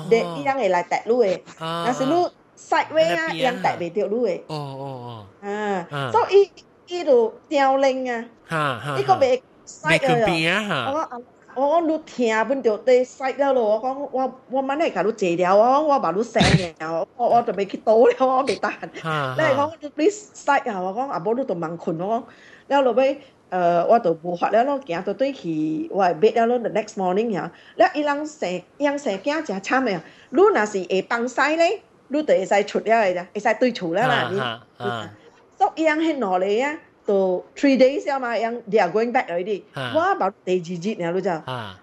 [0.10, 2.12] 你伊样会来揼你嘅，但是你
[2.58, 4.42] sideway 啊，伊样揼袂到你嘅。
[4.48, 6.52] 哦哦啊啊，所以
[6.88, 9.44] 伊度凋零啊，哦，哈哈，呢个未
[9.88, 10.28] 未佢啊。
[10.28, 11.22] 边啊哈，
[11.55, 16.41] 我講我講你聽本條地塞了咯，我講我我晚嚟甲你坐了，我講我把你醒
[16.81, 19.03] 了，我我就未去倒了，我未得閒。
[19.03, 22.23] 哈你係講你塞啊，我講阿寶你就盲困，我講
[22.69, 23.21] 了落尾
[23.51, 28.49] 誒，我就無法了咯，行到對去我係 bed 了咯，the next morning 呀，了伊人生
[28.79, 30.01] 伊人生囝真慘嘅，
[30.31, 34.31] 你若是會幫西咧，你就會使出了嘅啫，會使對厝了啦。
[34.39, 35.11] 哈哈，
[35.59, 39.63] 所以伊人喺落嚟啊，to three days 啊嘛，樣 they are going back already。
[39.95, 41.31] 我冇第二日呢，你就，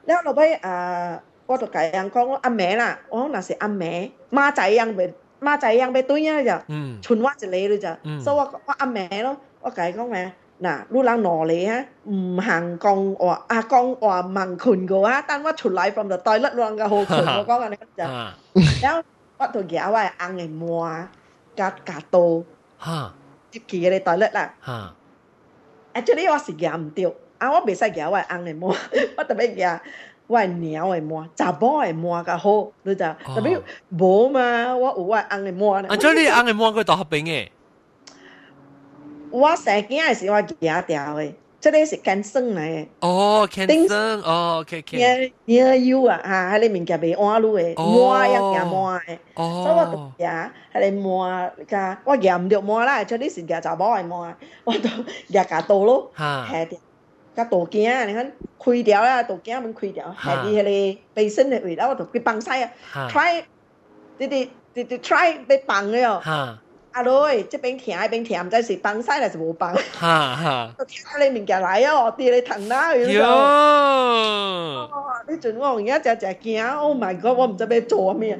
[0.06, 5.10] 然後落尾啊，我就解人講阿妹啦，我講那是阿妹，媽仔樣咪
[5.42, 6.50] 媽仔樣咪對啊就，
[7.02, 7.88] 存我一個你就，
[8.22, 10.32] 所以我我阿妹咯，我解講咩？
[10.60, 18.04] 嗱，你人挪嚟啊，唔行講話啊講話問群個啊，但我出來 from the toilet 亂個好群，我講緊你就，
[18.82, 19.04] 然後
[19.38, 20.90] 我就夾我係硬嘅摸，
[21.56, 22.44] 夾夾到，
[23.52, 24.54] 接住嘅你 toilet 啦。
[25.98, 27.06] 啊，这里我是行毋对，
[27.40, 28.68] 啊，我袂使夹我翁的毛，
[29.18, 29.82] 我特别夹
[30.28, 33.16] 我娘的毛，查某的毛较好，你知？
[33.26, 33.60] 特别
[33.90, 35.90] 无嘛，我有我翁的毛呢。
[35.90, 37.52] 啊，这里翁毛佫大合并诶。
[39.32, 41.34] 我生囝的是我夹掉的。
[41.60, 42.88] 这里是干生来。
[43.00, 44.98] 哦，干生，哦，OK OK。
[45.00, 49.18] 有你阿舅啊，哈，他里面夹被弯路的，弯呀夹弯的。
[49.34, 49.64] 哦。
[49.66, 54.90] 所以我就夹，他里弯夹，我夹唔到弯啦，这里是夹杂包的弯，我 都
[55.30, 56.80] 夹夹刀咯，哈，下掉，
[57.36, 62.72] 夹刀惊啊，你看亏掉啦，刀剑门亏掉，下底那里背身的位，然我都去绑晒啊
[63.10, 63.44] ，try，
[64.20, 66.20] 滴滴滴滴 try 被绑了。
[66.20, 66.62] 哈。
[66.98, 73.20] 阿女，即邊聽，嗰邊聽，唔知是放晒還是冇放，哈哈， 就聽到你面夾來啊，我啲你疼啦，咁就。
[73.22, 73.28] 喲，
[75.28, 77.38] 呢陣我而家只只驚，Oh my God！
[77.38, 78.36] 我唔知要做咩，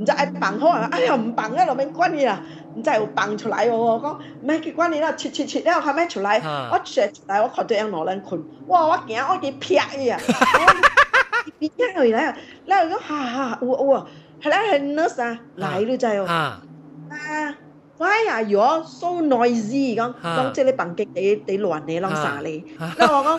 [0.00, 2.40] 唔知愛放好啊，哎呀唔放啊，落面關你啦，
[2.74, 3.72] 唔知有放出來喎。
[3.76, 8.86] 我講唔係佢關你啦，切切切了後尾出來，啊我切出來，我看到人攞人困，哇！
[8.88, 10.18] 我驚我啲劈伊啊，
[11.60, 12.34] 邊樣嚟咧？
[12.66, 14.06] 然後講哈哈，有有啊，
[14.42, 16.34] 係咧係 nurse 啊，來了就係哈，
[17.10, 17.54] 啊。
[18.00, 19.94] Why are you so noisy？
[19.94, 22.64] 咁讲即系你笨极地地乱你啷啥你？
[22.96, 23.38] 那我讲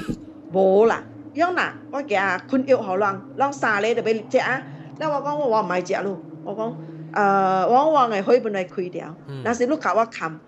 [0.54, 1.02] 冇啦，
[1.34, 4.62] 样啦，我叫阿坤约好啷啷啥你就俾你啊。
[5.00, 6.78] 那我讲我话唔系食咯，我讲
[7.12, 9.08] 呃，我话系可以本来开掉，
[9.44, 10.40] 但是你搞我砍。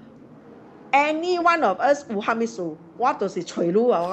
[0.92, 2.62] Any one of us 有哈咪事，
[3.00, 4.12] 我就是垂露啊！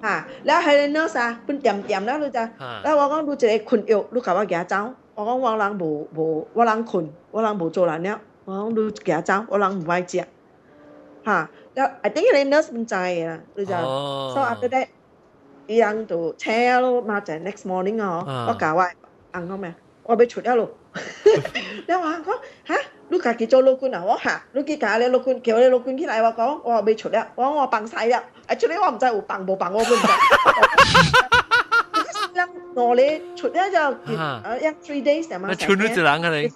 [0.00, 2.48] 哈，然后系那啥，本点点啦，你咋？
[2.84, 4.76] 然后我讲你一个困药，你搞我假走，
[5.16, 8.20] 我讲我人无无，我人困，我人无做人，了。
[8.48, 10.24] 我講你行走，有人唔愛食，
[11.26, 11.50] 嚇。
[11.74, 14.86] 咁 I think 你 nurse 唔知啊，你就 so after that，
[15.66, 18.82] 伊人就車咯，嘛就 next morning 啊，我教我
[19.34, 20.70] 硬講咩，我俾出一路。
[20.94, 22.32] 你話講
[22.64, 22.74] 嚇，
[23.10, 24.02] 你家己做老官啊？
[24.02, 28.12] 我嚇，你幾家你老官叫你老官起來，我講我俾出一，我我放曬一
[28.50, 29.92] ，actually 我唔知有放冇放，我唔知。
[32.74, 36.52] 我咧出一就誒一 three days 啊嘛，出咗一隻人嘅你。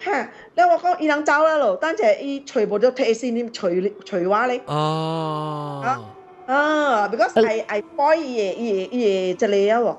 [0.00, 3.68] 吓，你话讲伊人走啦咯，但系伊全部都睇先，你除
[4.04, 4.60] 除话你。
[4.66, 5.82] 哦，
[6.46, 9.96] 啊，because I I buy 伊嘅伊嘅伊嘅即系啊喎。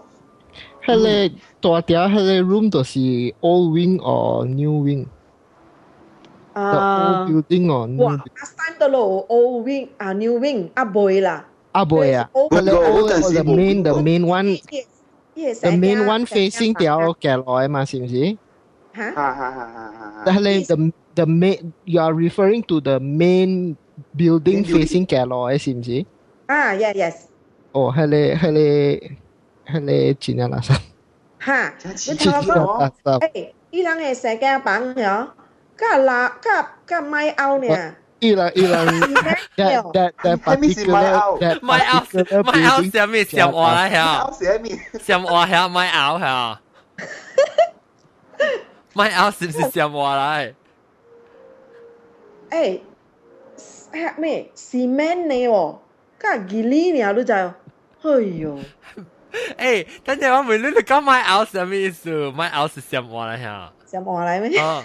[0.86, 1.30] 迄
[1.62, 3.00] 个大条迄个 room 就是
[3.42, 8.12] old wing or new wing。The 啊 old，building or new 哇！
[8.14, 13.84] 阿三得路 old wing 啊 new wing 阿妹啦，啊不会啊， old 迄个 old 但 or 是 the 冇 main
[13.84, 14.58] the 冇 main one
[15.36, 18.38] the main one facing 条骑落嘛，是唔是？
[18.96, 20.42] 吓哈哈哈哈哈但哈。
[20.42, 23.76] 系 the the main you are referring to the main
[24.16, 24.86] building Main building.
[24.86, 26.06] facing 骑落是唔是？
[26.48, 27.16] 啊 yes yes
[27.72, 30.78] 哦，迄个迄个迄个钱啊垃圾，
[31.46, 33.32] 吓，真你系听我讲，垃圾。
[33.32, 35.28] 诶，伊人嘅世界版咗，
[35.78, 38.88] 加啦加加买欧呢，伊人伊人
[39.58, 41.42] that that that Let me see my particular out.
[41.42, 44.32] that 买 out particular 买 out building 上面上话啦吓搞。
[44.32, 46.58] 写面，上话系买 out 系
[48.90, 50.54] 啊，买 out 是唔是上话嚟？
[52.52, 52.80] 诶，
[53.94, 55.78] 吓咩 cement 呢喎，
[56.20, 58.60] 加吉利呢你就，哎呦，
[59.58, 62.32] 诶，等阵我问你，你讲买 out 系咩意思？
[62.32, 63.72] 买 out 是上话嚟吓。
[63.86, 64.60] 想话嚟咩？
[64.62, 64.82] 哦，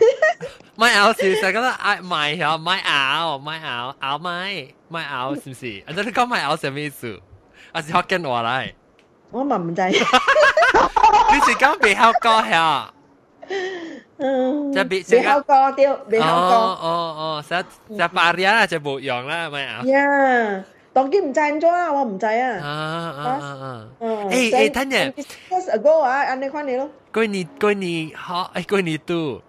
[0.77, 5.83] 买 out 是就觉得爱买吓，买 out 买 out out 买买 out 是唔是？
[5.87, 7.21] 啊，你讲买 out 系咩意思？
[7.73, 8.73] 啊是福建话嚟。
[9.31, 9.83] 我嘛唔知。
[9.87, 12.93] 你是讲未考过呀？
[14.19, 16.57] 嗯，即系未未考过对，未考过。
[16.57, 16.87] 哦哦
[17.19, 19.83] 哦，实实八日啦就冇用啦，系咪啊？
[19.87, 22.59] 呀，当机唔知咗啦，我唔知啊。
[22.63, 23.27] 啊啊啊
[23.61, 23.87] 啊！
[24.01, 25.13] 嗯，诶诶，等阵
[25.51, 26.89] years ago 啊，安尼款你咯。
[27.13, 29.41] 过年过年好，诶过年都。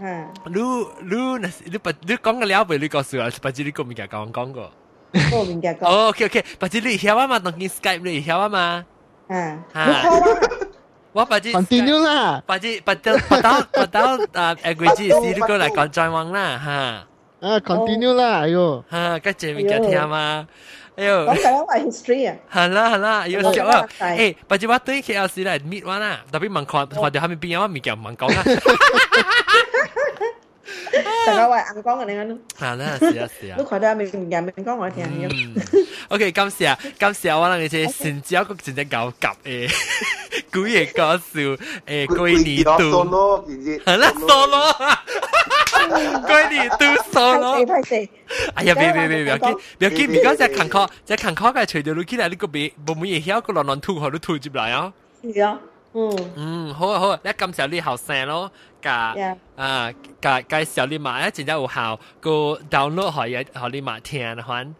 [0.00, 2.76] 啊，你你那你不你讲个了未？
[2.78, 4.70] 你告诉我，不知你个物件讲讲过。
[5.32, 5.86] 我明嘅讲。
[5.86, 7.38] 哦，OK OK，不知你晓啊嘛？
[7.38, 8.84] 当见 Skype 你晓啊嘛？
[9.28, 10.02] 啊，啊，
[11.12, 14.00] 我不知 continue 啦，不知不到不到不到
[14.34, 14.54] 啊！
[14.56, 16.72] 诶，贵子是你过嚟讲再望啦，哈。
[17.40, 20.46] 啊 continue 啦，哎呦，哈，跟住物件听嘛。
[20.96, 22.36] 哎呦，讲紧系 history 啊。
[22.52, 23.86] 系啦系啦，要笑啊！
[23.98, 28.44] 诶，不知我对 KLC 嚟 meet 我啦，特别问看看到下面边有物件唔讲啊。
[31.26, 32.38] 大家话硬讲嘅你讲。
[32.58, 33.56] 系啦，是啊是啊。
[33.58, 35.86] 都看到面面面讲我听嘅。
[36.08, 39.70] OK，今时啊，今时啊，我谂嘅先只有个真正够夹诶，
[40.52, 42.70] 古嘢讲笑诶，归年度。
[42.70, 43.44] solo，
[43.84, 44.74] 系啦，solo，
[46.26, 47.64] 归年度 solo。
[47.66, 47.94] 太死。
[48.54, 54.92] 哎呀，别别别别别，别见而家只勤科，只勤科嘅除咗你起来，你个别冇乜嘢晓个乱乱吐，佢都吐入来啊。
[55.22, 55.58] 系啊。
[55.98, 59.14] 嗯嗯，好啊好啊，你今时你后生咯， 甲
[59.56, 62.30] 啊甲介绍你嘛，一真正有效，个
[62.70, 64.74] download 可以可以嘛听翻。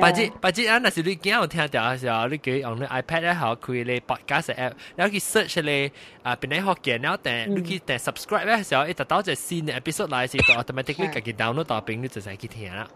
[0.00, 12.88] 或者或者啊，那是你今有听到嘅时候，你佢用你 iPad 咧，好开你 podcast app，然后去 search 你啊边啲学嘅，然后订你去订 subscribe 咧时候，一达到只新嘅 episode 来时，就 automatically 自己 download 到边，你就使去听啦。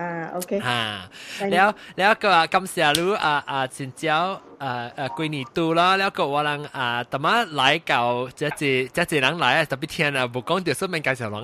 [0.00, 0.02] 啊，
[0.36, 0.50] OK。
[0.68, 0.72] 啊，
[1.52, 1.68] แล้ว
[1.98, 4.18] แล้วก็กำเสียรู้อ่าอ่าสินเจ้า
[4.62, 8.00] อ่าอ่ากุยนี่ตูแล้วแล้วก็ว่าลังอ่าแต่มาไลเก่า
[8.38, 11.36] จะจีจะจีหลังไลอ่ะแต่พี่เทียนอ่ะบุก讲掉新闻介绍郎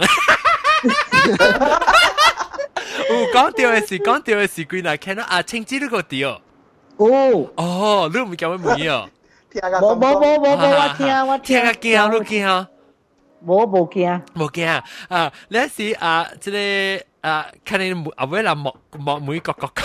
[3.10, 6.14] 有讲掉嘅事讲掉嘅事กุยน่ะแค่นั้นอ่า清知呢个掉
[7.02, 7.05] 哦
[7.60, 7.62] 哦
[8.12, 8.93] 你唔叫我妹啊
[9.82, 12.66] 冇冇冇冇冇我听我听个惊你惊
[13.47, 13.97] 冇冇惊
[14.34, 14.59] 冇惊
[15.09, 16.56] 啊你是啊即系
[17.22, 19.84] 啊，肯定每阿尾啦，莫莫每個國家。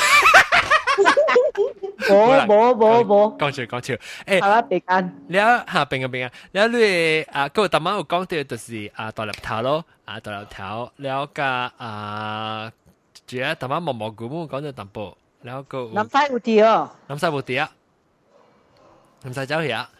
[2.08, 3.94] 冇冇冇冇，講笑講笑。
[4.26, 5.14] 誒，好啦，平安。
[5.28, 6.32] 了嚇平安平安。
[6.52, 12.72] 了你啊，嗰個頭晚有講到就是啊大粒頭咯，啊大粒頭，了個啊，
[13.26, 15.88] 主要頭晚毛毛菇冇講到淡薄，了個。
[15.92, 16.90] 南西有啲哦。
[17.08, 17.70] 南西冇啲啊，
[19.22, 19.90] 南西走去啊。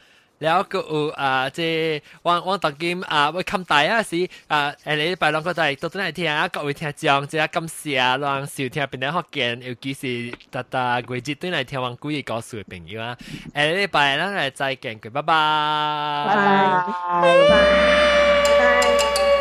[0.44, 0.80] แล้วก็
[1.22, 1.60] อ่าเจ
[2.28, 4.22] วางวางตะกิมอ่าไปคำตายอ่ะสิ
[4.52, 10.04] อ่าอันนี้ไปลองก็ได้ตัวตัวไหนที่อ่ะก็ไป听讲这咁เสียลองสิ听เป็นได้ฮอกเกน尤其是
[10.54, 13.12] ตาตากวยจิตตัวไหน听วางกุยก็สุดเป็นอยู่อ่ะ
[13.56, 15.44] อันนี้ไปแล้วไงใจเก่งกุยบ๊ายบา
[16.28, 16.62] ย
[17.12, 19.35] 拜拜。